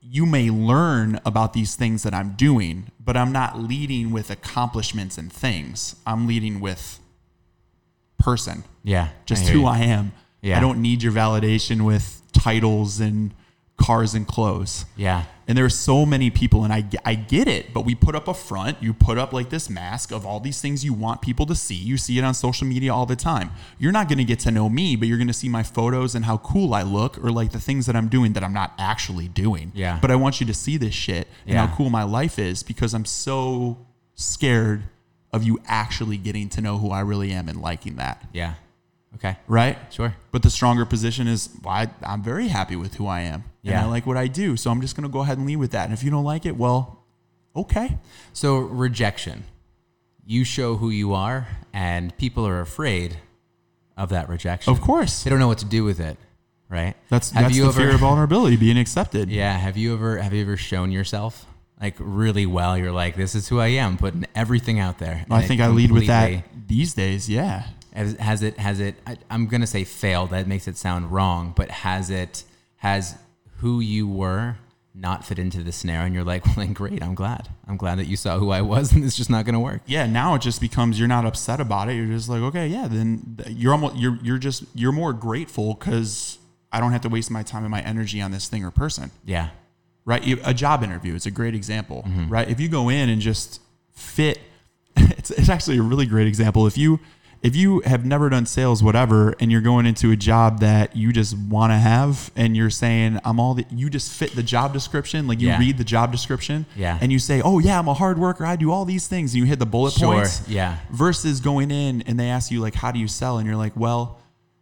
You 0.00 0.26
may 0.26 0.50
learn 0.50 1.20
about 1.24 1.52
these 1.52 1.76
things 1.76 2.02
that 2.02 2.14
I'm 2.14 2.32
doing, 2.32 2.90
but 2.98 3.16
I'm 3.16 3.30
not 3.30 3.58
leading 3.58 4.10
with 4.10 4.30
accomplishments 4.30 5.18
and 5.18 5.32
things. 5.32 5.96
I'm 6.06 6.26
leading 6.26 6.60
with 6.60 7.00
person 8.18 8.64
yeah 8.82 9.08
just 9.26 9.42
hear 9.42 9.52
who 9.52 9.60
you. 9.60 9.66
I 9.66 9.78
am. 9.80 10.12
Yeah. 10.44 10.58
I 10.58 10.60
don't 10.60 10.80
need 10.82 11.02
your 11.02 11.12
validation 11.12 11.84
with 11.84 12.20
titles 12.32 13.00
and 13.00 13.32
cars 13.76 14.14
and 14.14 14.24
clothes. 14.26 14.84
yeah 14.96 15.24
And 15.48 15.58
there 15.58 15.64
are 15.64 15.68
so 15.90 16.06
many 16.06 16.30
people, 16.30 16.62
and 16.64 16.72
I, 16.72 16.84
I 17.04 17.14
get 17.16 17.48
it, 17.48 17.74
but 17.74 17.84
we 17.84 17.94
put 17.96 18.14
up 18.14 18.28
a 18.28 18.34
front, 18.34 18.80
you 18.80 18.92
put 18.94 19.18
up 19.18 19.32
like 19.32 19.50
this 19.50 19.68
mask 19.68 20.12
of 20.12 20.24
all 20.24 20.38
these 20.40 20.60
things 20.60 20.84
you 20.84 20.92
want 20.94 21.20
people 21.22 21.44
to 21.46 21.54
see. 21.56 21.74
You 21.74 21.96
see 21.96 22.16
it 22.18 22.24
on 22.24 22.34
social 22.34 22.66
media 22.68 22.94
all 22.94 23.04
the 23.04 23.16
time. 23.16 23.50
You're 23.80 23.90
not 23.98 24.06
going 24.08 24.18
to 24.18 24.24
get 24.32 24.38
to 24.46 24.50
know 24.52 24.68
me, 24.68 24.94
but 24.96 25.08
you're 25.08 25.18
going 25.18 25.34
to 25.36 25.40
see 25.44 25.48
my 25.48 25.64
photos 25.64 26.14
and 26.14 26.24
how 26.24 26.36
cool 26.38 26.72
I 26.72 26.82
look 26.82 27.18
or 27.24 27.30
like 27.32 27.50
the 27.50 27.60
things 27.60 27.86
that 27.86 27.96
I'm 27.96 28.08
doing 28.08 28.32
that 28.34 28.44
I'm 28.44 28.54
not 28.54 28.74
actually 28.78 29.26
doing. 29.28 29.72
Yeah. 29.74 29.98
But 30.00 30.10
I 30.12 30.16
want 30.16 30.40
you 30.40 30.46
to 30.46 30.54
see 30.54 30.76
this 30.76 30.94
shit 30.94 31.26
and 31.46 31.54
Yeah. 31.54 31.66
how 31.66 31.76
cool 31.76 31.90
my 31.90 32.04
life 32.04 32.38
is 32.38 32.62
because 32.62 32.94
I'm 32.94 33.04
so 33.06 33.78
scared 34.14 34.84
of 35.32 35.42
you 35.42 35.58
actually 35.66 36.16
getting 36.16 36.48
to 36.50 36.60
know 36.60 36.78
who 36.78 36.90
I 36.90 37.00
really 37.00 37.32
am 37.32 37.48
and 37.48 37.60
liking 37.60 37.96
that. 37.96 38.24
yeah 38.32 38.54
okay 39.16 39.36
Right? 39.48 39.78
sure 39.90 40.14
But 40.32 40.42
the 40.42 40.50
stronger 40.50 40.84
position 40.84 41.26
is 41.28 41.48
well, 41.62 41.74
I, 41.74 41.90
I'm 42.02 42.22
very 42.22 42.48
happy 42.48 42.76
with 42.76 42.94
who 42.94 43.06
I 43.06 43.20
am. 43.22 43.44
And 43.64 43.72
Yeah. 43.72 43.82
I 43.84 43.86
like 43.88 44.06
what 44.06 44.16
I 44.16 44.26
do. 44.26 44.56
So 44.56 44.70
I'm 44.70 44.80
just 44.80 44.94
going 44.96 45.04
to 45.08 45.12
go 45.12 45.20
ahead 45.20 45.38
and 45.38 45.46
lead 45.46 45.56
with 45.56 45.70
that. 45.72 45.84
And 45.84 45.92
if 45.94 46.02
you 46.02 46.10
don't 46.10 46.24
like 46.24 46.44
it, 46.46 46.56
well, 46.56 47.04
okay. 47.56 47.98
so 48.32 48.58
rejection 48.58 49.44
you 50.26 50.42
show 50.44 50.76
who 50.76 50.88
you 50.88 51.12
are, 51.12 51.46
and 51.74 52.16
people 52.16 52.46
are 52.46 52.60
afraid 52.62 53.18
of 53.96 54.08
that 54.08 54.26
rejection. 54.30 54.72
Of 54.72 54.80
course. 54.80 55.22
they 55.22 55.28
don't 55.30 55.38
know 55.38 55.48
what 55.48 55.58
to 55.58 55.66
do 55.66 55.84
with 55.84 56.00
it, 56.00 56.16
right? 56.70 56.94
That's 57.10 57.30
Have 57.32 57.44
that's 57.44 57.56
you 57.56 57.64
the 57.64 57.68
ever- 57.68 57.78
fear 57.80 57.90
of 57.94 58.00
vulnerability, 58.00 58.56
being 58.56 58.78
accepted. 58.78 59.28
Yeah. 59.30 59.52
Have 59.56 59.76
you 59.76 59.92
ever 59.92 60.16
have 60.18 60.32
you 60.32 60.40
ever 60.40 60.56
shown 60.56 60.90
yourself 60.92 61.44
like 61.78 61.96
really 61.98 62.46
well? 62.46 62.78
You're 62.78 62.90
like, 62.90 63.16
this 63.16 63.34
is 63.34 63.48
who 63.48 63.60
I 63.60 63.66
am, 63.68 63.98
putting 63.98 64.24
everything 64.34 64.78
out 64.80 64.98
there. 64.98 65.26
I 65.30 65.42
think 65.42 65.60
I 65.60 65.68
lead 65.68 65.92
with 65.92 66.06
that 66.06 66.42
these 66.66 66.94
days. 66.94 67.28
Yeah. 67.28 67.66
Has, 67.94 68.14
has 68.16 68.42
it 68.42 68.58
has 68.58 68.80
it? 68.80 68.96
I, 69.06 69.16
I'm 69.30 69.46
gonna 69.46 69.66
say 69.66 69.84
failed. 69.84 70.30
That 70.30 70.46
makes 70.46 70.66
it 70.68 70.76
sound 70.76 71.12
wrong. 71.12 71.52
But 71.56 71.70
has 71.70 72.10
it 72.10 72.44
has 72.76 73.16
who 73.58 73.80
you 73.80 74.06
were 74.08 74.56
not 74.96 75.24
fit 75.24 75.38
into 75.38 75.62
the 75.62 75.72
snare? 75.72 76.02
And 76.02 76.14
you're 76.14 76.24
like, 76.24 76.44
well, 76.46 76.54
then 76.56 76.72
great. 76.72 77.02
I'm 77.02 77.14
glad. 77.14 77.48
I'm 77.68 77.76
glad 77.76 77.98
that 77.98 78.06
you 78.06 78.16
saw 78.16 78.38
who 78.38 78.50
I 78.50 78.62
was, 78.62 78.92
and 78.94 79.04
it's 79.04 79.16
just 79.16 79.30
not 79.30 79.44
gonna 79.44 79.60
work. 79.60 79.82
Yeah. 79.86 80.06
Now 80.06 80.34
it 80.34 80.42
just 80.42 80.60
becomes 80.60 80.98
you're 80.98 81.08
not 81.08 81.24
upset 81.24 81.60
about 81.60 81.88
it. 81.88 81.94
You're 81.94 82.06
just 82.06 82.28
like, 82.28 82.42
okay, 82.42 82.66
yeah. 82.66 82.88
Then 82.88 83.38
you're 83.48 83.72
almost 83.72 83.96
you're 83.96 84.18
you're 84.22 84.38
just 84.38 84.64
you're 84.74 84.92
more 84.92 85.12
grateful 85.12 85.74
because 85.74 86.38
I 86.72 86.80
don't 86.80 86.90
have 86.92 87.02
to 87.02 87.08
waste 87.08 87.30
my 87.30 87.44
time 87.44 87.62
and 87.62 87.70
my 87.70 87.82
energy 87.82 88.20
on 88.20 88.32
this 88.32 88.48
thing 88.48 88.64
or 88.64 88.72
person. 88.72 89.12
Yeah. 89.24 89.50
right? 90.04 90.22
You- 90.24 90.40
A 90.44 90.52
job 90.52 90.82
interview 90.82 91.14
is 91.14 91.26
a 91.26 91.30
great 91.30 91.54
example, 91.54 92.02
Mm-hmm. 92.08 92.28
right? 92.28 92.50
If 92.50 92.58
you 92.58 92.68
go 92.68 92.88
in 92.88 93.08
and 93.08 93.22
just 93.22 93.60
fit, 93.92 94.40
it's, 94.96 95.30
it's 95.30 95.48
actually 95.48 95.78
a 95.78 95.82
really 95.82 96.06
great 96.06 96.26
example. 96.26 96.66
If 96.66 96.76
you 96.76 96.98
if 97.44 97.54
you 97.54 97.80
have 97.84 98.04
never 98.04 98.28
done 98.30 98.46
sales, 98.46 98.82
whatever, 98.82 99.34
and 99.38 99.52
you're 99.52 99.60
going 99.60 99.84
into 99.86 100.10
a 100.10 100.16
job 100.16 100.60
that 100.60 100.96
you 100.96 101.12
just 101.12 101.36
want 101.38 101.70
to 101.72 101.76
have, 101.76 102.30
and 102.34 102.56
you're 102.56 102.70
saying, 102.70 103.20
"I'm 103.24 103.38
all 103.38 103.54
the," 103.54 103.66
you 103.70 103.88
just 103.90 104.10
fit 104.10 104.34
the 104.34 104.42
job 104.42 104.72
description. 104.72 105.28
Like 105.28 105.40
you 105.40 105.48
Yeah. 105.48 105.58
read 105.58 105.76
the 105.78 105.84
job 105.84 106.10
description, 106.10 106.64
Yeah. 106.74 106.98
and 107.00 107.12
you 107.12 107.18
say, 107.18 107.40
"Oh 107.42 107.58
yeah, 107.58 107.78
I'm 107.78 107.86
a 107.86 107.94
hard 107.94 108.18
worker. 108.18 108.44
I 108.46 108.56
do 108.56 108.72
all 108.72 108.84
these 108.84 109.06
things," 109.06 109.34
and 109.34 109.40
you 109.40 109.44
hit 109.44 109.58
the 109.58 109.66
bullet 109.66 109.92
Sure. 109.92 110.14
points. 110.14 110.42
Yeah. 110.48 110.78
Versus 110.90 111.40
going 111.40 111.70
in 111.70 112.02
and 112.06 112.18
they 112.18 112.30
ask 112.30 112.50
you 112.50 112.60
like, 112.60 112.74
"How 112.74 112.90
do 112.90 112.98
you 112.98 113.06
sell?" 113.08 113.38
and 113.38 113.46
you're 113.46 113.56
like, 113.56 113.76
"Well." 113.76 114.18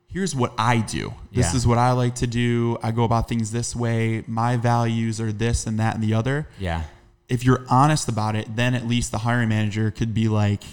Here's 0.08 0.34
what 0.36 0.52
I 0.58 0.76
do. 0.76 1.14
This 1.32 1.52
Yeah. 1.52 1.56
is 1.56 1.66
what 1.66 1.78
I 1.78 1.92
like 1.92 2.16
to 2.16 2.26
do. 2.26 2.76
I 2.82 2.90
go 2.90 3.04
about 3.04 3.30
things 3.30 3.50
this 3.50 3.74
way. 3.74 4.22
My 4.26 4.58
values 4.58 5.22
are 5.22 5.32
this 5.32 5.66
and 5.66 5.78
that 5.80 5.94
and 5.94 6.04
the 6.04 6.12
other 6.12 6.48
Yeah. 6.60 6.82
if 7.30 7.46
you're 7.46 7.62
honest 7.70 8.10
about 8.10 8.36
it, 8.36 8.54
then 8.54 8.74
at 8.74 8.86
least 8.86 9.10
the 9.10 9.16
hiring 9.20 9.48
manager 9.48 9.90
could 9.90 10.12
be 10.12 10.28
like, 10.28 10.64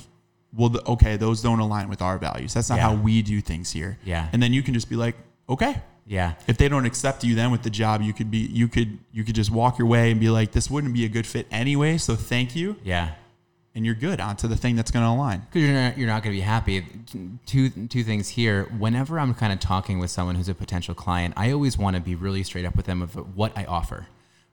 well, 0.55 0.69
the, 0.69 0.83
okay, 0.87 1.17
those 1.17 1.41
don't 1.41 1.59
align 1.59 1.89
with 1.89 2.01
our 2.01 2.17
values. 2.17 2.53
That's 2.53 2.69
not 2.69 2.77
Yeah. 2.77 2.89
how 2.89 2.95
we 2.95 3.21
do 3.21 3.41
things 3.41 3.71
here. 3.71 3.97
Yeah. 4.03 4.29
And 4.33 4.41
then 4.41 4.51
you 4.53 4.63
can 4.63 4.73
just 4.73 4.89
be 4.89 4.95
like, 4.95 5.15
okay. 5.47 5.81
Yeah. 6.07 6.33
If 6.47 6.57
they 6.57 6.67
don't 6.67 6.85
accept 6.85 7.23
you 7.23 7.35
then 7.35 7.51
with 7.51 7.61
the 7.61 7.69
job, 7.69 8.01
you 8.01 8.13
could 8.13 8.31
be, 8.31 8.39
you 8.39 8.67
could, 8.67 8.97
you 9.11 9.23
could 9.23 9.35
just 9.35 9.51
walk 9.51 9.77
your 9.77 9.87
way 9.87 10.09
and 10.09 10.19
be 10.19 10.29
like, 10.29 10.51
this 10.51 10.67
wouldn't 10.69 10.93
be 10.93 11.05
a 11.05 11.09
good 11.09 11.27
fit 11.27 11.45
anyway. 11.51 11.99
So 11.99 12.15
thank 12.15 12.55
you. 12.55 12.77
Yeah. 12.83 13.11
And 13.75 13.85
you're 13.85 13.93
good 13.95 14.19
onto 14.19 14.47
the 14.47 14.55
thing 14.57 14.75
that's 14.75 14.89
going 14.89 15.05
to 15.05 15.09
align. 15.11 15.41
because 15.41 15.61
you're 15.69 15.79
not, 15.79 15.97
you're 15.99 16.07
not 16.07 16.23
going 16.23 16.33
to 16.33 16.37
be 16.37 16.41
happy. 16.41 16.83
Two 17.45 17.69
two 17.69 18.03
things 18.03 18.27
here. 18.29 18.63
Whenever 18.79 19.19
I'm 19.19 19.35
kind 19.35 19.53
of 19.53 19.59
talking 19.59 19.99
with 19.99 20.09
someone 20.09 20.33
who's 20.35 20.49
a 20.49 20.55
potential 20.55 20.95
client, 20.95 21.35
I 21.37 21.51
always 21.51 21.77
want 21.77 21.95
to 21.95 22.01
be 22.01 22.15
really 22.15 22.41
straight 22.41 22.65
up 22.65 22.75
with 22.75 22.87
them 22.87 23.03
of 23.03 23.13
what 23.37 23.55
I 23.55 23.65
offer, 23.65 24.07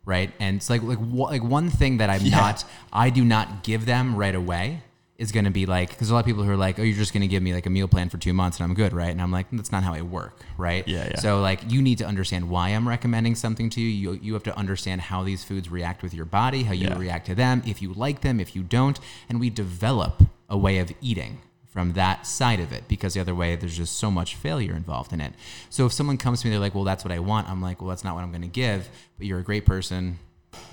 right? 0.05 0.31
And 0.39 0.57
it's 0.59 0.69
like 0.69 0.83
like 0.83 0.99
like 1.01 1.43
one 1.43 1.71
thing 1.71 1.97
that 1.97 2.11
I'm 2.11 2.21
Yeah. 2.21 2.37
not 2.37 2.65
I 2.93 3.09
do 3.09 3.25
not 3.25 3.63
give 3.65 3.87
them 3.87 4.15
right 4.15 4.35
away 4.35 4.83
is 5.19 5.33
going 5.33 5.45
to 5.47 5.51
be 5.51 5.64
like 5.64 5.89
because 5.91 6.11
a 6.11 6.14
lot 6.14 6.21
of 6.21 6.27
people 6.27 6.43
who 6.43 6.51
are 6.51 6.57
like, 6.57 6.79
oh, 6.79 6.83
you're 6.83 6.97
just 6.97 7.12
going 7.12 7.23
to 7.23 7.27
give 7.29 7.43
me 7.43 7.55
like 7.55 7.67
a 7.67 7.71
meal 7.71 7.89
plan 7.89 8.09
for 8.11 8.19
two 8.19 8.33
months 8.33 8.59
and 8.59 8.64
I'm 8.69 8.75
good, 8.75 8.93
right? 8.93 9.11
And 9.11 9.21
I'm 9.23 9.33
like, 9.33 9.47
that's 9.51 9.73
not 9.73 9.83
how 9.83 9.95
I 9.95 10.03
work, 10.03 10.41
right? 10.59 10.87
Yeah, 10.87 11.05
yeah. 11.11 11.19
So 11.21 11.41
like 11.41 11.61
you 11.71 11.81
need 11.81 11.99
to 11.99 12.05
understand 12.05 12.49
why 12.51 12.71
I'm 12.71 12.87
recommending 12.87 13.35
something 13.35 13.71
to 13.71 13.81
you. 13.81 13.89
You 14.12 14.21
you 14.23 14.35
have 14.35 14.43
to 14.45 14.57
understand 14.59 15.01
how 15.01 15.23
these 15.23 15.43
foods 15.43 15.71
react 15.71 16.03
with 16.03 16.12
your 16.12 16.27
body, 16.27 16.64
how 16.64 16.73
you 16.75 16.89
Yeah. 16.89 16.99
react 16.99 17.27
to 17.27 17.35
them, 17.35 17.62
if 17.67 17.81
you 17.81 17.93
like 17.95 18.21
them, 18.21 18.41
if 18.41 18.55
you 18.55 18.62
don't, 18.62 18.99
and 19.29 19.41
we 19.41 19.49
develop 19.51 20.23
a 20.49 20.59
way 20.59 20.79
of 20.79 20.93
eating 21.01 21.39
from 21.67 21.93
that 21.93 22.27
side 22.27 22.59
of 22.61 22.73
it 22.73 22.89
because 22.89 23.12
the 23.14 23.21
other 23.21 23.35
way 23.35 23.55
there's 23.57 23.77
just 23.77 23.97
so 23.99 24.11
much 24.11 24.35
failure 24.35 24.75
involved 24.75 25.12
in 25.12 25.21
it. 25.21 25.33
So 25.69 25.85
if 25.87 25.93
someone 25.93 26.17
comes 26.19 26.41
to 26.41 26.47
me 26.47 26.51
they're 26.51 26.61
like, 26.61 26.75
"Well, 26.75 26.85
that's 26.85 27.05
what 27.05 27.12
I 27.12 27.19
want." 27.19 27.49
I'm 27.51 27.61
like, 27.61 27.81
"Well, 27.81 27.89
that's 27.91 28.05
not 28.05 28.14
what 28.14 28.23
I'm 28.25 28.31
going 28.31 28.43
to 28.43 28.49
give, 28.49 28.89
but 29.19 29.27
you're 29.27 29.41
a 29.41 29.45
great 29.45 29.67
person. 29.67 30.19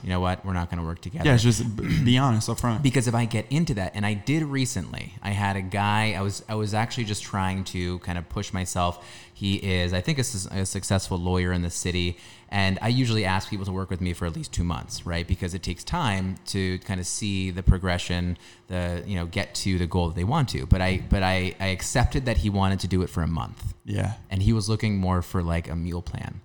You 0.04 0.10
know 0.10 0.20
what? 0.20 0.46
We're 0.46 0.54
not 0.54 0.70
going 0.70 0.82
to 0.82 0.86
work 0.86 1.02
together." 1.02 1.30
Yeah. 1.30 1.38
Just 1.38 1.76
be 2.06 2.18
honest 2.18 2.50
up 2.50 2.60
front. 2.60 2.84
because 2.84 3.08
if 3.08 3.16
I 3.16 3.26
get 3.26 3.46
into 3.50 3.74
that, 3.76 3.94
and 3.96 4.06
I 4.06 4.14
did 4.14 4.44
recently, 4.44 5.14
I 5.22 5.32
had 5.32 5.56
a 5.56 5.62
guy. 5.62 6.14
I 6.14 6.22
was 6.22 6.44
I 6.50 6.56
was 6.56 6.74
actually 6.74 7.06
just 7.06 7.24
trying 7.24 7.64
to 7.66 8.00
kind 8.00 8.18
of 8.18 8.28
push 8.30 8.54
myself. 8.54 9.06
He 9.34 9.56
is, 9.56 9.94
I 9.94 10.02
think, 10.02 10.20
a, 10.20 10.22
a 10.52 10.66
successful 10.66 11.18
lawyer 11.18 11.52
in 11.52 11.64
the 11.64 11.70
city, 11.70 12.18
and 12.50 12.78
I 12.82 12.90
usually 12.90 13.26
ask 13.26 13.50
people 13.50 13.66
to 13.66 13.72
work 13.72 13.90
with 13.90 14.00
me 14.00 14.14
for 14.14 14.26
at 14.26 14.36
least 14.36 14.54
two 14.54 14.64
months, 14.64 15.06
right? 15.06 15.28
Because 15.28 15.54
it 15.54 15.64
takes 15.64 15.84
time 15.84 16.36
to 16.48 16.78
kind 16.80 17.00
of 17.00 17.08
see 17.08 17.52
the 17.52 17.64
progression, 17.64 18.38
the 18.68 19.04
you 19.06 19.16
know, 19.16 19.26
get 19.26 19.56
to 19.56 19.78
the 19.78 19.88
goal 19.88 20.08
that 20.10 20.16
they 20.16 20.24
want 20.24 20.50
to. 20.50 20.66
But 20.66 20.82
I 20.82 21.04
but 21.10 21.24
I 21.24 21.56
I 21.60 21.68
accepted 21.68 22.26
that 22.26 22.38
he 22.38 22.50
wanted 22.50 22.80
to 22.82 22.88
do 22.88 23.02
it 23.02 23.10
for 23.10 23.24
a 23.24 23.28
month 23.28 23.74
yeah. 23.86 24.14
and 24.30 24.42
he 24.42 24.54
was 24.54 24.70
looking 24.70 24.98
more 24.98 25.22
for 25.22 25.44
like 25.44 25.70
a 25.70 25.76
meal 25.76 26.02
plan. 26.02 26.42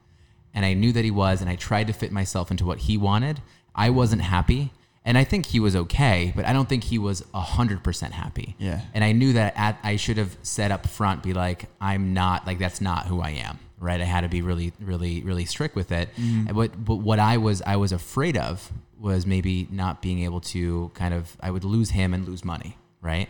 And 0.59 0.67
I 0.67 0.75
knew 0.75 0.91
that 0.91 1.05
he 1.05 1.13
was, 1.13 1.41
and 1.41 1.49
I 1.49 1.55
tried 1.55 1.87
to 1.87 1.93
fit 1.93 2.11
myself 2.11 2.51
into 2.51 2.67
what 2.67 2.79
he 2.79 2.97
wanted. 2.97 3.41
I 3.77 3.91
wasn't 3.91 4.23
happy, 4.23 4.73
and 5.05 5.17
I 5.17 5.23
think 5.23 5.47
he 5.47 5.61
was 5.61 5.77
okay, 5.77 6.33
but 6.35 6.45
I 6.47 6.53
don't 6.53 6.69
think 6.69 6.83
he 6.83 6.99
was 6.99 7.23
hundred 7.33 7.85
percent 7.85 8.13
happy. 8.13 8.57
Yeah. 8.59 8.81
And 8.93 9.05
I 9.05 9.13
knew 9.13 9.35
that 9.35 9.57
at, 9.57 9.79
I 9.85 9.95
should 9.95 10.17
have 10.17 10.37
said 10.43 10.73
up 10.73 10.85
front, 10.89 11.23
be 11.23 11.33
like, 11.33 11.67
I'm 11.81 12.13
not 12.13 12.45
like 12.45 12.59
that's 12.59 12.81
not 12.81 13.07
who 13.07 13.21
I 13.21 13.31
am. 13.31 13.61
Right. 13.79 14.01
I 14.01 14.05
had 14.05 14.23
to 14.23 14.29
be 14.29 14.43
really, 14.43 14.73
really, 14.81 15.23
really 15.23 15.45
strict 15.45 15.77
with 15.77 15.93
it. 15.93 16.09
And 16.17 16.53
But 16.53 16.85
but 16.85 16.97
what 16.97 17.21
I 17.21 17.37
was 17.37 17.63
I 17.63 17.77
was 17.77 17.93
afraid 17.93 18.37
of 18.37 18.73
was 18.99 19.27
maybe 19.27 19.69
not 19.71 20.03
being 20.03 20.25
able 20.25 20.41
to 20.41 20.91
kind 20.95 21.15
of 21.15 21.37
I 21.39 21.53
would 21.53 21.63
lose 21.63 21.91
him 21.91 22.13
and 22.15 22.27
lose 22.27 22.45
money. 22.45 22.77
Right. 23.01 23.29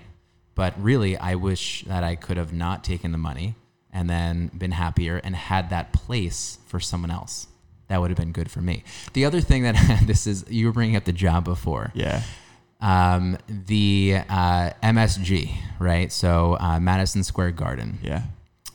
But 0.54 0.82
really, 0.82 1.18
I 1.18 1.34
wish 1.34 1.84
that 1.88 2.04
I 2.04 2.16
could 2.16 2.38
have 2.38 2.54
not 2.54 2.84
taken 2.84 3.12
the 3.12 3.18
money 3.18 3.54
and 3.92 4.08
then 4.08 4.50
been 4.56 4.72
happier 4.72 5.16
and 5.22 5.34
had 5.34 5.70
that 5.70 5.92
place 5.92 6.58
for 6.66 6.80
someone 6.80 7.10
else. 7.10 7.46
That 7.88 8.00
would 8.00 8.10
have 8.10 8.18
been 8.18 8.32
good 8.32 8.50
for 8.50 8.60
me. 8.60 8.84
The 9.14 9.24
other 9.24 9.40
thing 9.40 9.62
that 9.62 10.02
this 10.06 10.26
is, 10.26 10.44
you 10.48 10.66
were 10.66 10.72
bringing 10.72 10.96
up 10.96 11.04
the 11.04 11.12
job 11.12 11.44
before. 11.44 11.90
Yeah. 11.94 12.22
Um, 12.80 13.38
the 13.48 14.18
uh, 14.28 14.70
MSG, 14.82 15.52
right? 15.78 16.12
So 16.12 16.56
uh, 16.60 16.78
Madison 16.78 17.24
Square 17.24 17.52
Garden 17.52 17.98
Yeah. 18.02 18.22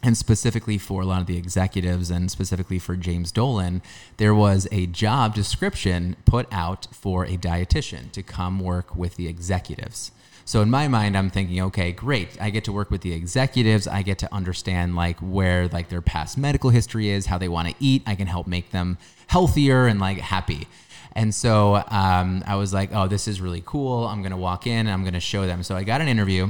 And 0.03 0.17
specifically 0.17 0.77
for 0.77 1.01
a 1.01 1.05
lot 1.05 1.21
of 1.21 1.27
the 1.27 1.37
executives 1.37 2.11
and 2.11 2.29
specifically 2.29 2.77
for 2.77 2.97
James 2.97 3.31
Dolan, 3.31 3.81
there 4.17 4.35
was 4.35 4.67
a 4.71 4.85
job 4.85 5.33
description 5.33 6.17
put 6.25 6.45
out 6.51 6.87
for 6.91 7.25
a 7.25 7.37
dietitian 7.37 8.11
to 8.11 8.21
come 8.21 8.59
work 8.59 8.95
with 8.95 9.15
the 9.15 9.29
executives. 9.29 10.11
So 10.45 10.61
in 10.61 10.69
my 10.69 10.89
mind, 10.89 11.15
I'm 11.15 11.29
thinking, 11.29 11.61
okay, 11.61 11.93
great. 11.93 12.39
I 12.41 12.49
get 12.49 12.65
to 12.65 12.73
work 12.73 12.91
with 12.91 12.99
the 12.99 13.13
executives. 13.13 13.87
I 13.87 14.01
get 14.01 14.17
to 14.19 14.33
understand 14.33 14.93
like 14.93 15.17
where 15.19 15.69
like 15.69 15.87
their 15.87 16.01
past 16.01 16.37
medical 16.37 16.69
history 16.69 17.07
is, 17.09 17.27
how 17.27 17.37
they 17.37 17.47
want 17.47 17.69
to 17.69 17.75
eat. 17.79 18.03
I 18.05 18.15
can 18.15 18.27
help 18.27 18.45
make 18.45 18.71
them 18.71 18.97
healthier 19.27 19.87
and 19.87 20.01
like 20.01 20.17
happy. 20.17 20.67
And 21.15 21.33
so 21.33 21.81
um, 21.87 22.43
I 22.45 22.55
was 22.57 22.73
like, 22.73 22.89
oh, 22.91 23.07
this 23.07 23.25
is 23.29 23.39
really 23.39 23.63
cool. 23.65 24.05
I'm 24.05 24.21
gonna 24.21 24.35
walk 24.35 24.67
in 24.67 24.79
and 24.79 24.89
I'm 24.89 25.05
gonna 25.05 25.21
show 25.21 25.45
them. 25.45 25.63
So 25.63 25.77
I 25.77 25.83
got 25.83 26.01
an 26.01 26.09
interview 26.09 26.49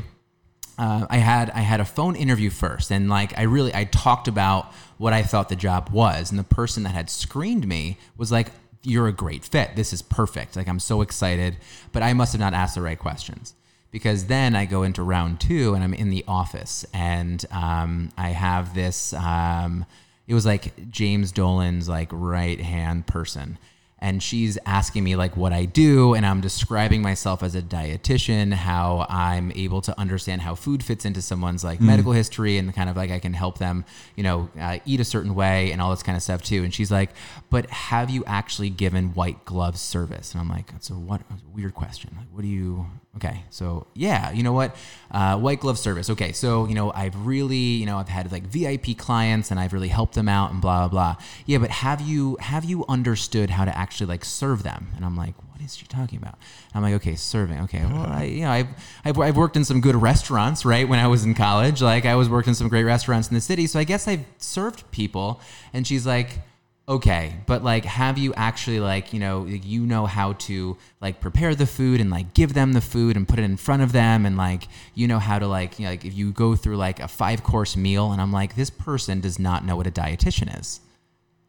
uh, 0.77 1.05
I 1.09 1.17
had 1.17 1.49
I 1.51 1.59
had 1.59 1.79
a 1.79 1.85
phone 1.85 2.15
interview 2.15 2.49
first, 2.49 2.91
and 2.91 3.09
like 3.09 3.37
I 3.37 3.43
really 3.43 3.73
I 3.73 3.85
talked 3.85 4.27
about 4.27 4.73
what 4.97 5.13
I 5.13 5.23
thought 5.23 5.49
the 5.49 5.55
job 5.55 5.89
was, 5.91 6.31
and 6.31 6.39
the 6.39 6.43
person 6.43 6.83
that 6.83 6.93
had 6.93 7.09
screened 7.09 7.67
me 7.67 7.97
was 8.17 8.31
like, 8.31 8.51
"You're 8.81 9.07
a 9.07 9.13
great 9.13 9.45
fit. 9.45 9.75
This 9.75 9.93
is 9.93 10.01
perfect. 10.01 10.55
Like 10.55 10.67
I'm 10.67 10.79
so 10.79 11.01
excited," 11.01 11.57
but 11.91 12.03
I 12.03 12.13
must 12.13 12.33
have 12.33 12.39
not 12.39 12.53
asked 12.53 12.75
the 12.75 12.81
right 12.81 12.97
questions 12.97 13.53
because 13.91 14.25
then 14.25 14.55
I 14.55 14.65
go 14.65 14.83
into 14.83 15.03
round 15.03 15.39
two, 15.39 15.75
and 15.75 15.83
I'm 15.83 15.93
in 15.93 16.09
the 16.09 16.25
office, 16.27 16.85
and 16.93 17.45
um, 17.51 18.09
I 18.17 18.29
have 18.29 18.73
this. 18.73 19.13
Um, 19.13 19.85
it 20.27 20.33
was 20.33 20.45
like 20.45 20.89
James 20.89 21.31
Dolan's 21.31 21.87
like 21.87 22.09
right 22.11 22.59
hand 22.59 23.05
person 23.05 23.57
and 24.03 24.21
she's 24.21 24.57
asking 24.65 25.01
me 25.01 25.15
like 25.15 25.37
what 25.37 25.53
I 25.53 25.63
do 25.63 26.13
and 26.13 26.25
I'm 26.25 26.41
describing 26.41 27.01
myself 27.01 27.41
as 27.41 27.55
a 27.55 27.61
dietitian 27.61 28.51
how 28.51 29.07
I'm 29.09 29.49
able 29.55 29.81
to 29.81 29.97
understand 29.97 30.41
how 30.41 30.55
food 30.55 30.83
fits 30.83 31.05
into 31.05 31.21
someone's 31.21 31.63
like 31.63 31.79
medical 31.79 32.11
history 32.11 32.57
and 32.57 32.75
kind 32.75 32.89
of 32.89 32.97
like 32.97 33.11
I 33.11 33.19
can 33.19 33.33
help 33.33 33.59
them 33.59 33.85
you 34.17 34.23
know 34.23 34.49
uh, 34.59 34.79
eat 34.85 34.99
a 34.99 35.05
certain 35.05 35.33
way 35.35 35.71
and 35.71 35.81
all 35.81 35.89
this 35.89 36.03
kind 36.03 36.17
of 36.17 36.21
stuff 36.21 36.43
too. 36.43 36.65
And 36.65 36.73
she's 36.73 36.91
like 36.91 37.11
but 37.49 37.69
have 37.69 38.09
you 38.09 38.25
actually 38.27 38.69
given 38.69 39.13
white 39.13 39.45
glove 39.45 39.77
service? 39.77 40.33
And 40.33 40.41
I'm 40.41 40.49
like 40.49 40.69
so 40.81 40.95
what 40.95 41.21
weird 41.53 41.73
question. 41.73 42.13
Like 42.17 42.27
what 42.33 42.41
do 42.41 42.49
you 42.49 42.85
okay 43.15 43.43
so 43.49 43.85
yeah 43.93 44.31
you 44.31 44.43
know 44.43 44.53
what? 44.53 44.75
Uh, 45.11 45.37
white 45.37 45.59
glove 45.59 45.77
service. 45.77 46.09
Okay 46.09 46.31
so 46.31 46.67
you 46.67 46.73
know 46.73 46.91
I've 46.93 47.15
really 47.25 47.55
you 47.57 47.85
know 47.85 47.97
I've 47.97 48.09
had 48.09 48.31
like 48.31 48.43
VIP 48.43 48.97
clients 48.97 49.51
and 49.51 49.59
I've 49.59 49.73
really 49.73 49.89
helped 49.89 50.15
them 50.15 50.27
out 50.27 50.51
and 50.51 50.61
blah 50.61 50.87
blah 50.87 51.15
blah. 51.15 51.23
Yeah 51.45 51.59
but 51.59 51.69
have 51.69 52.01
you 52.01 52.37
have 52.39 52.65
you 52.65 52.85
understood 52.89 53.49
how 53.49 53.65
to 53.65 53.77
actually 53.77 54.07
like 54.07 54.25
serve 54.25 54.63
them? 54.63 54.91
And 54.95 55.05
I'm 55.05 55.15
like 55.15 55.35
what 55.51 55.61
is 55.61 55.75
she 55.75 55.85
talking 55.85 56.17
about? 56.17 56.37
I'm 56.73 56.81
like 56.81 56.95
okay 56.95 57.15
serving. 57.15 57.61
Okay 57.61 57.85
well 57.85 58.07
I 58.07 58.23
you 58.23 58.41
know 58.41 58.51
I've, 58.51 58.67
I've, 59.05 59.19
I've 59.19 59.37
worked 59.37 59.55
in 59.55 59.65
some 59.65 59.81
good 59.81 59.95
restaurants 59.95 60.65
right 60.65 60.87
when 60.87 60.99
I 60.99 61.07
was 61.07 61.23
in 61.23 61.35
college. 61.35 61.81
Like 61.81 62.05
I 62.05 62.15
was 62.15 62.29
working 62.29 62.51
in 62.51 62.55
some 62.55 62.69
great 62.69 62.83
restaurants 62.83 63.27
in 63.27 63.35
the 63.35 63.41
city. 63.41 63.67
So 63.67 63.79
I 63.79 63.83
guess 63.83 64.07
I've 64.07 64.25
served 64.37 64.89
people. 64.91 65.41
And 65.73 65.85
she's 65.85 66.05
like 66.05 66.39
okay 66.87 67.35
but 67.45 67.63
like 67.63 67.85
have 67.85 68.17
you 68.17 68.33
actually 68.33 68.79
like 68.79 69.13
you 69.13 69.19
know 69.19 69.45
you 69.45 69.85
know 69.85 70.05
how 70.05 70.33
to 70.33 70.75
like 70.99 71.21
prepare 71.21 71.55
the 71.55 71.65
food 71.65 72.01
and 72.01 72.09
like 72.09 72.33
give 72.33 72.53
them 72.53 72.73
the 72.73 72.81
food 72.81 73.15
and 73.15 73.25
put 73.25 73.39
it 73.39 73.43
in 73.43 73.55
front 73.55 73.81
of 73.81 73.93
them 73.93 74.25
and 74.25 74.35
like 74.35 74.67
you 74.93 75.07
know 75.07 75.19
how 75.19 75.39
to 75.39 75.47
like 75.47 75.79
you 75.79 75.85
know, 75.85 75.91
like 75.91 76.03
if 76.03 76.13
you 76.13 76.31
go 76.31 76.55
through 76.55 76.75
like 76.75 76.99
a 76.99 77.07
five 77.07 77.41
course 77.41 77.77
meal 77.77 78.11
and 78.11 78.21
i'm 78.21 78.33
like 78.33 78.55
this 78.55 78.69
person 78.69 79.21
does 79.21 79.39
not 79.39 79.63
know 79.63 79.77
what 79.77 79.87
a 79.87 79.91
dietitian 79.91 80.59
is 80.59 80.81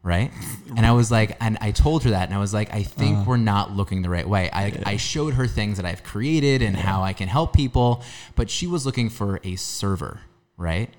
right? 0.04 0.30
And 0.76 0.84
i 0.84 0.92
was 0.92 1.10
like 1.10 1.36
and 1.40 1.58
i 1.60 1.70
told 1.70 2.04
her 2.04 2.10
that 2.10 2.28
and 2.28 2.34
i 2.34 2.38
was 2.38 2.52
like 2.52 2.72
i 2.72 2.82
think 2.82 3.16
uh-huh. 3.16 3.24
we're 3.26 3.36
not 3.38 3.72
looking 3.72 4.02
the 4.02 4.10
right 4.10 4.28
way. 4.28 4.50
I, 4.52 4.82
I 4.84 4.96
showed 4.98 5.34
her 5.34 5.46
things 5.48 5.78
that 5.78 5.86
i've 5.86 6.04
created 6.04 6.62
and 6.62 6.76
how 6.76 7.02
i 7.02 7.12
can 7.12 7.26
help 7.26 7.54
people 7.54 8.04
but 8.36 8.50
she 8.50 8.66
was 8.66 8.84
looking 8.86 9.08
for 9.08 9.40
a 9.42 9.56
server 9.56 10.20
right 10.56 10.90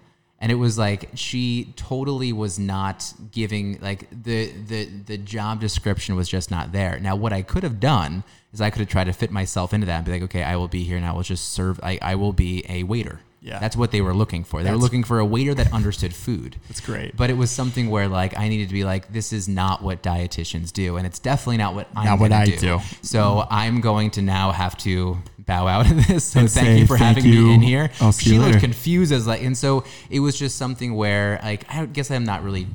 and 0.45 0.51
it 0.51 0.55
was 0.55 0.77
like 0.77 1.09
she 1.15 1.73
totally 1.75 2.31
was 2.31 2.59
not 2.59 3.11
giving 3.31 3.79
like 3.81 4.07
the 4.11 4.51
the 4.67 4.85
the 5.07 5.17
job 5.17 5.59
description 5.59 6.15
was 6.15 6.29
just 6.29 6.51
not 6.51 6.71
there 6.71 6.99
now 6.99 7.15
what 7.15 7.33
i 7.33 7.41
could 7.41 7.63
have 7.63 7.79
done 7.79 8.23
is 8.53 8.61
i 8.61 8.69
could 8.69 8.79
have 8.81 8.87
tried 8.89 9.05
to 9.05 9.13
fit 9.13 9.31
myself 9.31 9.73
into 9.73 9.87
that 9.87 9.95
and 9.97 10.05
be 10.05 10.11
like 10.11 10.21
okay 10.21 10.43
i 10.43 10.55
will 10.55 10.67
be 10.67 10.83
here 10.83 10.97
and 10.97 11.05
i 11.05 11.11
will 11.11 11.23
just 11.23 11.49
serve 11.51 11.79
i, 11.81 11.97
I 11.99 12.13
will 12.13 12.31
be 12.33 12.63
a 12.69 12.83
waiter 12.83 13.21
Yeah. 13.41 13.57
that's 13.59 13.75
what 13.75 13.89
they 13.91 14.01
were 14.01 14.13
looking 14.13 14.43
for 14.43 14.61
they 14.61 14.69
were 14.71 14.77
looking 14.77 15.03
for 15.03 15.17
a 15.19 15.25
waiter 15.25 15.53
that 15.55 15.73
understood 15.73 16.13
food 16.13 16.57
That's 16.69 16.79
great. 16.81 17.15
but 17.17 17.29
it 17.31 17.37
was 17.37 17.49
something 17.51 17.89
where 17.89 18.07
like 18.07 18.37
I 18.37 18.47
needed 18.49 18.67
to 18.69 18.73
be 18.73 18.83
like, 18.93 19.03
this 19.17 19.31
is 19.33 19.47
not 19.47 19.81
what 19.83 20.01
dietitians 20.03 20.71
do, 20.73 20.97
and 20.97 21.05
it's 21.09 21.19
definitely 21.19 21.57
not 21.57 21.73
what 21.77 21.87
I'm 21.95 22.05
Not 22.05 22.19
what 22.19 22.31
I 22.31 22.45
do. 22.45 22.57
do. 22.57 22.79
So 23.01 23.45
I'm 23.49 23.81
going 23.81 24.09
to 24.17 24.21
now 24.21 24.51
have 24.51 24.75
to 24.87 25.17
bow 25.45 25.67
out 25.67 25.89
of 25.91 26.07
this. 26.07 26.23
So 26.25 26.39
And 26.41 26.51
thank 26.51 26.79
you 26.79 26.87
for 26.87 26.97
thank 26.97 27.17
having 27.17 27.31
you. 27.31 27.47
me 27.47 27.53
in 27.53 27.61
here. 27.61 27.91
She 28.19 28.37
looked 28.39 28.59
confused 28.59 29.11
as 29.11 29.27
like, 29.27 29.41
and 29.43 29.57
so 29.57 29.83
it 30.09 30.19
was 30.19 30.37
just 30.37 30.57
something 30.57 30.95
where 30.95 31.39
like 31.43 31.65
I 31.73 31.85
guess 31.85 32.09
I'm 32.11 32.23
not 32.25 32.43
really 32.43 32.67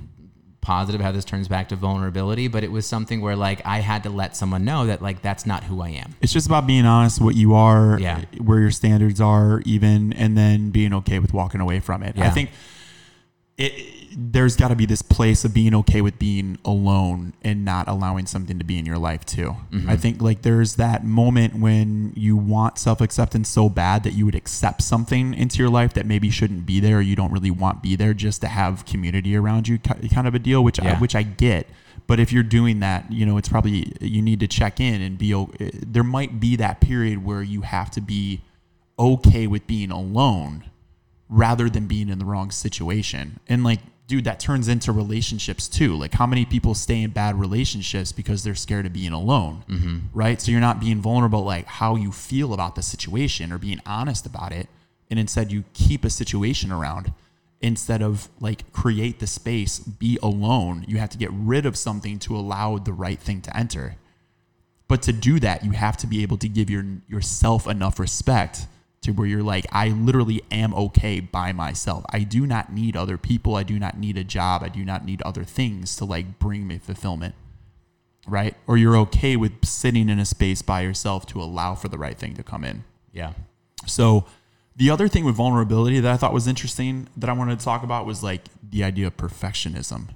positive 0.60 1.00
how 1.00 1.10
this 1.10 1.24
turns 1.24 1.48
back 1.48 1.70
to 1.70 1.76
vulnerability, 1.76 2.46
but 2.46 2.62
it 2.62 2.70
was 2.70 2.86
something 2.86 3.22
where 3.22 3.34
like 3.34 3.62
I 3.64 3.78
had 3.80 4.02
to 4.02 4.10
let 4.10 4.36
someone 4.36 4.64
know 4.64 4.86
that 4.86 5.00
like 5.00 5.22
that's 5.22 5.46
not 5.46 5.64
who 5.64 5.80
I 5.80 5.88
am. 5.88 6.14
it's 6.20 6.32
just 6.34 6.46
about 6.46 6.66
being 6.66 6.84
honest 6.84 7.20
what 7.20 7.34
you 7.34 7.54
are, 7.54 7.98
Yeah. 7.98 8.22
where 8.38 8.60
your 8.60 8.70
standards 8.70 9.20
are, 9.22 9.62
even, 9.64 10.12
and 10.12 10.36
then 10.36 10.70
being 10.70 10.92
okay 10.94 11.18
with 11.18 11.32
walking 11.32 11.60
away 11.62 11.80
from 11.80 12.02
it. 12.02 12.14
Yeah. 12.16 12.26
I 12.26 12.30
think 12.30 12.50
it, 13.56 13.99
there's 14.12 14.56
got 14.56 14.68
to 14.68 14.74
be 14.76 14.86
this 14.86 15.02
place 15.02 15.44
of 15.44 15.54
being 15.54 15.74
okay 15.74 16.00
with 16.00 16.18
being 16.18 16.58
alone 16.64 17.32
and 17.42 17.64
not 17.64 17.86
allowing 17.88 18.26
something 18.26 18.58
to 18.58 18.64
be 18.64 18.76
in 18.78 18.84
your 18.84 18.98
life 18.98 19.24
too. 19.24 19.56
Mm-hmm. 19.70 19.88
I 19.88 19.96
think 19.96 20.20
like 20.20 20.42
there's 20.42 20.76
that 20.76 21.04
moment 21.04 21.54
when 21.54 22.12
you 22.16 22.36
want 22.36 22.76
self 22.78 23.00
acceptance 23.00 23.48
so 23.48 23.68
bad 23.68 24.02
that 24.04 24.12
you 24.14 24.24
would 24.24 24.34
accept 24.34 24.82
something 24.82 25.32
into 25.34 25.58
your 25.58 25.70
life 25.70 25.92
that 25.94 26.06
maybe 26.06 26.28
shouldn't 26.30 26.66
be 26.66 26.80
there 26.80 26.98
or 26.98 27.00
you 27.00 27.14
don't 27.14 27.32
really 27.32 27.50
want 27.52 27.82
be 27.82 27.94
there 27.96 28.12
just 28.12 28.40
to 28.40 28.48
have 28.48 28.84
community 28.84 29.36
around 29.36 29.68
you, 29.68 29.78
kind 29.78 30.26
of 30.26 30.34
a 30.34 30.38
deal, 30.40 30.64
which 30.64 30.80
I, 30.80 30.94
which 30.98 31.14
I 31.14 31.22
get. 31.22 31.68
But 32.06 32.18
if 32.18 32.32
you're 32.32 32.42
doing 32.42 32.80
that, 32.80 33.12
you 33.12 33.24
know, 33.24 33.36
it's 33.38 33.48
probably 33.48 33.92
you 34.00 34.20
need 34.22 34.40
to 34.40 34.48
check 34.48 34.80
in 34.80 35.00
and 35.00 35.16
be. 35.16 35.32
o- 35.32 35.52
There 35.58 36.02
might 36.02 36.40
be 36.40 36.56
that 36.56 36.80
period 36.80 37.24
where 37.24 37.42
you 37.42 37.60
have 37.60 37.90
to 37.92 38.00
be 38.00 38.40
okay 38.98 39.46
with 39.46 39.66
being 39.68 39.92
alone 39.92 40.64
rather 41.28 41.70
than 41.70 41.86
being 41.86 42.08
in 42.08 42.18
the 42.18 42.24
wrong 42.24 42.50
situation. 42.50 43.38
And 43.48 43.62
like, 43.62 43.78
dude, 44.10 44.24
that 44.24 44.40
turns 44.40 44.66
into 44.66 44.90
relationships 44.90 45.68
too. 45.68 45.94
Like, 45.96 46.12
how 46.12 46.26
many 46.26 46.44
people 46.44 46.74
stay 46.74 47.00
in 47.00 47.10
bad 47.10 47.38
relationships 47.38 48.10
because 48.10 48.42
they're 48.42 48.56
scared 48.56 48.84
of 48.84 48.92
being 48.92 49.12
alone, 49.12 49.62
mm-hmm. 49.68 49.98
right? 50.12 50.40
So 50.40 50.50
you're 50.50 50.60
not 50.60 50.80
being 50.80 51.00
vulnerable, 51.00 51.44
like 51.44 51.66
how 51.66 51.94
you 51.94 52.10
feel 52.10 52.52
about 52.52 52.74
the 52.74 52.82
situation 52.82 53.52
or 53.52 53.58
being 53.58 53.80
honest 53.86 54.26
about 54.26 54.50
it. 54.50 54.68
And 55.10 55.18
instead, 55.20 55.52
you 55.52 55.62
keep 55.74 56.04
a 56.04 56.10
situation 56.10 56.72
around 56.72 57.12
instead 57.60 58.02
of 58.02 58.28
like 58.40 58.72
create 58.72 59.20
the 59.20 59.28
space, 59.28 59.78
be 59.78 60.18
alone. 60.20 60.84
You 60.88 60.98
have 60.98 61.10
to 61.10 61.18
get 61.18 61.30
rid 61.32 61.64
of 61.64 61.76
something 61.76 62.18
to 62.20 62.36
allow 62.36 62.78
the 62.78 62.92
right 62.92 63.18
thing 63.18 63.40
to 63.42 63.56
enter. 63.56 63.94
But 64.88 65.02
to 65.02 65.12
do 65.12 65.38
that, 65.38 65.64
you 65.64 65.70
have 65.70 65.96
to 65.98 66.08
be 66.08 66.22
able 66.22 66.36
to 66.38 66.48
give 66.48 66.68
your 66.68 66.84
yourself 67.06 67.68
enough 67.68 68.00
respect 68.00 68.66
to 69.02 69.12
where 69.12 69.26
you're 69.26 69.42
like, 69.42 69.66
I 69.72 69.88
literally 69.88 70.42
am 70.50 70.74
okay 70.74 71.20
by 71.20 71.52
myself. 71.52 72.04
I 72.10 72.20
do 72.20 72.46
not 72.46 72.72
need 72.72 72.96
other 72.96 73.16
people. 73.16 73.56
I 73.56 73.62
do 73.62 73.78
not 73.78 73.98
need 73.98 74.18
a 74.18 74.24
job. 74.24 74.62
I 74.62 74.68
do 74.68 74.84
not 74.84 75.04
need 75.04 75.22
other 75.22 75.44
things 75.44 75.96
to 75.96 76.04
like 76.04 76.38
bring 76.38 76.66
me 76.66 76.78
fulfillment. 76.78 77.34
Right? 78.28 78.54
Or 78.66 78.76
you're 78.76 78.96
okay 78.98 79.36
with 79.36 79.64
sitting 79.64 80.08
in 80.10 80.18
a 80.18 80.26
space 80.26 80.60
by 80.60 80.82
yourself 80.82 81.24
to 81.26 81.40
allow 81.40 81.74
for 81.74 81.88
the 81.88 81.96
right 81.96 82.16
thing 82.18 82.34
to 82.34 82.42
come 82.42 82.64
in. 82.64 82.84
Yeah. 83.12 83.32
So 83.86 84.26
the 84.76 84.90
other 84.90 85.08
thing 85.08 85.24
with 85.24 85.34
vulnerability 85.34 86.00
that 86.00 86.12
I 86.12 86.16
thought 86.16 86.34
was 86.34 86.46
interesting 86.46 87.08
that 87.16 87.30
I 87.30 87.32
wanted 87.32 87.58
to 87.58 87.64
talk 87.64 87.82
about 87.82 88.04
was 88.06 88.22
like 88.22 88.42
the 88.62 88.84
idea 88.84 89.06
of 89.06 89.16
perfectionism 89.16 90.08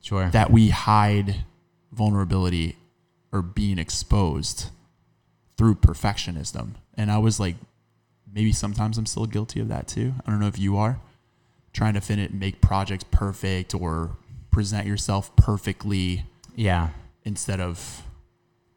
Sure. 0.00 0.30
that 0.30 0.50
we 0.50 0.68
hide 0.70 1.44
vulnerability 1.92 2.76
or 3.32 3.42
being 3.42 3.78
exposed 3.78 4.70
through 5.56 5.74
perfectionism. 5.74 6.74
And 6.94 7.10
I 7.10 7.18
was 7.18 7.38
like, 7.38 7.56
maybe 8.32 8.52
sometimes 8.52 8.98
I'm 8.98 9.06
still 9.06 9.26
guilty 9.26 9.60
of 9.60 9.68
that 9.68 9.88
too. 9.88 10.14
I 10.26 10.30
don't 10.30 10.40
know 10.40 10.46
if 10.46 10.58
you 10.58 10.76
are 10.76 11.00
trying 11.72 11.94
to 11.94 12.00
fit 12.00 12.18
it, 12.18 12.34
make 12.34 12.60
projects 12.60 13.04
perfect 13.10 13.74
or 13.74 14.16
present 14.50 14.86
yourself 14.86 15.34
perfectly 15.36 16.24
yeah. 16.56 16.88
instead 17.24 17.60
of 17.60 18.02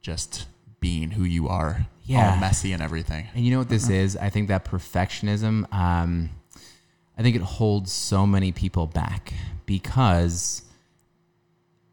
just 0.02 0.46
being 0.80 1.12
who 1.12 1.24
you 1.24 1.48
are, 1.48 1.88
Yeah. 2.04 2.32
all 2.34 2.38
messy 2.38 2.72
and 2.74 2.82
everything. 2.82 3.28
And 3.34 3.44
you 3.46 3.52
know 3.52 3.58
what 3.60 3.70
this 3.70 3.90
is? 3.90 4.16
I 4.18 4.30
think 4.30 4.48
that 4.50 4.66
perfectionism, 4.66 5.72
um, 5.74 6.30
I 7.18 7.22
think 7.24 7.36
it 7.36 7.42
holds 7.42 7.92
so 7.92 8.28
many 8.28 8.52
people 8.52 8.86
back 8.88 9.34
because 9.66 10.64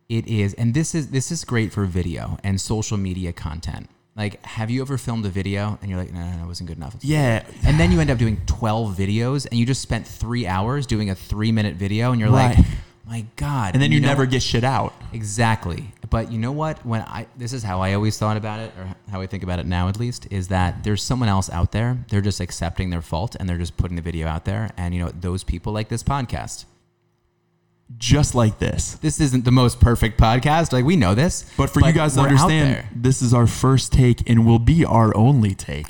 it 0.08 0.26
is, 0.26 0.54
and 0.54 0.74
this 0.74 0.94
is 0.94 1.08
this 1.08 1.30
is 1.30 1.44
great 1.44 1.72
for 1.72 1.84
video 1.84 2.36
and 2.42 2.60
social 2.60 2.96
media 2.96 3.32
content. 3.32 3.88
Like, 4.20 4.44
have 4.44 4.68
you 4.68 4.82
ever 4.82 4.98
filmed 4.98 5.24
a 5.24 5.30
video 5.30 5.78
and 5.80 5.90
you're 5.90 5.98
like, 5.98 6.12
no, 6.12 6.20
no, 6.20 6.36
no, 6.36 6.44
it 6.44 6.46
wasn't 6.46 6.68
good 6.68 6.76
enough? 6.76 6.94
Yeah. 7.00 7.42
And 7.64 7.80
then 7.80 7.90
you 7.90 8.00
end 8.00 8.10
up 8.10 8.18
doing 8.18 8.38
12 8.44 8.94
videos 8.94 9.46
and 9.46 9.58
you 9.58 9.64
just 9.64 9.80
spent 9.80 10.06
three 10.06 10.46
hours 10.46 10.84
doing 10.86 11.08
a 11.08 11.14
three 11.14 11.52
minute 11.52 11.76
video 11.76 12.12
and 12.12 12.20
you're 12.20 12.28
Right. 12.30 12.54
like, 12.54 12.66
my 13.06 13.24
God. 13.36 13.72
And 13.72 13.82
then 13.82 13.92
you, 13.92 13.98
know 13.98 14.08
never 14.08 14.24
what? 14.24 14.30
get 14.30 14.42
shit 14.42 14.62
out. 14.62 14.92
Exactly. 15.14 15.86
But 16.10 16.30
you 16.30 16.38
know 16.38 16.52
what? 16.52 16.84
When 16.84 17.00
I 17.00 17.28
this 17.38 17.54
is 17.54 17.62
how 17.62 17.80
I 17.80 17.94
always 17.94 18.18
thought 18.18 18.36
about 18.36 18.60
it, 18.60 18.72
or 18.78 18.94
how 19.10 19.22
I 19.22 19.26
think 19.26 19.42
about 19.42 19.58
it 19.58 19.64
now 19.64 19.88
at 19.88 19.98
least, 19.98 20.26
is 20.30 20.48
that 20.48 20.84
there's 20.84 21.02
someone 21.02 21.30
else 21.30 21.48
out 21.48 21.72
there. 21.72 22.04
They're 22.10 22.20
just 22.20 22.40
accepting 22.40 22.90
their 22.90 23.00
fault 23.00 23.36
and 23.40 23.48
they're 23.48 23.56
just 23.56 23.78
putting 23.78 23.96
the 23.96 24.02
video 24.02 24.26
out 24.26 24.44
there. 24.44 24.68
And 24.76 24.94
you 24.94 25.00
know, 25.00 25.10
those 25.18 25.44
people 25.44 25.72
like 25.72 25.88
this 25.88 26.02
podcast. 26.02 26.66
Just 27.98 28.34
like 28.34 28.58
this. 28.58 28.94
This 28.94 29.20
isn't 29.20 29.44
the 29.44 29.50
most 29.50 29.80
perfect 29.80 30.18
podcast. 30.18 30.72
Like 30.72 30.84
we 30.84 30.96
know 30.96 31.14
this. 31.14 31.44
But 31.56 31.70
for 31.70 31.80
you 31.84 31.92
guys 31.92 32.14
to 32.14 32.20
understand, 32.20 32.86
this 32.94 33.20
is 33.20 33.34
our 33.34 33.46
first 33.46 33.92
take 33.92 34.28
and 34.28 34.46
will 34.46 34.58
be 34.58 34.84
our 34.84 35.14
only 35.16 35.54
take. 35.54 35.86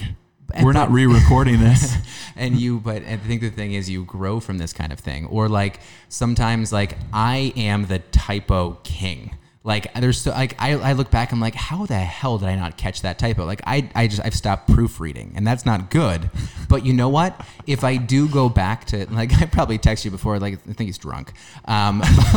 And 0.52 0.66
We're 0.66 0.72
not 0.72 0.90
re-recording 0.90 1.60
this. 1.60 1.94
and 2.34 2.58
you 2.58 2.80
but 2.80 3.04
I 3.04 3.16
think 3.18 3.40
the 3.40 3.50
thing 3.50 3.74
is 3.74 3.88
you 3.88 4.04
grow 4.04 4.40
from 4.40 4.58
this 4.58 4.72
kind 4.72 4.92
of 4.92 4.98
thing 4.98 5.26
or 5.26 5.48
like 5.48 5.78
sometimes 6.08 6.72
like 6.72 6.96
I 7.12 7.52
am 7.56 7.86
the 7.86 8.00
typo 8.00 8.78
king 8.82 9.36
like 9.62 9.92
there's 9.94 10.18
so 10.18 10.30
like 10.30 10.56
I, 10.58 10.72
I 10.72 10.92
look 10.94 11.10
back 11.10 11.32
I'm 11.32 11.40
like 11.40 11.54
how 11.54 11.84
the 11.84 11.98
hell 11.98 12.38
did 12.38 12.48
I 12.48 12.54
not 12.54 12.78
catch 12.78 13.02
that 13.02 13.18
typo? 13.18 13.44
Like 13.44 13.60
I, 13.66 13.90
I 13.94 14.06
just 14.06 14.24
I've 14.24 14.34
stopped 14.34 14.68
proofreading 14.72 15.32
and 15.36 15.46
that's 15.46 15.66
not 15.66 15.90
good. 15.90 16.30
But 16.68 16.86
you 16.86 16.94
know 16.94 17.10
what? 17.10 17.38
If 17.66 17.84
I 17.84 17.96
do 17.96 18.26
go 18.28 18.48
back 18.48 18.86
to 18.86 19.06
like 19.12 19.32
I 19.42 19.46
probably 19.46 19.76
text 19.76 20.04
you 20.04 20.10
before 20.10 20.38
like 20.38 20.54
I 20.54 20.72
think 20.72 20.88
he's 20.88 20.98
drunk. 20.98 21.32
Um 21.66 21.98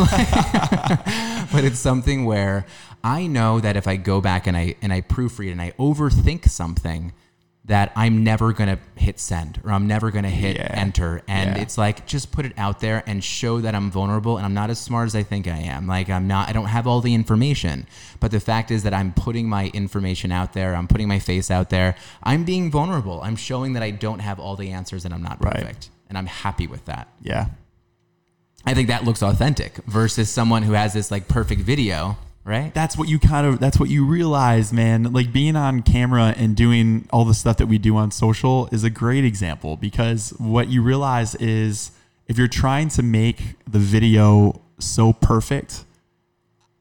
but 1.51 1.63
it's 1.63 1.79
something 1.79 2.25
where 2.25 2.65
I 3.03 3.27
know 3.27 3.61
that 3.61 3.77
if 3.77 3.87
I 3.87 3.95
go 3.95 4.19
back 4.19 4.45
and 4.47 4.57
I 4.57 4.75
and 4.81 4.91
I 4.91 4.99
proofread 5.01 5.51
and 5.51 5.61
I 5.61 5.71
overthink 5.79 6.49
something 6.49 7.13
that 7.65 7.93
I'm 7.95 8.25
never 8.25 8.51
gonna 8.51 8.77
hit 8.95 9.19
send 9.21 9.61
or 9.63 9.71
I'm 9.71 9.87
never 9.87 10.11
gonna 10.11 10.29
hit 10.29 10.57
Yeah. 10.57 10.67
enter. 10.73 11.21
And 11.29 11.55
Yeah. 11.55 11.61
it's 11.61 11.77
like 11.77 12.05
just 12.05 12.31
put 12.33 12.45
it 12.45 12.51
out 12.57 12.81
there 12.81 13.03
and 13.07 13.23
show 13.23 13.61
that 13.61 13.73
I'm 13.73 13.89
vulnerable 13.89 14.35
and 14.35 14.45
I'm 14.45 14.53
not 14.53 14.69
as 14.69 14.79
smart 14.79 15.05
as 15.05 15.15
I 15.15 15.23
think 15.23 15.47
I 15.47 15.57
am. 15.59 15.87
Like 15.87 16.09
I'm 16.09 16.27
not 16.27 16.49
I 16.49 16.51
don't 16.51 16.65
have 16.65 16.87
all 16.87 16.99
the 16.99 17.13
information. 17.13 17.87
But 18.19 18.31
the 18.31 18.41
fact 18.41 18.69
is 18.69 18.83
that 18.83 18.93
I'm 18.93 19.13
putting 19.13 19.47
my 19.47 19.67
information 19.67 20.29
out 20.29 20.51
there, 20.51 20.75
I'm 20.75 20.87
putting 20.89 21.07
my 21.07 21.19
face 21.19 21.49
out 21.49 21.69
there, 21.69 21.95
I'm 22.21 22.43
being 22.43 22.69
vulnerable. 22.69 23.21
I'm 23.21 23.37
showing 23.37 23.71
that 23.73 23.83
I 23.83 23.91
don't 23.91 24.19
have 24.19 24.41
all 24.41 24.57
the 24.57 24.71
answers 24.71 25.05
and 25.05 25.13
I'm 25.13 25.23
not 25.23 25.41
Right. 25.41 25.53
perfect. 25.55 25.89
And 26.09 26.17
I'm 26.17 26.27
happy 26.27 26.67
with 26.67 26.83
that. 26.85 27.07
yeah. 27.21 27.45
I 28.65 28.73
think 28.73 28.87
that 28.87 29.03
looks 29.03 29.21
authentic 29.21 29.77
versus 29.87 30.29
someone 30.29 30.63
who 30.63 30.71
has 30.73 30.93
this 30.93 31.11
like 31.11 31.27
perfect 31.27 31.61
video, 31.61 32.17
right? 32.45 32.73
That's 32.73 32.97
what 32.97 33.07
you 33.07 33.19
kind 33.19 33.47
of 33.47 33.59
that's 33.59 33.79
what 33.79 33.89
you 33.89 34.05
realize, 34.05 34.73
man. 34.73 35.13
Like 35.13 35.31
being 35.31 35.55
on 35.55 35.81
camera 35.81 36.33
and 36.37 36.55
doing 36.55 37.07
all 37.11 37.25
the 37.25 37.33
stuff 37.33 37.57
that 37.57 37.67
we 37.67 37.77
do 37.77 37.95
on 37.95 38.11
social 38.11 38.67
is 38.71 38.83
a 38.83 38.89
great 38.89 39.23
example 39.25 39.77
because 39.77 40.31
what 40.37 40.69
you 40.69 40.81
realize 40.81 41.35
is 41.35 41.91
if 42.27 42.37
you're 42.37 42.47
trying 42.47 42.89
to 42.89 43.03
make 43.03 43.55
the 43.69 43.79
video 43.79 44.61
so 44.79 45.13
perfect, 45.13 45.85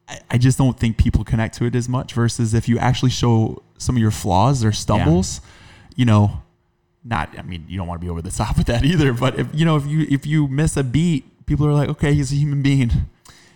I, 0.07 0.19
I 0.31 0.37
just 0.37 0.57
don't 0.57 0.77
think 0.77 0.97
people 0.97 1.23
connect 1.23 1.55
to 1.55 1.65
it 1.65 1.75
as 1.75 1.87
much 1.87 2.13
versus 2.13 2.53
if 2.53 2.67
you 2.67 2.77
actually 2.77 3.11
show 3.11 3.61
some 3.77 3.95
of 3.95 4.01
your 4.01 4.11
flaws 4.11 4.63
or 4.63 4.71
stumbles, 4.71 5.41
you 5.95 6.05
know, 6.05 6.41
not 7.03 7.37
I 7.37 7.41
mean, 7.41 7.65
you 7.67 7.77
don't 7.77 7.87
want 7.87 8.01
to 8.01 8.05
be 8.05 8.09
over 8.09 8.21
the 8.21 8.31
top 8.31 8.57
with 8.57 8.67
that 8.67 8.83
either, 8.83 9.13
but 9.13 9.39
if 9.39 9.47
you 9.53 9.65
know, 9.65 9.77
if 9.77 9.85
you 9.85 10.07
if 10.09 10.25
you 10.25 10.47
miss 10.47 10.75
a 10.75 10.83
beat, 10.83 11.45
people 11.45 11.65
are 11.65 11.73
like, 11.73 11.89
okay, 11.89 12.13
he's 12.13 12.31
a 12.33 12.35
human 12.35 12.61
being. 12.61 12.91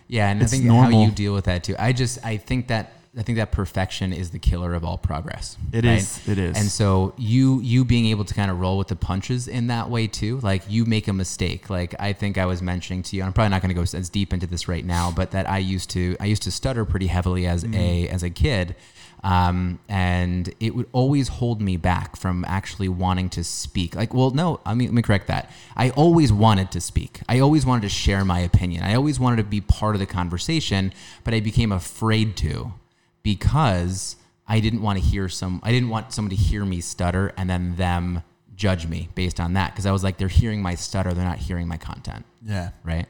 Yeah, 0.08 0.30
and 0.30 0.42
It's 0.42 0.52
I 0.52 0.56
think 0.56 0.64
normal. 0.66 1.00
how 1.00 1.04
you 1.06 1.10
deal 1.12 1.34
with 1.34 1.44
that 1.44 1.62
too. 1.64 1.76
I 1.78 1.92
just 1.92 2.18
I 2.24 2.38
think 2.38 2.68
that 2.68 2.92
I 3.18 3.22
think 3.22 3.36
that 3.36 3.50
perfection 3.50 4.12
is 4.12 4.30
the 4.30 4.38
killer 4.38 4.74
of 4.74 4.84
all 4.84 4.96
progress. 4.96 5.56
It 5.72 5.84
It 5.84 5.84
is. 5.84 6.28
it 6.28 6.38
is. 6.38 6.56
And 6.56 6.68
so 6.70 7.14
you 7.18 7.60
you 7.60 7.84
being 7.84 8.06
able 8.06 8.24
to 8.24 8.32
kind 8.34 8.50
of 8.50 8.60
roll 8.60 8.78
with 8.78 8.88
the 8.88 8.96
punches 8.96 9.48
in 9.48 9.66
that 9.66 9.90
way 9.90 10.06
too, 10.06 10.38
like 10.40 10.62
you 10.68 10.84
make 10.84 11.08
a 11.08 11.12
mistake. 11.12 11.68
Like 11.68 11.94
I 11.98 12.12
think 12.12 12.38
I 12.38 12.46
was 12.46 12.62
mentioning 12.62 13.02
to 13.04 13.16
you, 13.16 13.24
I'm 13.24 13.32
probably 13.32 13.50
not 13.50 13.60
going 13.60 13.74
to 13.74 13.74
go 13.74 13.82
as 13.98 14.08
deep 14.08 14.32
into 14.32 14.46
this 14.46 14.68
right 14.68 14.84
now, 14.84 15.10
but 15.10 15.32
that 15.32 15.48
I 15.50 15.58
used 15.58 15.90
to 15.90 16.16
I 16.20 16.26
used 16.26 16.44
to 16.44 16.50
stutter 16.52 16.84
pretty 16.84 17.08
heavily 17.08 17.46
as 17.46 17.64
Mm-hmm. 17.64 17.74
a 17.74 18.08
as 18.08 18.22
a 18.22 18.30
kid. 18.30 18.76
Um, 19.24 19.80
and 19.88 20.54
it 20.60 20.76
would 20.76 20.86
always 20.92 21.26
hold 21.26 21.60
me 21.60 21.76
back 21.76 22.14
from 22.14 22.44
actually 22.46 22.88
wanting 22.88 23.28
to 23.30 23.42
speak. 23.42 23.96
Like, 23.96 24.14
well, 24.14 24.30
no, 24.30 24.60
I 24.64 24.74
mean, 24.74 24.88
let 24.88 24.94
me 24.94 25.02
correct 25.02 25.26
that. 25.26 25.50
I 25.76 25.90
always 25.90 26.32
wanted 26.32 26.70
to 26.70 26.80
speak. 26.80 27.20
I 27.28 27.40
always 27.40 27.66
wanted 27.66 27.82
to 27.82 27.88
share 27.88 28.24
my 28.24 28.38
opinion. 28.38 28.84
I 28.84 28.94
always 28.94 29.18
wanted 29.18 29.38
to 29.38 29.42
be 29.42 29.60
part 29.60 29.96
of 29.96 29.98
the 29.98 30.06
conversation, 30.06 30.92
but 31.24 31.34
I 31.34 31.40
became 31.40 31.72
afraid 31.72 32.36
to 32.38 32.72
because 33.22 34.16
I 34.46 34.60
didn't 34.60 34.82
want 34.82 34.98
to 34.98 35.04
hear 35.04 35.28
some. 35.28 35.60
I 35.62 35.72
didn't 35.72 35.88
want 35.88 36.12
someone 36.12 36.30
to 36.30 36.36
hear 36.36 36.64
me 36.64 36.80
stutter 36.80 37.32
and 37.36 37.48
then 37.48 37.76
them 37.76 38.22
judge 38.54 38.86
me 38.86 39.08
based 39.14 39.38
on 39.38 39.52
that 39.54 39.72
because 39.72 39.86
I 39.86 39.92
was 39.92 40.02
like, 40.02 40.16
they're 40.18 40.28
hearing 40.28 40.62
my 40.62 40.74
stutter, 40.74 41.12
they're 41.14 41.24
not 41.24 41.38
hearing 41.38 41.68
my 41.68 41.76
content 41.76 42.24
yeah. 42.44 42.70
right? 42.84 43.06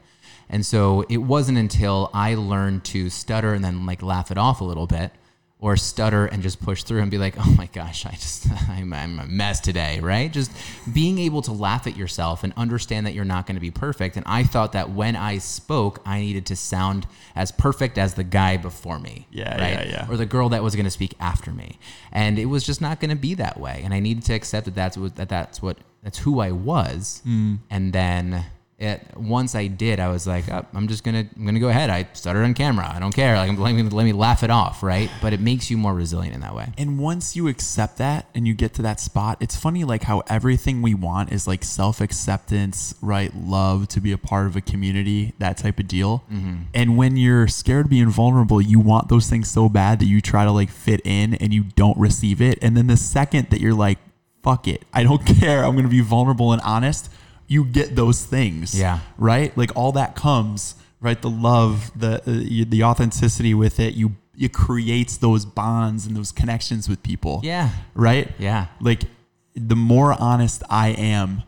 And 0.51 0.65
so 0.65 1.05
it 1.09 1.19
wasn't 1.19 1.59
until 1.59 2.11
I 2.15 2.35
learned 2.35 2.85
to 2.87 3.11
stutter 3.11 3.55
and 3.55 3.65
then 3.65 3.87
like 3.87 4.03
laugh 4.03 4.31
it 4.31 4.39
off 4.39 4.61
a 4.61 4.65
little 4.65 4.87
bit, 4.87 5.13
or 5.61 5.77
stutter 5.77 6.27
and 6.27 6.41
just 6.41 6.63
push 6.63 6.85
through 6.85 7.03
and 7.03 7.11
be 7.11 7.19
like, 7.19 7.35
oh 7.37 7.51
my 7.57 7.67
gosh, 7.67 8.07
I 8.07 8.13
just 8.13 8.47
I'm, 8.69 8.93
I'm 8.93 9.19
a 9.19 9.27
mess 9.27 9.59
today, 9.59 9.99
right? 9.99 10.33
Just 10.33 10.53
being 10.95 11.19
able 11.19 11.43
to 11.43 11.53
laugh 11.53 11.89
at 11.89 11.97
yourself 11.97 12.45
and 12.45 12.53
understand 12.57 13.07
that 13.07 13.13
you're 13.15 13.25
not 13.25 13.45
going 13.47 13.57
to 13.57 13.61
be 13.61 13.73
perfect. 13.73 14.17
And 14.17 14.25
I 14.29 14.45
thought 14.45 14.73
that 14.75 14.91
when 14.91 15.17
I 15.17 15.39
spoke, 15.39 16.01
I 16.07 16.21
needed 16.21 16.47
to 16.47 16.57
sound 16.57 17.09
as 17.35 17.51
perfect 17.51 17.99
as 17.99 18.15
the 18.15 18.23
guy 18.23 18.57
before 18.57 19.01
me, 19.01 19.27
Yeah, 19.33 19.51
right? 19.61 19.87
yeah, 19.87 19.91
yeah. 20.07 20.07
Or 20.09 20.17
the 20.17 20.27
girl 20.27 20.49
that 20.51 20.63
was 20.63 20.77
going 20.77 20.85
to 20.85 20.91
speak 20.93 21.15
after 21.19 21.51
me, 21.51 21.79
and 22.13 22.39
it 22.39 22.47
was 22.47 22.63
just 22.65 22.81
not 22.81 23.01
going 23.01 23.11
to 23.11 23.17
be 23.17 23.35
that 23.35 23.59
way. 23.59 23.81
And 23.85 23.93
I 23.93 23.99
needed 23.99 24.25
to 24.27 24.35
accept 24.35 24.67
that 24.67 24.77
that's 24.77 24.97
what 24.97 25.17
that 25.17 25.29
that's 25.29 25.61
what 25.61 25.79
that's 26.05 26.19
who 26.19 26.39
I 26.39 26.53
was, 26.53 27.21
Mm. 27.27 27.59
and 27.69 27.93
then 27.93 28.47
it, 28.79 29.03
once 29.17 29.57
I 29.57 29.67
did, 29.67 29.99
I 29.99 30.09
was 30.09 30.25
like, 30.25 30.49
oh, 30.49 30.65
I'm 30.73 30.87
just 30.87 31.03
gonna 31.03 31.27
I'm 31.37 31.45
gonna 31.45 31.59
go 31.59 31.69
ahead. 31.69 31.91
I 31.91 32.09
stuttered 32.13 32.45
on 32.45 32.55
camera. 32.55 32.89
I 32.89 33.01
don't 33.01 33.15
care. 33.15 33.35
Like 33.37 33.59
let 33.59 33.75
me 33.75 33.83
let 33.83 34.05
me 34.05 34.13
laugh 34.13 34.45
it 34.45 34.51
off, 34.51 34.85
right? 34.85 35.11
But 35.21 35.33
it 35.33 35.41
makes 35.41 35.69
you 35.69 35.77
more 35.77 35.93
resilient 35.93 36.33
in 36.33 36.43
that 36.43 36.55
way. 36.55 36.73
And 36.79 36.97
once 36.97 37.35
you 37.35 37.49
accept 37.49 37.99
that 37.99 38.29
and 38.37 38.47
you 38.47 38.55
get 38.55 38.75
to 38.75 38.83
that 38.83 39.01
spot, 39.01 39.39
it's 39.41 39.57
funny 39.57 39.83
like 39.83 40.05
how 40.05 40.23
everything 40.29 40.81
we 40.81 40.95
want 40.95 41.33
is 41.33 41.49
like 41.49 41.65
self 41.65 42.01
acceptance, 42.01 42.95
right? 43.03 43.35
Love 43.35 43.89
to 43.89 44.01
be 44.01 44.13
a 44.13 44.19
part 44.19 44.47
of 44.47 44.55
a 44.55 44.61
community, 44.61 45.35
that 45.39 45.57
type 45.57 45.81
of 45.81 45.89
deal. 45.89 46.23
Mm-hmm. 46.33 46.57
And 46.73 46.97
when 46.97 47.17
you're 47.17 47.49
scared 47.49 47.87
of 47.87 47.91
being 47.91 48.11
vulnerable, 48.11 48.61
you 48.61 48.79
want 48.79 49.09
those 49.09 49.29
things 49.29 49.51
so 49.51 49.69
bad 49.69 49.99
that 49.99 50.07
you 50.07 50.21
try 50.21 50.45
to 50.45 50.53
like 50.53 50.71
fit 50.71 51.01
in 51.05 51.35
and 51.35 51.53
you 51.53 51.65
don't 51.65 51.99
receive 51.99 52.41
it. 52.41 52.61
And 52.63 52.77
then 52.77 52.87
the 52.87 52.97
second 52.97 53.51
that 53.51 53.61
you're 53.61 53.75
like, 53.75 53.99
fuck 54.45 54.69
it, 54.69 54.85
I 54.95 55.03
don't 55.03 55.27
care, 55.41 55.65
I'm 55.65 55.75
gonna 55.75 55.89
be 55.89 56.01
vulnerable 56.01 56.53
and 56.53 56.63
honest, 56.63 57.11
you 57.49 57.65
get 57.65 57.97
those 57.97 58.25
things. 58.25 58.79
Yeah. 58.79 59.01
Right? 59.17 59.57
Like 59.57 59.75
all 59.75 59.93
that 59.93 60.15
comes, 60.15 60.77
right? 61.01 61.21
The 61.21 61.31
love, 61.31 61.91
the 61.99 62.17
uh, 62.21 62.65
the 62.69 62.85
authenticity 62.85 63.55
with 63.55 63.81
it, 63.81 63.95
you 63.95 64.13
it 64.39 64.53
creates 64.53 65.17
those 65.17 65.45
bonds 65.45 66.07
and 66.07 66.17
those 66.17 66.31
connections 66.31 66.89
with 66.89 67.03
people. 67.03 67.41
Yeah. 67.43 67.71
Right? 67.95 68.31
Yeah. 68.39 68.67
Like 68.81 69.03
the 69.57 69.75
more 69.75 70.15
honest 70.21 70.63
I 70.71 70.91
am 70.91 71.43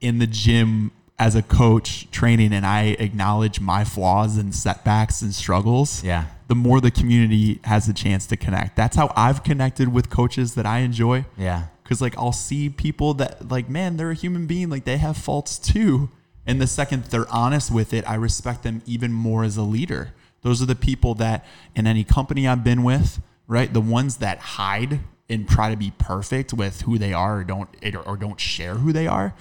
in 0.00 0.18
the 0.18 0.26
gym 0.26 0.92
as 1.18 1.34
a 1.34 1.42
coach 1.42 2.10
training 2.10 2.52
and 2.52 2.64
I 2.64 2.96
acknowledge 2.98 3.60
my 3.60 3.84
flaws 3.84 4.36
and 4.36 4.54
setbacks 4.54 5.22
and 5.22 5.34
struggles, 5.34 6.04
Yeah. 6.04 6.26
the 6.48 6.54
more 6.54 6.80
the 6.80 6.90
community 6.90 7.58
has 7.64 7.88
a 7.88 7.94
chance 7.94 8.26
to 8.26 8.36
connect. 8.36 8.76
That's 8.76 8.96
how 8.96 9.12
I've 9.16 9.42
connected 9.42 9.92
with 9.92 10.10
coaches 10.10 10.54
that 10.56 10.66
I 10.66 10.78
enjoy. 10.80 11.24
Yeah. 11.38 11.64
Cause 11.88 12.00
like 12.00 12.16
I'll 12.18 12.32
see 12.32 12.68
people 12.68 13.14
that 13.14 13.48
like, 13.48 13.68
man, 13.68 13.96
they're 13.96 14.10
a 14.10 14.14
human 14.14 14.46
being. 14.46 14.68
Like 14.68 14.84
they 14.84 14.96
have 14.96 15.16
faults 15.16 15.58
too. 15.58 16.10
And 16.46 16.60
the 16.60 16.66
second 16.66 17.04
they're 17.04 17.30
honest 17.32 17.70
with 17.70 17.92
it, 17.92 18.08
I 18.08 18.14
respect 18.14 18.62
them 18.62 18.82
even 18.86 19.12
more 19.12 19.44
as 19.44 19.56
a 19.56 19.62
leader. 19.62 20.12
Those 20.42 20.62
are 20.62 20.66
the 20.66 20.76
people 20.76 21.14
that 21.16 21.44
in 21.74 21.86
any 21.86 22.04
company 22.04 22.46
I've 22.46 22.62
been 22.62 22.82
with, 22.84 23.20
right? 23.48 23.72
The 23.72 23.80
ones 23.80 24.18
that 24.18 24.38
hide 24.38 25.00
and 25.28 25.48
try 25.48 25.70
to 25.70 25.76
be 25.76 25.92
perfect 25.98 26.52
with 26.52 26.82
who 26.82 26.98
they 26.98 27.12
are 27.12 27.38
or 27.38 27.44
don't 27.44 27.68
or 28.06 28.16
don't 28.16 28.40
share 28.40 28.74
who 28.74 28.92
they 28.92 29.06
are. 29.06 29.34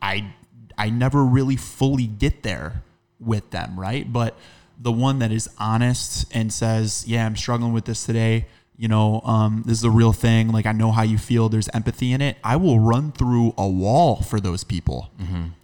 I 0.00 0.32
I 0.76 0.90
never 0.90 1.24
really 1.24 1.56
fully 1.56 2.06
get 2.06 2.42
there 2.42 2.82
with 3.20 3.50
them, 3.50 3.78
right? 3.78 4.12
But 4.12 4.36
the 4.78 4.92
one 4.92 5.20
that 5.20 5.32
is 5.32 5.48
honest 5.58 6.26
and 6.34 6.52
says, 6.52 7.04
"Yeah, 7.06 7.26
I'm 7.26 7.36
struggling 7.36 7.72
with 7.72 7.84
this 7.84 8.04
today. 8.04 8.46
You 8.76 8.88
know, 8.88 9.20
um, 9.20 9.62
this 9.66 9.78
is 9.78 9.84
a 9.84 9.90
real 9.90 10.12
thing. 10.12 10.48
Like 10.48 10.66
I 10.66 10.72
know 10.72 10.90
how 10.90 11.02
you 11.02 11.16
feel. 11.16 11.48
There's 11.48 11.68
empathy 11.72 12.12
in 12.12 12.20
it. 12.20 12.36
I 12.42 12.56
will 12.56 12.80
run 12.80 13.12
through 13.12 13.54
a 13.56 13.68
wall 13.68 14.16
for 14.22 14.40
those 14.40 14.64
people, 14.64 15.10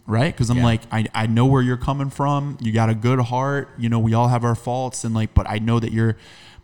right? 0.06 0.32
Because 0.32 0.48
I'm 0.48 0.58
Yeah. 0.58 0.64
like, 0.64 0.82
I 0.92 1.06
I 1.12 1.26
know 1.26 1.44
where 1.46 1.60
you're 1.62 1.76
coming 1.76 2.10
from. 2.10 2.56
You 2.60 2.70
got 2.72 2.88
a 2.88 2.94
good 2.94 3.18
heart. 3.18 3.70
You 3.78 3.88
know, 3.88 3.98
we 3.98 4.14
all 4.14 4.28
have 4.28 4.44
our 4.44 4.54
faults, 4.54 5.02
and 5.04 5.12
like, 5.14 5.34
but 5.34 5.48
I 5.50 5.58
know 5.58 5.80
that 5.80 5.90
you're, 5.92 6.16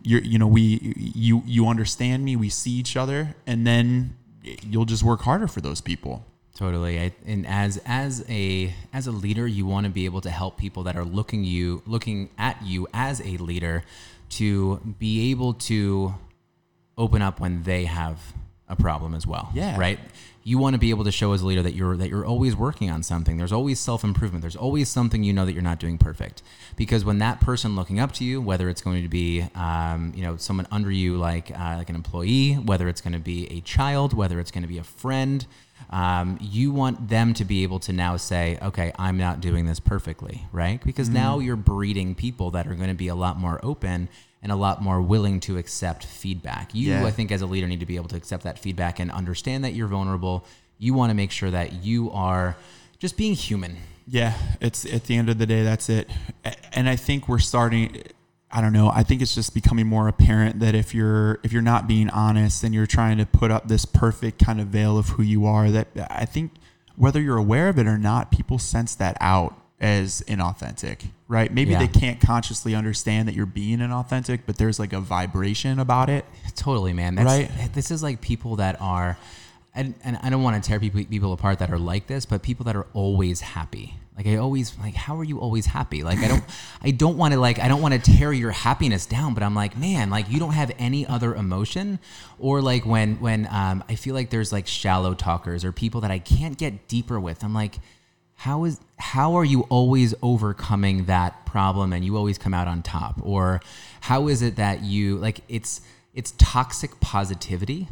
you're, 0.03 0.21
you 0.23 0.39
know, 0.39 0.47
we 0.47 0.95
you 0.97 1.43
you 1.47 1.67
understand 1.67 2.25
me. 2.25 2.37
We 2.37 2.49
see 2.49 2.71
each 2.73 2.97
other, 2.97 3.35
and 3.47 3.67
then 3.67 4.17
you'll 4.63 4.85
just 4.85 5.03
work 5.03 5.23
harder 5.23 5.49
for 5.49 5.61
those 5.61 5.81
people. 5.81 6.25
Totally. 6.55 7.01
I, 7.01 7.13
and 7.27 7.45
as 7.47 7.81
as 7.85 8.25
a 8.29 8.73
as 8.93 9.09
a 9.09 9.13
leader, 9.13 9.49
you 9.49 9.67
want 9.67 9.85
to 9.87 9.91
be 9.91 10.05
able 10.05 10.21
to 10.21 10.31
help 10.31 10.59
people 10.59 10.85
that 10.85 10.97
are 10.97 11.05
looking 11.05 11.43
you 11.43 11.83
looking 11.87 12.31
at 12.39 12.63
you 12.65 12.87
as 12.95 13.21
a 13.21 13.37
leader 13.39 13.83
to 14.29 14.77
be 15.01 15.31
able 15.33 15.55
to 15.55 16.15
open 16.99 17.23
up 17.23 17.41
when 17.41 17.63
they 17.63 17.85
have 17.85 18.19
a 18.69 18.77
problem 18.77 19.15
as 19.15 19.27
well. 19.27 19.51
Yeah. 19.55 19.79
Right. 19.79 19.99
You 20.43 20.59
want 20.59 20.75
to 20.75 20.79
be 20.79 20.91
able 20.91 21.05
to 21.05 21.11
show 21.11 21.33
as 21.33 21.43
a 21.43 21.47
leader 21.47 21.63
that 21.63 21.75
you're 21.75 21.97
that 21.97 22.09
you're 22.09 22.25
always 22.25 22.55
working 22.55 22.89
on 22.89 23.03
something. 23.03 23.37
There's 23.37 23.53
always 23.53 23.81
self 23.81 24.05
improvement. 24.05 24.43
There's 24.43 24.57
always 24.57 24.89
something 24.89 25.25
you 25.25 25.33
know 25.33 25.45
that 25.45 25.53
you're 25.53 25.63
not 25.63 25.81
doing 25.81 25.99
perfect. 25.99 26.43
Because 26.77 27.05
when 27.05 27.19
that 27.19 27.41
person 27.41 27.75
looking 27.75 27.99
up 27.99 28.13
to 28.13 28.25
you, 28.25 28.41
whether 28.41 28.69
it's 28.69 28.81
going 28.81 29.03
to 29.03 29.09
be 29.09 29.45
um, 29.57 30.13
you 30.15 30.23
know 30.23 30.37
someone 30.37 30.69
under 30.71 30.91
you 30.91 31.17
like 31.17 31.51
uh, 31.51 31.75
like 31.79 31.91
an 31.91 31.97
employee, 31.97 32.55
whether 32.55 32.89
it's 32.89 33.01
going 33.01 33.13
to 33.13 33.19
be 33.19 33.49
a 33.53 33.61
child, 33.61 34.13
whether 34.13 34.39
it's 34.39 34.53
going 34.53 34.63
to 34.63 34.69
be 34.69 34.79
a 34.79 34.85
friend, 34.85 35.47
um, 35.91 36.39
you 36.41 36.71
want 36.71 37.09
them 37.09 37.35
to 37.35 37.45
be 37.45 37.65
able 37.65 37.81
to 37.81 37.93
now 37.93 38.17
say, 38.17 38.59
okay, 38.63 38.93
I'm 38.99 39.19
not 39.19 39.41
doing 39.41 39.67
this 39.67 39.81
perfectly, 39.81 40.45
right? 40.53 40.83
Because 40.85 41.09
now 41.09 41.39
you're 41.41 41.57
breeding 41.57 42.15
people 42.15 42.53
that 42.53 42.67
are 42.67 42.75
going 42.75 42.89
to 42.89 42.95
be 42.95 43.09
a 43.09 43.15
lot 43.15 43.39
more 43.39 43.61
open 43.65 44.09
and 44.47 44.53
a 44.53 44.57
lot 44.57 44.81
more 44.81 45.03
willing 45.03 45.41
to 45.41 45.59
accept 45.59 46.07
feedback. 46.07 46.73
You, 46.73 46.93
Yeah. 46.93 47.05
I 47.05 47.11
think, 47.11 47.33
as 47.33 47.43
a 47.43 47.47
leader, 47.47 47.67
need 47.67 47.81
to 47.81 47.87
be 47.87 47.97
able 47.97 48.07
to 48.11 48.17
accept 48.17 48.45
that 48.45 48.61
feedback 48.61 49.01
and 49.01 49.11
understand 49.11 49.65
that 49.65 49.75
you're 49.75 49.89
vulnerable. 49.89 50.45
You 50.79 50.95
want 50.95 51.11
to 51.11 51.15
make 51.15 51.33
sure 51.33 51.51
that 51.51 51.85
you 51.85 52.13
are 52.13 52.57
just 53.01 53.17
being 53.17 53.35
human. 53.35 53.77
Yeah, 54.07 54.35
it's 54.61 54.87
at 54.87 55.07
the 55.07 55.17
end 55.17 55.29
of 55.29 55.39
the 55.39 55.47
day, 55.47 55.65
that's 55.65 55.89
it. 55.89 56.09
And 56.73 56.89
I 56.89 56.95
think 56.95 57.29
we're 57.29 57.41
starting. 57.41 58.05
I 58.53 58.61
don't 58.61 58.73
know. 58.73 58.89
I 58.95 59.03
think 59.03 59.21
it's 59.21 59.35
just 59.35 59.53
becoming 59.53 59.89
more 59.89 60.07
apparent 60.07 60.61
that 60.61 60.77
if 60.77 60.95
you're 60.95 61.41
if 61.43 61.53
you're 61.53 61.61
not 61.61 61.89
being 61.89 62.09
honest 62.11 62.63
and 62.63 62.73
you're 62.73 62.87
trying 62.87 63.19
to 63.19 63.27
put 63.27 63.51
up 63.51 63.67
this 63.67 63.85
perfect 63.85 64.39
kind 64.39 64.61
of 64.61 64.69
veil 64.69 64.97
of 64.97 65.09
who 65.09 65.25
you 65.25 65.45
are, 65.45 65.73
that 65.73 65.89
I 66.09 66.25
think 66.25 66.53
whether 66.95 67.21
you're 67.21 67.37
aware 67.37 67.69
of 67.69 67.81
it 67.81 67.89
or 67.89 67.99
not, 67.99 68.31
people 68.31 68.61
sense 68.61 68.95
that 68.95 69.17
out 69.21 69.61
as 69.81 70.23
inauthentic, 70.27 71.09
right? 71.29 71.53
Maybe 71.53 71.73
Yeah. 71.73 71.81
they 71.81 71.89
can't 71.89 72.21
consciously 72.21 72.75
understand 72.75 73.29
that 73.29 73.35
you're 73.35 73.45
being 73.47 73.79
inauthentic, 73.81 74.41
but 74.47 74.57
there's 74.57 74.79
like 74.79 74.93
a 74.93 75.01
vibration 75.01 75.79
about 75.79 76.09
it. 76.09 76.25
Totally, 76.55 76.93
man. 76.95 77.15
That's, 77.15 77.27
Right. 77.27 77.73
This 77.75 77.91
is 77.91 78.03
like 78.03 78.21
people 78.23 78.57
that 78.57 78.81
are, 78.81 79.19
and, 79.75 79.95
and 80.03 80.19
I 80.23 80.31
don't 80.31 80.43
want 80.43 80.63
to 80.63 80.67
tear 80.67 80.81
people 80.81 81.05
people 81.05 81.33
apart 81.35 81.59
that 81.59 81.71
are 81.71 81.79
like 81.79 82.07
this, 82.07 82.25
but 82.25 82.43
people 82.43 82.65
that 82.65 82.77
are 82.77 82.87
always 82.95 83.43
happy. 83.43 83.99
Like 84.17 84.27
I 84.27 84.37
always 84.37 84.79
like, 84.79 84.95
how 84.95 85.19
are 85.19 85.25
you 85.25 85.41
always 85.41 85.67
happy? 85.67 86.03
Like 86.03 86.21
I 86.21 86.29
don't, 86.29 86.45
I 86.83 86.91
don't 86.91 87.19
want 87.19 87.35
to 87.35 87.41
like, 87.41 87.59
I 87.59 87.69
don't 87.69 87.83
want 87.83 87.93
to 87.93 88.01
tear 88.01 88.33
your 88.33 88.53
happiness 88.53 89.05
down, 89.05 89.35
but 89.35 89.43
I'm 89.43 89.55
like, 89.55 89.77
man, 89.77 90.09
like 90.09 90.31
you 90.31 90.39
don't 90.39 90.55
have 90.55 90.73
any 90.79 91.07
other 91.07 91.35
emotion, 91.35 91.99
or 92.39 92.63
like 92.63 92.87
when 92.87 93.17
when 93.21 93.47
um, 93.51 93.85
I 93.91 93.95
feel 93.97 94.15
like 94.15 94.31
there's 94.31 94.53
like 94.55 94.67
shallow 94.67 95.13
talkers 95.13 95.67
or 95.67 95.73
people 95.73 96.01
that 96.01 96.11
I 96.11 96.19
can't 96.19 96.57
get 96.57 96.89
deeper 96.89 97.21
with. 97.21 97.45
I'm 97.45 97.53
like, 97.53 97.79
how 98.37 98.65
is 98.65 98.79
how 98.99 99.35
are 99.35 99.45
you 99.45 99.63
always 99.63 100.15
overcoming 100.23 101.07
that 101.07 101.47
problem 101.47 101.93
and 101.93 102.05
you 102.05 102.17
always 102.17 102.39
come 102.39 102.55
out 102.55 102.69
on 102.69 102.83
top? 102.83 103.19
Or 103.23 103.61
how 104.01 104.29
is 104.29 104.43
it 104.43 104.57
that 104.57 104.83
you 104.83 105.17
like 105.17 105.41
it's 105.49 105.81
it's 106.15 106.33
toxic 106.39 107.01
positivity? 107.01 107.89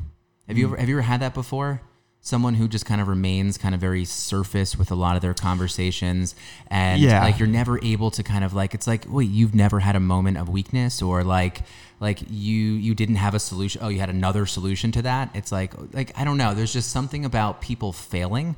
Have 0.46 0.58
you 0.58 0.66
ever 0.66 0.76
mm. 0.76 0.80
have 0.80 0.88
you 0.88 0.96
ever 0.96 1.02
had 1.02 1.20
that 1.20 1.34
before? 1.34 1.80
Someone 2.20 2.54
who 2.54 2.68
just 2.68 2.86
kind 2.86 3.02
of 3.02 3.08
remains 3.08 3.58
kind 3.58 3.74
of 3.74 3.80
very 3.82 4.04
surface 4.06 4.78
with 4.78 4.90
a 4.90 4.94
lot 4.94 5.16
of 5.16 5.20
their 5.22 5.34
conversations 5.34 6.34
and 6.68 7.00
Yeah. 7.00 7.22
like 7.22 7.38
you're 7.38 7.48
never 7.48 7.78
able 7.82 8.10
to 8.12 8.22
kind 8.22 8.44
of 8.44 8.54
like 8.54 8.74
it's 8.74 8.86
like 8.86 9.04
wait 9.08 9.28
you've 9.28 9.54
never 9.54 9.80
had 9.80 9.94
a 9.96 10.00
moment 10.00 10.38
of 10.38 10.48
weakness 10.48 11.02
or 11.02 11.22
like 11.24 11.62
like 12.00 12.20
you 12.30 12.62
you 12.62 12.94
didn't 12.94 13.16
have 13.16 13.34
a 13.34 13.38
solution 13.38 13.80
oh 13.82 13.88
you 13.88 13.98
had 14.00 14.10
another 14.10 14.44
solution 14.44 14.92
to 14.92 15.02
that? 15.02 15.30
It's 15.34 15.50
like 15.52 15.72
like 15.94 16.12
i 16.18 16.24
don't 16.24 16.36
know. 16.36 16.52
There's 16.54 16.72
just 16.72 16.90
something 16.90 17.24
about 17.24 17.62
people 17.62 17.92
failing 17.92 18.56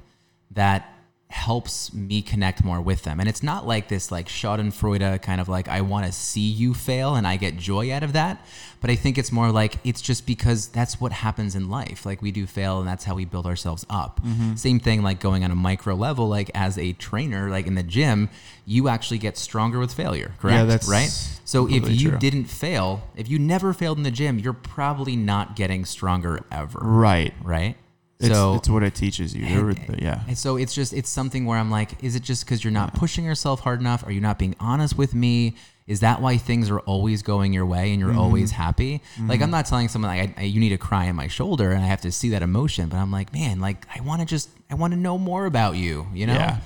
that 0.52 0.92
helps 1.28 1.92
me 1.92 2.22
connect 2.22 2.62
more 2.64 2.80
with 2.80 3.02
them. 3.02 3.18
And 3.18 3.28
it's 3.28 3.42
not 3.42 3.66
like 3.66 3.88
this 3.88 4.12
like 4.12 4.28
Schadenfreude 4.28 5.20
kind 5.22 5.40
of 5.40 5.48
like 5.48 5.66
I 5.68 5.80
want 5.80 6.06
to 6.06 6.12
see 6.12 6.40
you 6.40 6.72
fail 6.72 7.16
and 7.16 7.26
I 7.26 7.36
get 7.36 7.56
joy 7.56 7.92
out 7.92 8.04
of 8.04 8.12
that. 8.12 8.46
But 8.80 8.90
I 8.90 8.94
think 8.96 9.18
it's 9.18 9.32
more 9.32 9.50
like 9.50 9.74
it's 9.82 10.00
just 10.00 10.24
because 10.24 10.68
that's 10.68 11.00
what 11.00 11.10
happens 11.10 11.56
in 11.56 11.68
life. 11.68 12.06
Like 12.06 12.22
we 12.22 12.30
do 12.30 12.46
fail 12.46 12.78
and 12.78 12.86
that's 12.88 13.02
how 13.04 13.16
we 13.16 13.24
build 13.24 13.44
ourselves 13.44 13.84
up. 13.90 14.20
Mm-hmm. 14.24 14.54
Same 14.54 14.78
thing 14.78 15.02
like 15.02 15.18
going 15.18 15.42
on 15.42 15.50
a 15.50 15.56
micro 15.56 15.96
level, 15.96 16.28
like 16.28 16.50
as 16.54 16.78
a 16.78 16.92
trainer, 16.92 17.50
like 17.50 17.66
in 17.66 17.74
the 17.74 17.82
gym, 17.82 18.30
you 18.64 18.88
actually 18.88 19.18
get 19.18 19.36
stronger 19.36 19.80
with 19.80 19.92
failure, 19.92 20.32
correct? 20.38 20.68
that's 20.68 20.88
right. 20.88 21.08
So 21.44 21.68
if 21.68 21.88
you 21.88 22.10
true. 22.10 22.18
didn't 22.18 22.44
fail, 22.46 23.02
if 23.16 23.28
you 23.28 23.38
never 23.40 23.72
failed 23.72 23.98
in 23.98 24.04
the 24.04 24.10
gym, 24.12 24.38
you're 24.38 24.52
probably 24.52 25.16
not 25.16 25.56
getting 25.56 25.84
stronger 25.84 26.44
ever, 26.52 26.78
Right. 26.80 27.34
right? 27.42 27.76
It's, 28.18 28.34
so 28.34 28.54
it's 28.54 28.68
what 28.68 28.82
it 28.82 28.94
teaches 28.94 29.34
you. 29.34 29.44
The- 29.74 29.98
yeah. 30.02 30.22
and 30.26 30.38
so 30.38 30.56
it's 30.56 30.74
just 30.74 30.92
it's 30.94 31.10
something 31.10 31.44
where 31.44 31.58
I'm 31.58 31.70
like, 31.70 32.02
is 32.02 32.16
it 32.16 32.22
just 32.22 32.44
because 32.44 32.64
you're 32.64 32.72
not 32.72 32.94
pushing 32.94 33.24
yourself 33.24 33.60
hard 33.60 33.80
enough? 33.80 34.06
Are 34.06 34.12
you 34.12 34.20
not 34.22 34.38
being 34.38 34.54
honest 34.58 34.96
with 34.96 35.14
me? 35.14 35.56
Is 35.86 36.00
that 36.00 36.20
why 36.20 36.36
things 36.36 36.68
are 36.70 36.80
always 36.80 37.22
going 37.22 37.52
your 37.52 37.64
way 37.66 37.90
and 37.92 38.00
you're 38.00 38.08
Mm-hmm. 38.10 38.18
always 38.18 38.50
happy? 38.50 39.02
Like 39.20 39.40
I'm 39.42 39.50
not 39.50 39.66
telling 39.66 39.88
someone 39.88 40.10
like 40.16 40.30
I, 40.38 40.42
I, 40.42 40.44
you 40.44 40.58
need 40.60 40.70
to 40.70 40.78
cry 40.78 41.08
on 41.08 41.14
my 41.14 41.28
shoulder 41.28 41.70
and 41.70 41.82
I 41.82 41.86
have 41.86 42.00
to 42.00 42.10
see 42.10 42.30
that 42.30 42.42
emotion, 42.42 42.88
but 42.88 42.96
I'm 42.96 43.12
like, 43.12 43.32
man, 43.32 43.60
like 43.60 43.86
I 43.94 44.00
want 44.00 44.20
to 44.20 44.26
just 44.26 44.48
I 44.70 44.74
want 44.74 44.94
to 44.94 44.98
know 44.98 45.16
more 45.18 45.44
about 45.46 45.76
you. 45.76 46.06
You 46.14 46.26
know? 46.26 46.34
Yeah. 46.34 46.58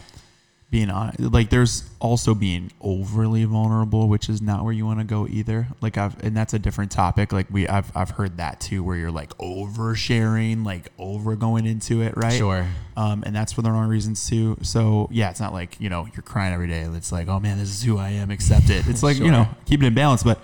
Being 0.70 0.88
honest, 0.88 1.18
like 1.18 1.50
there's 1.50 1.90
also 1.98 2.32
being 2.32 2.70
overly 2.80 3.44
vulnerable, 3.44 4.08
which 4.08 4.28
is 4.28 4.40
not 4.40 4.62
where 4.62 4.72
you 4.72 4.86
want 4.86 5.00
to 5.00 5.04
go 5.04 5.26
either. 5.26 5.66
Like 5.80 5.98
I've, 5.98 6.22
and 6.22 6.36
that's 6.36 6.54
a 6.54 6.60
different 6.60 6.92
topic. 6.92 7.32
Like 7.32 7.48
we, 7.50 7.66
I've, 7.66 7.90
I've 7.96 8.10
heard 8.10 8.36
that 8.36 8.60
too, 8.60 8.84
where 8.84 8.96
you're 8.96 9.10
like 9.10 9.36
oversharing, 9.38 10.64
like 10.64 10.92
over 10.96 11.34
going 11.34 11.66
into 11.66 12.02
it, 12.02 12.16
right? 12.16 12.38
Sure. 12.38 12.68
Um, 12.96 13.24
and 13.26 13.34
that's 13.34 13.52
for 13.52 13.62
the 13.62 13.70
wrong 13.72 13.88
reasons 13.88 14.28
too. 14.28 14.58
So 14.62 15.08
yeah, 15.10 15.30
it's 15.30 15.40
not 15.40 15.52
like 15.52 15.76
you 15.80 15.88
know 15.88 16.06
you're 16.14 16.22
crying 16.22 16.54
every 16.54 16.68
day. 16.68 16.82
It's 16.82 17.10
like, 17.10 17.26
oh 17.26 17.40
man, 17.40 17.58
this 17.58 17.70
is 17.70 17.82
who 17.82 17.98
I 17.98 18.10
am. 18.10 18.30
Accept 18.30 18.70
it. 18.70 18.86
It's 18.86 19.02
like 19.02 19.18
you 19.18 19.32
know, 19.32 19.48
keep 19.66 19.82
it 19.82 19.86
in 19.86 19.94
balance. 19.94 20.22
But 20.22 20.38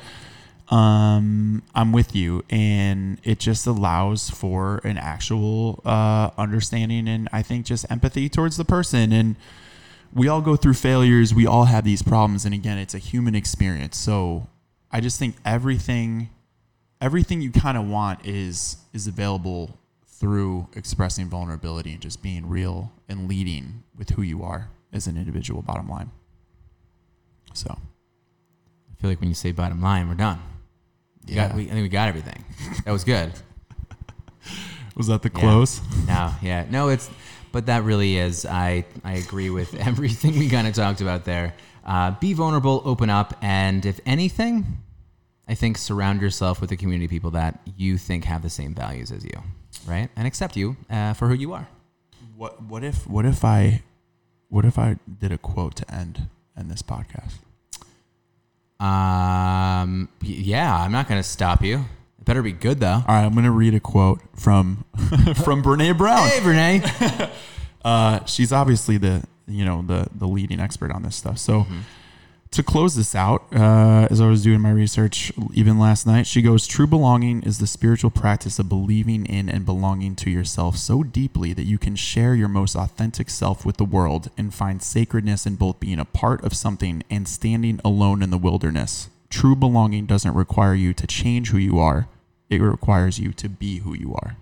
um, 0.69 1.63
I'm 1.75 1.93
with 1.93 2.17
you, 2.17 2.45
and 2.51 3.19
it 3.23 3.39
just 3.39 3.67
allows 3.67 4.31
for 4.31 4.81
an 4.83 4.99
actual 4.99 5.81
uh, 5.85 6.31
understanding 6.37 7.07
and 7.09 7.29
I 7.33 7.43
think 7.43 7.67
just 7.67 7.87
empathy 7.91 8.29
towards 8.29 8.57
the 8.57 8.65
person. 8.65 9.13
And 9.13 9.37
we 10.17 10.29
all 10.29 10.41
go 10.41 10.57
through 10.57 10.75
failures. 10.75 11.35
We 11.35 11.47
all 11.47 11.65
have 11.67 11.85
these 11.85 12.03
problems, 12.03 12.45
and 12.47 12.55
again, 12.55 12.79
it's 12.79 12.95
a 12.95 12.99
human 12.99 13.35
experience. 13.35 13.97
So 13.99 14.49
I 14.91 15.01
just 15.01 15.19
think 15.19 15.37
everything, 15.45 16.31
everything 17.01 17.43
you 17.43 17.53
kind 17.53 17.77
of 17.77 17.87
want 17.87 18.25
is 18.27 18.79
is 18.93 19.07
available 19.07 19.79
through 20.09 20.67
expressing 20.75 21.29
vulnerability 21.29 21.93
and 21.93 22.01
just 22.01 22.23
being 22.23 22.49
real 22.49 22.91
and 23.09 23.29
leading 23.29 23.83
with 23.97 24.11
who 24.11 24.23
you 24.23 24.43
are 24.43 24.71
as 24.93 25.07
an 25.07 25.19
individual. 25.19 25.61
Bottom 25.61 25.89
line. 25.89 26.11
So 27.53 27.71
I 27.71 29.01
feel 29.01 29.11
like 29.11 29.21
when 29.21 29.29
you 29.29 29.35
say 29.35 29.53
bottom 29.53 29.83
line, 29.83 30.09
we're 30.09 30.15
done. 30.15 30.41
We 31.29 31.35
got, 31.35 31.51
Yeah. 31.51 31.57
we, 31.57 31.65
I 31.65 31.71
think 31.73 31.83
we 31.83 31.89
got 31.89 32.09
everything. 32.09 32.43
That 32.87 32.93
was 32.93 33.05
good. 33.05 33.33
was 34.97 35.09
that 35.09 35.21
the 35.23 35.31
Yeah. 35.35 35.41
close? 35.41 35.81
No, 36.07 36.33
yeah, 36.41 36.65
no, 36.71 36.89
it's, 36.89 37.11
but 37.53 37.67
that 37.67 37.85
really 37.85 38.17
is. 38.17 38.47
I 38.47 38.85
I 39.05 39.15
agree 39.15 39.51
with 39.51 39.75
everything 39.87 40.39
we 40.39 40.49
kind 40.49 40.67
of 40.67 40.75
talked 40.75 41.01
about 41.01 41.25
there. 41.25 41.55
Uh, 41.85 42.13
be 42.13 42.33
vulnerable, 42.33 42.83
open 42.85 43.11
up, 43.11 43.37
and 43.41 43.87
if 43.87 44.01
anything, 44.05 44.83
I 45.47 45.55
think 45.55 45.79
surround 45.79 46.21
yourself 46.21 46.61
with 46.61 46.73
a 46.73 46.77
community 46.77 47.05
of 47.05 47.11
people 47.11 47.31
that 47.33 47.61
you 47.77 47.97
think 47.97 48.25
have 48.25 48.43
the 48.43 48.51
same 48.51 48.75
values 48.75 49.13
as 49.13 49.25
you, 49.25 49.43
right, 49.87 50.09
and 50.17 50.27
accept 50.27 50.57
you 50.57 50.77
uh, 50.91 51.13
for 51.13 51.29
who 51.29 51.35
you 51.35 51.53
are. 51.53 51.69
What 52.37 52.63
what 52.63 52.83
if 52.83 53.07
what 53.07 53.25
if 53.25 53.45
I 53.45 53.83
what 54.49 54.65
if 54.65 54.79
I 54.79 54.99
did 55.21 55.33
a 55.33 55.39
quote 55.39 55.77
to 55.77 55.95
end 55.95 56.29
end 56.57 56.71
this 56.71 56.83
podcast? 56.83 57.35
Um, 58.79 60.09
yeah, 60.21 60.77
I'm 60.77 60.93
not 60.93 61.09
gonna 61.09 61.23
stop 61.23 61.63
you. 61.63 61.85
Better 62.27 62.43
be 62.43 62.53
good 62.53 62.81
though. 62.81 62.89
All 62.89 63.05
right, 63.09 63.25
I'm 63.25 63.35
gonna 63.35 63.51
read 63.51 63.75
a 63.75 63.81
quote 63.81 64.21
from 64.35 64.85
from 65.43 65.63
Brene 65.63 65.97
Brown. 65.97 66.29
Hey, 66.29 66.41
Renee. 66.45 66.83
Uh, 67.85 68.25
she's 68.25 68.53
obviously 68.53 68.99
the 68.99 69.23
you 69.47 69.65
know 69.65 69.81
the 69.81 70.09
the 70.13 70.27
leading 70.27 70.59
expert 70.59 70.91
on 70.91 71.05
this 71.05 71.15
stuff. 71.15 71.39
So 71.39 71.69
to 72.51 72.65
close 72.65 72.97
this 72.97 73.15
out, 73.15 73.45
uh, 73.55 74.09
as 74.11 74.21
I 74.21 74.27
was 74.27 74.43
doing 74.43 74.61
my 74.61 74.73
research 74.73 75.31
even 75.55 75.79
last 75.79 76.05
night, 76.05 76.27
she 76.27 76.43
goes, 76.43 76.67
"True 76.67 76.89
belonging 76.89 77.45
is 77.45 77.59
the 77.59 77.67
spiritual 77.69 78.11
practice 78.11 78.59
of 78.59 78.69
believing 78.69 79.25
in 79.25 79.49
and 79.49 79.65
belonging 79.65 80.17
to 80.17 80.31
yourself 80.31 80.77
so 80.77 81.05
deeply 81.05 81.53
that 81.53 81.63
you 81.63 81.79
can 81.79 81.95
share 81.95 82.35
your 82.35 82.49
most 82.49 82.75
authentic 82.75 83.31
self 83.31 83.65
with 83.65 83.77
the 83.77 83.85
world 83.85 84.31
and 84.37 84.53
find 84.53 84.83
sacredness 84.83 85.47
in 85.47 85.55
both 85.55 85.79
being 85.79 86.01
a 86.01 86.05
part 86.05 86.43
of 86.43 86.55
something 86.55 87.05
and 87.09 87.29
standing 87.29 87.81
alone 87.85 88.21
in 88.21 88.31
the 88.31 88.39
wilderness. 88.39 89.11
True 89.31 89.55
belonging 89.55 90.07
doesn't 90.07 90.35
require 90.35 90.75
you 90.75 90.93
to 90.95 91.07
change 91.07 91.51
who 91.51 91.59
you 91.59 91.79
are; 91.79 92.09
it 92.49 92.61
requires 92.61 93.19
you 93.19 93.33
to 93.35 93.49
be 93.49 93.79
who 93.79 93.95
you 93.95 94.15
are." 94.15 94.37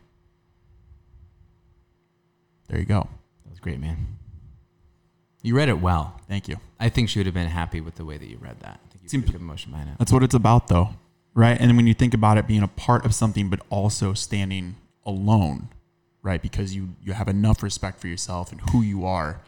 There 2.69 2.79
you 2.79 2.87
go. 2.87 3.09
That 3.45 3.51
was 3.51 3.61
great, 3.61 3.81
man. 3.81 4.19
You 5.43 5.57
read 5.57 5.69
it 5.69 5.81
well. 5.81 6.19
Thank 6.29 6.49
you. 6.49 6.57
I 6.81 6.89
think 6.89 7.09
she 7.09 7.19
would 7.19 7.27
have 7.27 7.35
been 7.35 7.49
happy 7.49 7.81
with 7.81 7.97
the 7.97 8.05
way 8.05 8.17
that 8.17 8.27
you 8.27 8.39
read 8.39 8.61
that. 8.61 8.81
I 8.85 8.89
think 8.89 9.03
you 9.03 9.09
Seems- 9.09 9.31
emotion 9.35 9.73
behind 9.73 9.91
it. 9.91 9.97
That's 9.99 10.13
what 10.13 10.23
it's 10.23 10.35
about, 10.35 10.69
though, 10.69 10.95
right? 11.35 11.59
And 11.61 11.69
then 11.69 11.77
when 11.77 11.87
you 11.87 11.95
think 11.95 12.15
about 12.15 12.39
it 12.39 12.47
being 12.47 12.63
a 12.63 12.69
part 12.69 13.05
of 13.05 13.15
something, 13.15 13.51
but 13.51 13.61
also 13.69 14.15
standing 14.15 14.77
alone, 15.05 15.69
right? 16.23 16.41
Because 16.41 16.75
you 16.75 16.95
you 17.03 17.13
have 17.13 17.29
enough 17.29 17.63
respect 17.63 18.01
for 18.01 18.09
yourself 18.09 18.51
and 18.53 18.61
who 18.71 18.81
you 18.81 19.05
are 19.05 19.43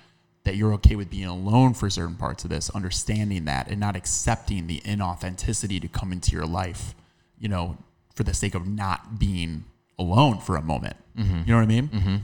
that 0.45 0.55
you're 0.57 0.75
okay 0.75 0.95
with 0.95 1.11
being 1.11 1.25
alone 1.25 1.73
for 1.75 1.89
certain 1.91 2.15
parts 2.15 2.45
of 2.45 2.51
this, 2.51 2.71
understanding 2.71 3.47
that, 3.47 3.69
and 3.69 3.81
not 3.81 3.97
accepting 3.97 4.67
the 4.69 4.81
inauthenticity 4.85 5.81
to 5.81 5.89
come 5.89 6.13
into 6.13 6.31
your 6.33 6.47
life, 6.47 6.95
you 7.39 7.49
know, 7.49 7.77
for 8.17 8.25
the 8.25 8.35
sake 8.35 8.55
of 8.55 8.67
not 8.67 9.21
being 9.21 9.65
alone 9.99 10.39
for 10.39 10.57
a 10.57 10.63
moment. 10.63 10.97
You 11.17 11.53
know 11.53 11.57
what 11.57 11.63
I 11.63 11.67
mean? 11.67 11.89
Mm-hmm. 11.89 12.17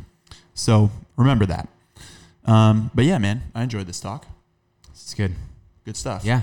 So 0.54 0.90
remember 1.16 1.46
that. 1.46 1.68
Um, 2.44 2.90
but 2.94 3.04
yeah, 3.04 3.18
man, 3.18 3.42
I 3.54 3.62
enjoyed 3.62 3.86
this 3.86 4.00
talk. 4.00 4.26
It's 4.90 5.14
good. 5.14 5.34
Good 5.84 5.96
stuff. 5.96 6.24
Yeah. 6.24 6.42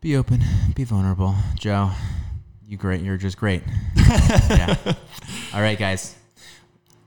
Be 0.00 0.16
open. 0.16 0.40
Be 0.74 0.84
vulnerable. 0.84 1.34
Joe, 1.54 1.90
you 2.66 2.76
great. 2.76 3.02
You're 3.02 3.16
just 3.16 3.36
great. 3.36 3.62
yeah. 3.96 4.76
All 5.54 5.60
right, 5.60 5.78
guys. 5.78 6.16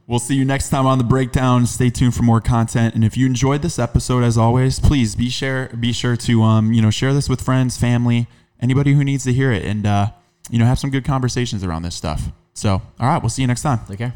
We'll 0.07 0.19
see 0.19 0.35
you 0.35 0.45
next 0.45 0.69
time 0.69 0.85
on 0.85 0.99
the 0.99 1.03
breakdown. 1.03 1.65
Stay 1.65 1.89
tuned 1.89 2.13
for 2.13 2.21
more 2.21 2.39
content. 2.39 2.93
And 2.93 3.03
if 3.03 3.17
you 3.17 3.25
enjoyed 3.25 3.63
this 3.63 3.79
episode, 3.79 4.23
as 4.23 4.37
always, 4.37 4.79
please 4.79 5.15
be 5.15 5.29
share 5.29 5.69
be 5.69 5.91
sure 5.91 6.15
to 6.15 6.43
um, 6.43 6.73
you 6.73 6.81
know 6.81 6.91
share 6.91 7.13
this 7.13 7.27
with 7.27 7.41
friends, 7.41 7.75
family, 7.75 8.27
anybody 8.61 8.93
who 8.93 9.03
needs 9.03 9.23
to 9.23 9.33
hear 9.33 9.51
it, 9.51 9.65
and 9.65 9.85
uh, 9.85 10.11
you 10.49 10.59
know 10.59 10.65
have 10.65 10.79
some 10.79 10.89
good 10.89 11.05
conversations 11.05 11.63
around 11.63 11.83
this 11.83 11.95
stuff. 11.95 12.31
So, 12.53 12.69
all 12.71 13.07
right, 13.07 13.21
we'll 13.21 13.29
see 13.29 13.41
you 13.41 13.47
next 13.47 13.63
time. 13.63 13.79
Take 13.87 13.99
care. 13.99 14.13